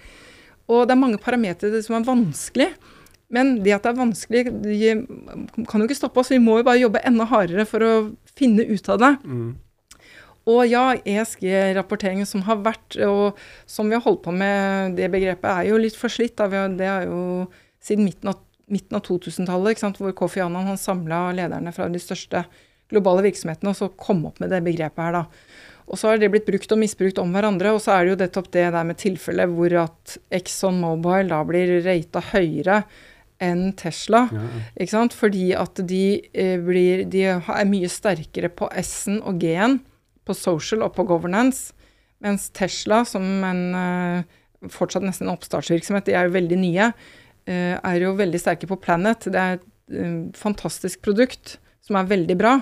Og 0.72 0.86
det 0.88 0.96
er 0.96 1.02
mange 1.02 1.20
parametere 1.22 1.82
som 1.84 1.98
er 1.98 2.08
vanskelig. 2.08 2.70
Men 3.32 3.58
det 3.64 3.74
at 3.78 3.86
det 3.86 3.94
er 3.94 4.00
vanskelig, 4.00 4.44
det 4.66 5.66
kan 5.70 5.80
jo 5.80 5.88
ikke 5.88 6.00
stoppe 6.02 6.20
oss. 6.20 6.32
Vi 6.34 6.42
må 6.44 6.60
jo 6.60 6.68
bare 6.68 6.82
jobbe 6.82 7.04
enda 7.08 7.28
hardere 7.30 7.66
for 7.68 7.84
å 7.84 7.92
finne 8.36 8.66
ut 8.68 8.89
av 8.92 9.00
det. 9.00 9.12
Mm. 9.24 9.52
Og 10.52 10.64
ja, 10.68 10.84
ESG-rapporteringen 10.98 12.28
som 12.28 12.44
har 12.48 12.60
vært, 12.66 12.98
og 13.06 13.38
som 13.70 13.88
vi 13.88 13.96
har 13.96 14.04
holdt 14.04 14.24
på 14.26 14.34
med, 14.36 14.98
det 14.98 15.12
begrepet 15.14 15.48
er 15.48 15.70
jo 15.70 15.80
litt 15.80 15.98
forslitt. 15.98 16.42
Det 16.42 16.88
er 16.88 17.08
jo 17.08 17.46
siden 17.84 18.08
midten 18.08 18.34
av, 18.34 18.42
midten 18.72 18.98
av 18.98 19.06
2000-tallet, 19.06 20.02
hvor 20.02 20.18
Kofi 20.18 20.44
Annan 20.44 20.80
samla 20.82 21.30
lederne 21.38 21.72
fra 21.76 21.88
de 21.92 22.02
største 22.02 22.44
globale 22.92 23.26
virksomhetene 23.26 23.74
og 23.74 23.78
så 23.80 23.92
komme 23.98 24.32
opp 24.32 24.42
med 24.44 24.52
det 24.54 24.62
begrepet 24.66 25.04
her, 25.08 25.22
da. 25.22 25.62
Og 25.92 26.00
så 26.00 26.08
har 26.08 26.20
det 26.22 26.30
blitt 26.32 26.48
brukt 26.48 26.72
og 26.72 26.80
misbrukt 26.80 27.20
om 27.20 27.34
hverandre. 27.36 27.74
Og 27.76 27.82
så 27.84 27.96
er 27.96 28.06
det 28.06 28.14
jo 28.14 28.20
nettopp 28.22 28.52
det 28.54 28.68
der 28.72 28.88
med 28.88 29.00
tilfellet 29.02 29.52
hvor 29.52 29.74
at 29.82 30.18
Exxon 30.32 30.80
Mobile 30.80 31.28
da 31.34 31.42
blir 31.48 31.82
rata 31.84 32.22
høyere 32.32 32.84
enn 33.42 33.72
Tesla. 33.76 34.28
Ja. 34.32 34.48
ikke 34.78 34.94
sant? 34.94 35.16
Fordi 35.18 35.50
at 35.58 35.82
de, 35.89 36.22
eh, 36.32 36.58
blir, 36.62 37.04
de 37.12 37.26
er 37.34 37.68
mye 37.68 37.89
sterkere 37.92 38.52
på 38.54 38.70
S-en 38.84 39.20
og 39.28 39.42
G-en, 39.42 39.80
på 40.24 40.36
social 40.38 40.86
og 40.86 40.94
på 40.96 41.08
governance. 41.10 41.74
Mens 42.22 42.52
Tesla, 42.56 43.02
som 43.10 43.26
en 43.48 43.64
eh, 43.76 44.70
fortsatt 44.72 45.04
nesten 45.04 45.28
en 45.28 45.34
oppstartsvirksomhet, 45.34 46.06
de 46.08 46.16
er 46.16 46.30
jo 46.30 46.38
veldig 46.38 46.62
nye, 46.62 46.92
eh, 47.50 47.76
er 47.82 48.06
jo 48.06 48.14
veldig 48.20 48.39
sterke 48.39 48.70
på 48.70 48.80
Planet. 48.80 49.26
Det 49.34 49.42
er 49.42 49.58
et 49.58 50.38
fantastisk 50.38 51.02
produkt 51.04 51.58
som 51.84 51.98
er 51.98 52.08
veldig 52.08 52.38
bra. 52.39 52.60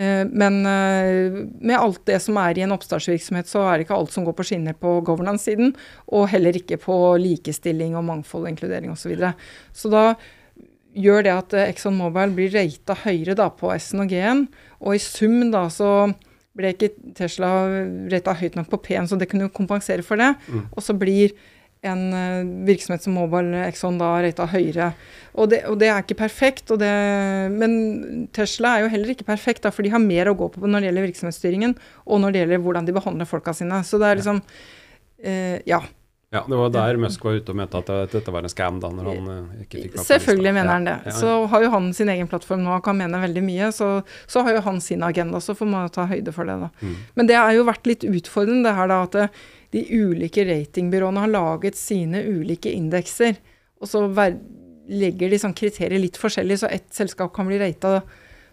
Eh, 0.00 0.24
men 0.24 0.60
eh, 0.66 1.30
med 1.60 1.76
alt 1.76 2.00
det 2.08 2.20
som 2.24 2.38
er 2.40 2.56
i 2.56 2.64
en 2.64 2.72
oppstartsvirksomhet, 2.72 3.50
så 3.50 3.66
er 3.66 3.76
det 3.76 3.86
ikke 3.86 3.98
alt 3.98 4.14
som 4.14 4.24
går 4.24 4.36
på 4.38 4.46
skinner 4.48 4.76
på 4.78 4.96
governance-siden, 5.04 5.74
og 6.16 6.30
heller 6.32 6.56
ikke 6.56 6.80
på 6.80 6.96
likestilling 7.20 7.98
og 7.98 8.06
mangfold 8.08 8.46
og 8.46 8.54
inkludering 8.54 8.94
osv. 8.94 9.02
Så, 9.02 9.12
videre. 9.12 9.34
så 9.76 9.92
da 9.92 10.04
gjør 11.00 11.26
det 11.26 11.36
at 11.36 11.54
Exxon 11.68 11.98
Mobile 11.98 12.34
blir 12.34 12.52
rata 12.54 12.96
høyere 13.04 13.36
da 13.38 13.50
på 13.54 13.70
S-en 13.76 14.06
og 14.06 14.10
G-en, 14.10 14.46
og 14.80 14.96
i 14.96 15.02
sum 15.04 15.52
da 15.52 15.66
så 15.70 15.92
ble 16.56 16.72
ikke 16.74 16.94
Tesla 17.18 17.50
rata 18.10 18.34
høyt 18.40 18.56
nok 18.58 18.72
på 18.72 18.80
P-en, 18.88 19.06
så 19.06 19.18
det 19.20 19.28
kunne 19.30 19.46
jo 19.46 19.54
kompensere 19.54 20.04
for 20.06 20.20
det. 20.20 20.32
Mm. 20.48 20.64
Og 20.72 20.82
så 20.82 20.96
blir 20.98 21.36
en 21.86 22.00
uh, 22.12 22.66
virksomhet 22.68 23.04
som 23.04 23.14
Mobile 23.16 23.64
Exxon 23.66 24.00
da 24.00 24.12
rata 24.20 24.46
høyere. 24.50 24.90
Og 25.32 25.52
det, 25.52 25.62
og 25.70 25.78
det, 25.80 25.88
er 25.88 26.02
ikke 26.02 26.18
perfekt. 26.18 26.72
Det, 26.80 26.90
men 27.54 28.26
Tesla 28.36 28.76
er 28.76 28.84
jo 28.84 28.90
heller 28.96 29.14
ikke 29.14 29.28
perfekt, 29.28 29.64
da, 29.64 29.72
for 29.74 29.86
de 29.86 29.94
har 29.94 30.02
mer 30.02 30.30
å 30.30 30.36
gå 30.36 30.50
på 30.52 30.66
når 30.66 30.82
det 30.82 30.90
gjelder 30.90 31.08
virksomhetsstyringen, 31.08 31.78
og 32.06 32.20
når 32.20 32.34
det 32.34 32.44
gjelder 32.44 32.66
hvordan 32.66 32.90
de 32.90 32.96
behandler 32.98 33.30
folka 33.30 33.54
sine. 33.56 33.80
Så 33.86 34.02
det 34.02 34.10
er 34.10 34.20
liksom 34.20 34.44
eh, 35.22 35.56
Ja. 35.70 35.82
Ja, 36.30 36.44
Det 36.46 36.54
var 36.54 36.68
der 36.70 36.98
Musk 37.02 37.24
var 37.26 37.40
ute 37.40 37.50
og 37.50 37.56
mente 37.58 37.78
at 37.80 37.88
dette 38.12 38.30
var 38.30 38.44
en 38.46 38.52
scam, 38.52 38.76
da, 38.78 38.86
når 38.94 39.08
han 39.08 39.24
uh, 39.26 39.54
ikke 39.64 39.80
fikk 39.80 39.96
Selvfølgelig 40.06 40.52
mener 40.54 40.70
han 40.70 40.84
det. 40.86 41.14
Så 41.16 41.32
har 41.50 41.64
jo 41.64 41.70
han 41.72 41.88
sin 41.96 42.12
egen 42.12 42.30
plattform 42.30 42.62
nå 42.62 42.76
og 42.76 42.84
kan 42.86 42.94
mene 43.00 43.18
veldig 43.18 43.42
mye. 43.42 43.72
Så, 43.74 43.88
så 44.30 44.44
har 44.46 44.54
jo 44.54 44.60
han 44.68 44.78
sin 44.84 45.02
agenda, 45.02 45.40
så 45.42 45.56
får 45.58 45.70
man 45.72 45.90
ta 45.90 46.04
høyde 46.06 46.30
for 46.36 46.46
det, 46.46 46.54
da. 46.60 46.68
Mm. 46.86 46.94
Men 47.18 47.32
det 47.32 47.40
har 47.40 47.50
jo 47.56 47.66
vært 47.66 47.90
litt 47.90 48.06
utfordrende, 48.06 48.62
det 48.68 48.76
her 48.78 48.92
da, 48.92 49.00
at 49.08 49.18
det, 49.18 49.26
de 49.74 49.84
ulike 49.90 50.44
ratingbyråene 50.48 51.22
har 51.24 51.30
laget 51.30 51.78
sine 51.78 52.22
ulike 52.26 52.72
indekser. 52.74 53.38
Og 53.80 53.88
så 53.90 54.02
legger 54.90 55.30
de 55.30 55.38
sånn 55.38 55.56
kriterier 55.56 56.02
litt 56.02 56.18
forskjellig, 56.18 56.58
så 56.60 56.70
ett 56.70 56.90
selskap 56.94 57.32
kan 57.36 57.48
bli 57.48 57.60
rata 57.60 58.00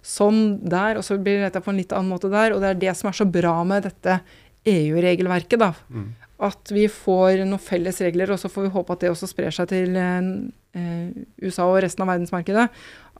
sånn 0.05 0.59
der, 0.69 0.99
og 0.99 1.03
så 1.03 1.17
blir 1.17 1.39
det 1.39 1.49
rata 1.49 1.63
på 1.63 1.73
en 1.73 1.81
litt 1.81 1.95
annen 1.95 2.13
måte 2.13 2.29
der. 2.31 2.53
Og 2.53 2.61
det 2.63 2.69
er 2.69 2.79
det 2.85 2.93
som 2.99 3.09
er 3.09 3.17
så 3.17 3.27
bra 3.27 3.55
med 3.67 3.87
dette 3.89 4.19
EU-regelverket, 4.67 5.59
da. 5.61 5.73
Mm. 5.89 6.07
At 6.47 6.69
vi 6.69 6.85
får 6.91 7.41
noen 7.41 7.61
felles 7.61 7.99
regler, 8.05 8.31
og 8.31 8.39
så 8.39 8.51
får 8.51 8.67
vi 8.67 8.73
håpe 8.75 8.93
at 8.93 9.03
det 9.03 9.11
også 9.11 9.29
sprer 9.31 9.55
seg 9.55 9.71
til 9.71 9.97
eh, 9.97 11.09
USA 11.41 11.65
og 11.65 11.81
resten 11.81 12.05
av 12.05 12.13
verdensmarkedet. 12.13 12.67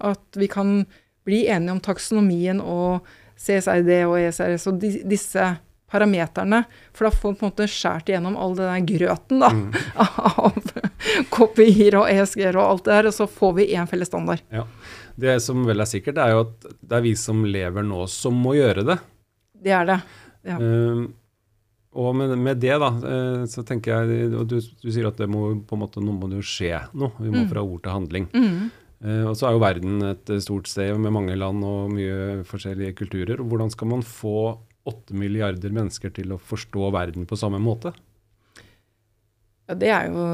At 0.06 0.38
vi 0.38 0.50
kan 0.52 0.84
bli 1.28 1.48
enige 1.52 1.74
om 1.74 1.82
taksonomien 1.84 2.62
og 2.62 3.08
CSRD 3.38 3.92
og 4.08 4.20
ESRS 4.22 4.70
og 4.70 4.78
de, 4.82 4.92
disse 5.10 5.44
parameterne. 5.92 6.64
For 6.96 7.08
da 7.08 7.12
får 7.16 7.34
vi 7.34 7.40
på 7.40 7.46
en 7.46 7.52
måte 7.52 7.68
skåret 7.72 8.10
igjennom 8.12 8.38
all 8.40 8.56
den 8.58 8.88
grøten 8.90 9.44
da, 9.44 9.52
mm. 9.56 9.68
av 10.44 10.58
KPI-er 11.34 12.00
og 12.02 12.10
ESG-er 12.12 12.58
og 12.60 12.66
alt 12.66 12.88
det 12.88 12.96
der, 12.98 13.12
og 13.12 13.16
så 13.16 13.28
får 13.32 13.54
vi 13.60 13.70
én 13.76 13.90
felles 13.90 14.12
standard. 14.12 14.44
Ja. 14.54 14.66
Det 15.18 15.40
som 15.42 15.64
vel 15.66 15.82
er 15.82 15.90
sikkert, 15.90 16.20
er 16.22 16.36
jo 16.36 16.44
at 16.46 16.68
det 16.78 17.00
er 17.00 17.06
vi 17.06 17.16
som 17.18 17.46
lever 17.48 17.86
nå, 17.86 18.04
som 18.12 18.36
må 18.38 18.54
gjøre 18.58 18.84
det. 18.86 19.00
Det 19.58 19.74
er 19.74 19.88
det. 19.90 20.02
Ja. 20.48 20.60
Um, 20.62 21.08
og 21.98 22.12
med, 22.16 22.36
med, 22.38 22.60
det, 22.62 22.76
da, 22.78 22.92
uh, 22.94 23.46
så 23.50 23.64
tenker 23.66 24.06
jeg 24.06 24.28
Og 24.38 24.46
du, 24.48 24.60
du, 24.62 24.90
sier 24.94 25.08
at 25.10 25.18
det 25.18 25.26
må 25.32 25.50
på 25.66 25.76
en 25.76 25.82
måte, 25.82 26.04
nå 26.04 26.14
må 26.14 26.30
det 26.30 26.44
jo 26.44 26.46
skje 26.46 26.84
noe. 26.94 27.16
Vi 27.18 27.32
må 27.32 27.48
mm. 27.48 27.50
fra 27.50 27.64
ord 27.66 27.82
til 27.82 27.96
handling. 27.96 28.30
Mm. 28.36 28.68
Uh, 29.02 29.24
og 29.32 29.34
så 29.40 29.50
er 29.50 29.58
jo 29.58 29.64
verden 29.66 30.06
et 30.12 30.32
stort 30.46 30.70
sted 30.70 30.94
med 31.02 31.16
mange 31.16 31.38
land 31.40 31.66
og 31.66 31.90
mye 31.96 32.44
forskjellige 32.48 33.00
kulturer. 33.02 33.42
og 33.42 33.50
Hvordan 33.50 33.74
skal 33.74 33.92
man 33.96 34.06
få 34.06 34.38
åtte 34.90 35.16
milliarder 35.18 35.74
mennesker 35.76 36.14
til 36.16 36.34
å 36.36 36.42
forstå 36.42 36.92
verden 36.96 37.28
på 37.30 37.38
samme 37.40 37.60
måte? 37.62 37.94
Ja, 39.68 39.76
Det 39.76 39.90
er 39.92 40.06
jo 40.08 40.26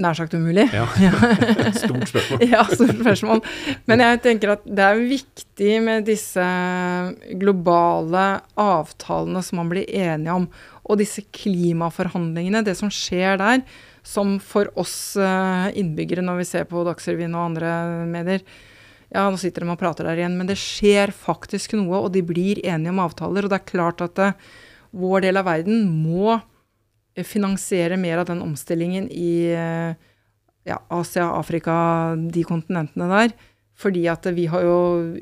nær 0.00 0.16
sagt 0.16 0.32
umulig. 0.32 0.64
Ja, 0.72 0.86
Stort 1.82 2.06
spørsmål. 2.08 2.44
ja, 2.48 2.62
stort 2.64 2.96
spørsmål. 2.96 3.42
Men 3.90 4.00
jeg 4.06 4.22
tenker 4.24 4.54
at 4.54 4.64
det 4.64 4.86
er 4.86 5.02
viktig 5.10 5.74
med 5.84 6.08
disse 6.08 6.46
globale 7.40 8.24
avtalene 8.60 9.42
som 9.44 9.60
man 9.60 9.70
blir 9.72 9.84
enige 9.90 10.32
om, 10.32 10.48
og 10.90 10.98
disse 10.98 11.22
klimaforhandlingene, 11.36 12.64
det 12.66 12.74
som 12.80 12.90
skjer 12.90 13.36
der, 13.40 13.62
som 14.02 14.38
for 14.40 14.70
oss 14.80 15.12
eh, 15.20 15.68
innbyggere 15.78 16.24
når 16.24 16.40
vi 16.40 16.48
ser 16.48 16.64
på 16.70 16.80
Dagsrevyen 16.88 17.36
og 17.36 17.50
andre 17.50 17.72
medier, 18.08 18.40
ja, 19.10 19.26
nå 19.26 19.38
sitter 19.40 19.64
de 19.64 19.72
og 19.72 19.80
prater 19.80 20.06
der 20.06 20.22
igjen. 20.22 20.36
Men 20.38 20.50
det 20.50 20.58
skjer 20.60 21.12
faktisk 21.14 21.74
noe, 21.78 22.04
og 22.04 22.12
de 22.14 22.22
blir 22.26 22.62
enige 22.62 22.94
om 22.94 23.02
avtaler. 23.02 23.46
Og 23.46 23.52
det 23.52 23.60
er 23.60 23.70
klart 23.72 24.04
at 24.04 24.16
det, 24.18 24.32
vår 24.90 25.26
del 25.26 25.38
av 25.40 25.46
verden 25.50 25.86
må 25.90 26.38
finansiere 27.26 27.98
mer 28.00 28.22
av 28.22 28.28
den 28.30 28.40
omstillingen 28.42 29.08
i 29.10 29.50
ja, 29.50 30.78
Asia, 30.88 31.26
Afrika, 31.36 31.74
de 32.16 32.44
kontinentene 32.46 33.08
der. 33.10 33.34
Fordi 33.80 34.04
at 34.12 34.28
vi 34.36 34.46
har 34.50 34.64
jo 34.66 34.76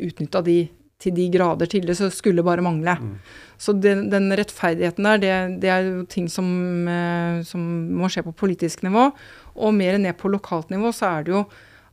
utnytta 0.09 0.43
de 0.45 0.61
til 0.99 1.15
de 1.15 1.29
grader 1.31 1.69
tidligere, 1.71 1.95
så 1.95 2.09
skulle 2.11 2.43
bare 2.43 2.65
mangle. 2.65 2.97
Mm. 2.99 3.13
Så 3.59 3.75
den, 3.79 4.09
den, 4.11 4.33
rettferdigheten 4.35 5.07
der, 5.07 5.21
det, 5.23 5.35
det, 5.63 5.71
er 5.71 5.87
jo 5.87 6.03
ting 6.11 6.27
som, 6.31 6.49
eh, 6.91 7.39
som, 7.47 7.63
må 7.95 8.11
skje 8.11 8.25
på 8.27 8.35
politisk 8.35 8.83
nivå. 8.87 9.09
Og 9.55 9.77
mer 9.77 9.99
ned 10.03 10.19
på 10.19 10.31
lokalt 10.33 10.73
nivå 10.75 10.91
så 10.95 11.13
er 11.13 11.27
det 11.27 11.37
jo 11.37 11.45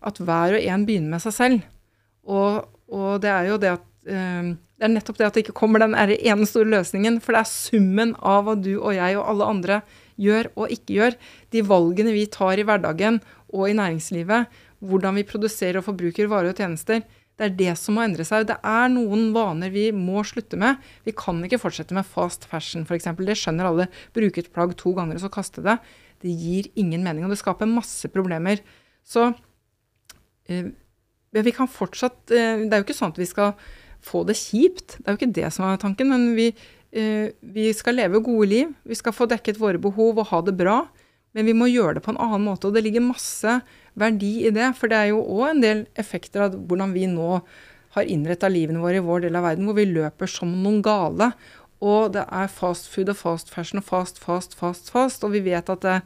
at 0.06 0.22
hver 0.22 0.58
og 0.58 0.66
en 0.74 0.86
begynner 0.90 1.16
med 1.16 1.26
seg 1.26 1.38
selv. 1.38 1.70
Og, 2.26 2.66
og 2.92 3.10
det 3.24 3.32
er 3.32 3.50
jo 3.52 3.58
det 3.62 3.74
at 3.78 3.86
eh, 4.10 4.54
det 4.76 4.84
er 4.90 4.92
nettopp 4.92 5.20
det 5.20 5.28
at 5.28 5.38
det 5.38 5.46
ikke 5.46 5.56
kommer 5.56 5.80
den 5.80 5.96
ene 5.96 6.48
store 6.50 6.68
løsningen. 6.68 7.22
For 7.24 7.36
det 7.36 7.46
er 7.46 7.52
summen 7.52 8.12
av 8.20 8.44
hva 8.44 8.58
du 8.60 8.74
og 8.76 8.92
jeg 8.98 9.16
og 9.16 9.30
alle 9.32 9.52
andre 9.54 9.82
gjør 10.20 10.52
og 10.54 10.74
ikke 10.74 10.98
gjør. 10.98 11.20
De 11.56 11.64
valgene 11.66 12.16
vi 12.16 12.26
tar 12.32 12.60
i 12.60 12.66
hverdagen 12.68 13.22
og 13.56 13.70
i 13.70 13.78
næringslivet. 13.78 14.52
Hvordan 14.84 15.16
vi 15.16 15.28
produserer 15.28 15.80
og 15.80 15.88
forbruker 15.88 16.28
varer 16.32 16.52
og 16.52 16.60
tjenester. 16.60 17.06
Det 17.36 17.48
er 17.50 17.56
det 17.56 17.74
som 17.80 17.98
må 17.98 18.04
endre 18.04 18.24
seg. 18.28 18.48
Det 18.48 18.58
er 18.64 18.92
noen 18.92 19.30
vaner 19.36 19.72
vi 19.72 19.90
må 19.96 20.24
slutte 20.28 20.60
med. 20.60 20.80
Vi 21.08 21.16
kan 21.16 21.40
ikke 21.44 21.60
fortsette 21.60 21.96
med 21.96 22.08
fast 22.08 22.48
fashion 22.52 22.84
f.eks. 22.88 23.10
Det 23.16 23.40
skjønner 23.40 23.72
alle. 23.72 23.90
Bruke 24.16 24.44
et 24.44 24.52
plagg 24.56 24.76
to 24.80 24.92
ganger 24.96 25.20
og 25.20 25.24
så 25.24 25.32
kaste 25.32 25.64
det. 25.64 25.80
Det 26.24 26.32
gir 26.32 26.68
ingen 26.80 27.04
mening, 27.04 27.26
og 27.28 27.32
det 27.32 27.40
skaper 27.40 27.68
masse 27.70 28.08
problemer. 28.12 28.64
Så 29.08 29.32
eh, 31.36 31.46
vi 31.46 31.54
kan 31.56 31.70
fortsatt 31.72 32.32
eh, 32.32 32.64
Det 32.64 32.72
er 32.72 32.82
jo 32.82 32.88
ikke 32.88 32.98
sånn 32.98 33.14
at 33.14 33.22
vi 33.22 33.30
skal 33.30 33.54
få 34.06 34.24
det 34.28 34.38
kjipt. 34.40 35.00
Det 35.00 35.08
er 35.08 35.16
jo 35.16 35.20
ikke 35.22 35.36
det 35.40 35.52
som 35.54 35.68
er 35.68 35.82
tanken. 35.82 36.12
Men 36.14 36.34
vi, 36.38 36.52
eh, 36.96 37.34
vi 37.42 37.72
skal 37.76 37.98
leve 38.00 38.24
gode 38.24 38.50
liv. 38.52 38.74
Vi 38.86 38.98
skal 38.98 39.16
få 39.16 39.28
dekket 39.30 39.60
våre 39.62 39.82
behov 39.82 40.22
og 40.22 40.30
ha 40.32 40.42
det 40.46 40.56
bra. 40.58 40.84
Men 41.36 41.50
vi 41.50 41.56
må 41.58 41.68
gjøre 41.68 41.98
det 41.98 42.06
på 42.06 42.14
en 42.14 42.22
annen 42.22 42.46
måte. 42.48 42.70
Og 42.70 42.76
det 42.76 42.86
ligger 42.86 43.04
masse 43.04 43.60
verdi 44.00 44.46
i 44.48 44.54
det. 44.56 44.72
For 44.80 44.92
det 44.92 45.00
er 45.00 45.12
jo 45.12 45.24
òg 45.24 45.50
en 45.50 45.64
del 45.64 45.86
effekter 46.00 46.48
av 46.48 46.56
hvordan 46.56 46.96
vi 46.96 47.10
nå 47.12 47.42
har 47.96 48.10
innretta 48.12 48.50
livene 48.52 48.82
våre 48.84 49.00
i 49.00 49.04
vår 49.04 49.26
del 49.26 49.38
av 49.40 49.46
verden, 49.48 49.68
hvor 49.68 49.78
vi 49.78 49.88
løper 49.88 50.28
som 50.28 50.52
noen 50.52 50.82
gale. 50.84 51.32
Og 51.84 52.12
det 52.16 52.24
er 52.24 52.52
fast 52.52 52.88
food 52.92 53.12
og 53.12 53.20
fast 53.20 53.52
fashion 53.52 53.82
og 53.82 53.88
fast, 53.88 54.20
fast, 54.24 54.56
fast, 54.60 54.92
fast. 54.92 55.24
Og 55.28 55.36
vi 55.36 55.44
vet 55.48 55.70
at 55.72 55.84
det, 55.84 56.00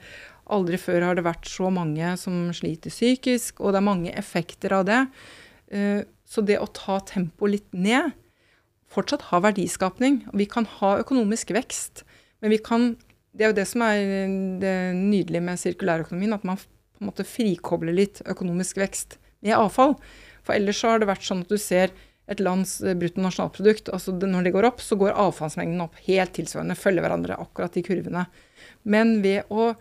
aldri 0.53 0.79
før 0.81 1.05
har 1.07 1.17
det 1.17 1.25
vært 1.27 1.49
så 1.49 1.69
mange 1.73 2.13
som 2.21 2.47
sliter 2.55 2.93
psykisk, 2.93 3.59
og 3.61 3.73
det 3.73 3.81
er 3.81 3.89
mange 3.89 4.15
effekter 4.17 4.75
av 4.79 4.87
det. 4.89 5.03
Eh, 5.71 6.01
så 6.29 6.43
det 6.45 6.59
å 6.61 6.69
ta 6.73 6.99
tempoet 7.09 7.55
litt 7.55 7.69
ned, 7.73 8.13
fortsatt 8.89 9.27
ha 9.29 9.41
verdiskapning. 9.45 10.23
Vi 10.33 10.47
kan 10.49 10.65
ha 10.79 10.95
økonomisk 11.01 11.53
vekst, 11.57 12.03
men 12.41 12.55
vi 12.55 12.63
kan 12.63 12.95
Det 13.29 13.45
er 13.45 13.51
jo 13.51 13.59
det 13.59 13.67
som 13.69 13.83
er 13.85 13.99
det 14.59 14.95
nydelige 14.97 15.43
med 15.45 15.59
sirkulærøkonomien, 15.61 16.33
at 16.33 16.43
man 16.43 16.57
på 16.57 16.97
en 16.99 17.07
måte 17.11 17.23
frikoble 17.23 17.93
litt 17.93 18.23
økonomisk 18.25 18.79
vekst 18.81 19.19
med 19.45 19.53
avfall. 19.53 19.93
For 20.41 20.57
ellers 20.57 20.81
så 20.81 20.89
har 20.89 20.99
det 20.99 21.07
vært 21.11 21.27
sånn 21.27 21.43
at 21.45 21.53
du 21.53 21.59
ser 21.61 21.93
et 22.29 22.41
lands 22.43 22.79
eh, 22.81 22.97
bruttonasjonalprodukt, 22.97 23.91
altså 23.93 24.15
når 24.17 24.47
det 24.47 24.53
går 24.57 24.67
opp, 24.69 24.81
så 24.81 24.97
går 24.99 25.17
avfallsmengden 25.17 25.85
opp 25.85 26.01
helt 26.07 26.33
tilsvarende, 26.37 26.77
følger 26.77 27.05
hverandre 27.05 27.37
akkurat 27.41 27.77
i 27.79 27.85
kurvene. 27.85 28.25
Men 28.83 29.19
ved 29.21 29.49
å 29.53 29.71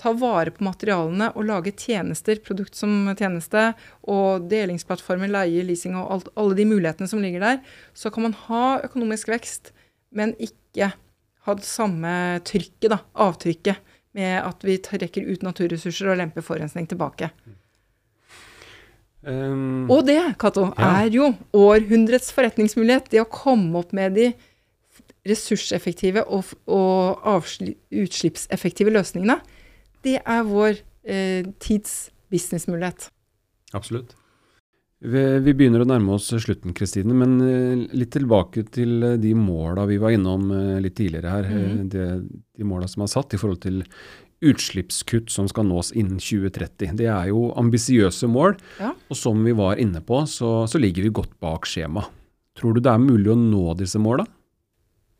ta 0.00 0.10
vare 0.18 0.50
på 0.54 0.64
materialene 0.66 1.30
og 1.38 1.46
lage 1.48 1.72
tjenester, 1.78 2.40
produkt 2.44 2.76
som 2.76 3.12
tjeneste, 3.14 3.70
og 4.10 4.48
delingsplattformer, 4.50 5.30
leie, 5.30 5.64
leasing 5.66 5.96
og 5.98 6.10
alt, 6.10 6.30
alle 6.40 6.58
de 6.58 6.66
mulighetene 6.68 7.10
som 7.10 7.22
ligger 7.22 7.44
der, 7.44 7.60
så 7.94 8.10
kan 8.14 8.26
man 8.26 8.38
ha 8.46 8.64
økonomisk 8.86 9.30
vekst, 9.30 9.70
men 10.14 10.34
ikke 10.42 10.92
ha 11.44 11.58
det 11.58 11.68
samme 11.68 12.14
trykket, 12.46 12.90
da, 12.94 13.02
avtrykket, 13.26 13.92
med 14.14 14.38
at 14.38 14.62
vi 14.66 14.78
trekker 14.78 15.26
ut 15.26 15.42
naturressurser 15.42 16.12
og 16.12 16.18
lemper 16.20 16.44
forurensning 16.46 16.86
tilbake. 16.90 17.30
Um, 19.24 19.90
og 19.90 20.04
det, 20.06 20.18
Cato, 20.38 20.68
ja. 20.76 20.90
er 21.00 21.14
jo 21.14 21.30
århundrets 21.56 22.28
forretningsmulighet. 22.36 23.08
Det 23.10 23.22
å 23.22 23.30
komme 23.30 23.80
opp 23.80 23.94
med 23.96 24.14
de 24.18 24.28
ressurseffektive 25.24 26.26
og, 26.28 26.52
og 26.68 27.24
utslippseffektive 27.34 28.92
løsningene. 28.92 29.38
Det 30.04 30.18
er 30.20 30.44
vår 30.48 30.82
eh, 31.08 31.46
tids 31.62 32.12
businessmulighet. 32.32 33.08
Absolutt. 33.74 34.14
Vi 35.04 35.52
begynner 35.52 35.82
å 35.84 35.88
nærme 35.88 36.14
oss 36.16 36.30
slutten, 36.32 36.72
Kristine, 36.76 37.12
men 37.12 37.36
eh, 37.44 37.82
litt 37.92 38.14
tilbake 38.14 38.62
til 38.72 39.02
eh, 39.04 39.18
de 39.20 39.34
måla 39.36 39.84
vi 39.90 39.98
var 40.00 40.14
innom 40.16 40.46
eh, 40.54 40.78
litt 40.80 40.96
tidligere 40.96 41.32
her. 41.32 41.48
Mm. 41.50 41.82
De, 41.92 42.06
de 42.56 42.68
måla 42.68 42.88
som 42.88 43.04
er 43.04 43.10
satt 43.12 43.36
i 43.36 43.40
forhold 43.40 43.60
til 43.66 43.82
utslippskutt 44.44 45.28
som 45.32 45.48
skal 45.50 45.68
nås 45.68 45.92
innen 45.92 46.16
2030. 46.16 46.96
Det 46.96 47.08
er 47.10 47.28
jo 47.30 47.50
ambisiøse 47.60 48.28
mål, 48.32 48.56
ja. 48.80 48.94
og 48.94 49.18
som 49.18 49.44
vi 49.44 49.52
var 49.56 49.80
inne 49.82 50.00
på, 50.04 50.22
så, 50.30 50.64
så 50.70 50.80
ligger 50.80 51.04
vi 51.04 51.12
godt 51.20 51.36
bak 51.42 51.68
skjema. 51.68 52.06
Tror 52.56 52.76
du 52.76 52.80
det 52.84 52.92
er 52.92 53.02
mulig 53.04 53.32
å 53.34 53.38
nå 53.38 53.76
disse 53.76 54.00
måla? 54.00 54.24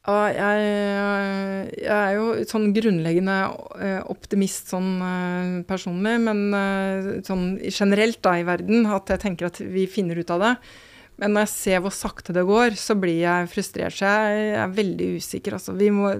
Ja, 0.05 0.16
jeg, 0.32 1.53
jeg, 1.85 1.93
er 1.95 2.16
jo 2.16 2.47
sånn 2.49 2.72
grunnleggende 2.76 3.37
eh, 3.80 4.01
optimist 4.11 4.72
sånn 4.72 4.91
eh, 5.05 5.53
personlig, 5.68 6.16
men 6.24 6.43
eh, 6.57 7.09
sånn 7.26 7.47
generelt 7.68 8.20
da 8.24 8.35
i 8.41 8.47
verden 8.49 8.89
at 8.91 9.12
jeg 9.12 9.22
tenker 9.22 9.51
at 9.51 9.61
vi 9.61 9.87
finner 9.91 10.18
ut 10.20 10.32
av 10.35 10.43
det. 10.43 10.53
Men 11.22 11.37
når 11.37 11.45
jeg 11.45 11.53
ser 11.53 11.82
hvor 11.85 11.95
sakte 11.95 12.35
det 12.35 12.43
går, 12.49 12.74
så 12.80 12.97
blir 12.99 13.20
jeg 13.20 13.51
frustrert. 13.53 13.95
Så 13.95 14.11
jeg 14.11 14.55
er 14.59 14.72
veldig 14.74 15.11
usikker. 15.20 15.55
Altså, 15.55 15.76
må, 15.95 16.11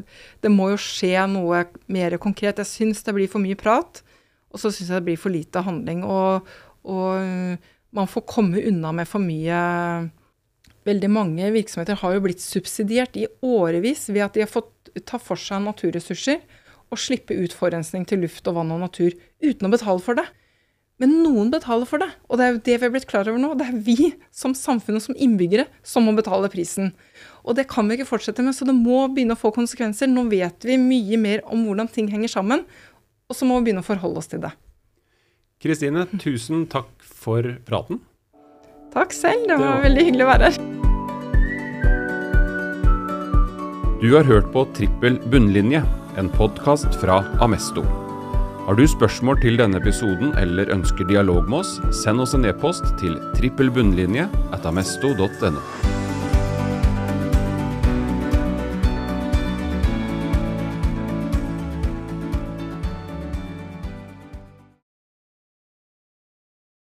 det 0.45 0.53
må 0.55 0.69
jo 0.71 0.79
skje 0.79 1.17
noe 1.33 1.65
mer 1.91 2.15
konkret. 2.23 2.63
Jeg 2.63 2.71
syns 2.71 3.03
det 3.03 3.17
blir 3.17 3.31
for 3.33 3.43
mye 3.43 3.59
prat, 3.59 4.05
og 4.55 4.63
så 4.63 4.71
syns 4.71 4.93
jeg 4.93 5.01
det 5.01 5.09
blir 5.09 5.19
for 5.19 5.35
lite 5.35 5.65
handling. 5.67 6.05
Og, 6.07 6.47
og 6.87 7.59
man 7.95 8.11
får 8.11 8.27
komme 8.31 8.63
unna 8.71 8.95
med 8.95 9.11
for 9.11 9.25
mye 9.25 9.59
Veldig 10.85 11.11
mange 11.13 11.49
virksomheter 11.55 11.99
har 12.03 12.15
jo 12.15 12.23
blitt 12.27 12.45
subsidiert 12.45 13.17
i 13.17 13.29
årevis 13.45 14.07
ved 14.11 14.27
at 14.27 14.37
de 14.37 14.45
har 14.45 14.53
fått 14.53 14.93
ta 15.09 15.19
for 15.19 15.41
seg 15.41 15.65
naturressurser 15.65 16.43
og 16.93 17.01
slippe 17.01 17.35
ut 17.35 17.55
forurensning 17.57 18.05
til 18.07 18.23
luft 18.23 18.47
og 18.51 18.59
vann 18.59 18.73
og 18.75 18.83
natur 18.85 19.15
uten 19.43 19.67
å 19.67 19.73
betale 19.73 20.03
for 20.05 20.21
det. 20.21 20.27
Men 21.03 21.17
noen 21.25 21.49
betaler 21.51 21.89
for 21.91 21.99
det, 21.99 22.07
og 22.31 22.39
det 22.39 22.45
er 22.45 22.53
jo 22.53 22.61
det 22.69 22.75
vi 22.77 22.87
har 22.87 22.93
blitt 22.95 23.09
klar 23.11 23.27
over 23.27 23.41
nå. 23.43 23.51
Det 23.59 23.67
er 23.67 23.81
vi 23.83 24.13
som 24.31 24.55
samfunn 24.55 25.01
og 25.01 25.03
som 25.03 25.17
innbyggere 25.19 25.67
som 25.83 26.07
må 26.07 26.15
betale 26.15 26.51
prisen. 26.53 26.93
Og 27.43 27.59
det 27.59 27.67
kan 27.73 27.89
vi 27.89 27.99
ikke 27.99 28.13
fortsette 28.13 28.45
med, 28.47 28.55
så 28.55 28.69
det 28.69 28.77
må 28.79 29.01
begynne 29.11 29.35
å 29.35 29.41
få 29.41 29.51
konsekvenser. 29.57 30.07
Nå 30.11 30.29
vet 30.31 30.69
vi 30.69 30.79
mye 30.79 31.19
mer 31.19 31.43
om 31.51 31.67
hvordan 31.67 31.91
ting 31.91 32.13
henger 32.13 32.31
sammen, 32.37 32.63
og 33.27 33.35
så 33.35 33.49
må 33.49 33.59
vi 33.59 33.71
begynne 33.71 33.83
å 33.83 33.89
forholde 33.89 34.23
oss 34.23 34.31
til 34.31 34.45
det. 34.45 34.53
Kristine, 35.65 36.07
tusen 36.21 36.69
takk 36.71 36.93
for 37.03 37.57
praten. 37.67 38.05
Takk 38.95 39.11
selv, 39.11 39.49
det 39.51 39.57
var, 39.59 39.81
veldig 39.83 40.03
hyggelig 40.07 40.23
å 40.23 40.29
være 40.29 40.49
her. 40.49 40.59
Du 43.99 44.13
har 44.15 44.29
hørt 44.29 44.47
på 44.55 44.63
Trippel 44.77 45.19
bunnlinje, 45.33 45.81
en 46.21 46.31
podkast 46.31 46.95
fra 47.01 47.25
Amesto. 47.43 47.83
Har 48.69 48.79
du 48.79 48.85
spørsmål 48.89 49.41
til 49.43 49.59
denne 49.59 49.81
episoden 49.83 50.31
eller 50.39 50.71
ønsker 50.73 51.09
dialog 51.11 51.51
med 51.51 51.65
oss, 51.65 51.75
send 52.05 52.23
oss 52.23 52.37
en 52.39 52.47
e-post 52.47 52.87
til 53.03 53.19
trippelbunnlinje 53.35 54.29
at 54.55 54.71
amesto.no. 54.71 56.04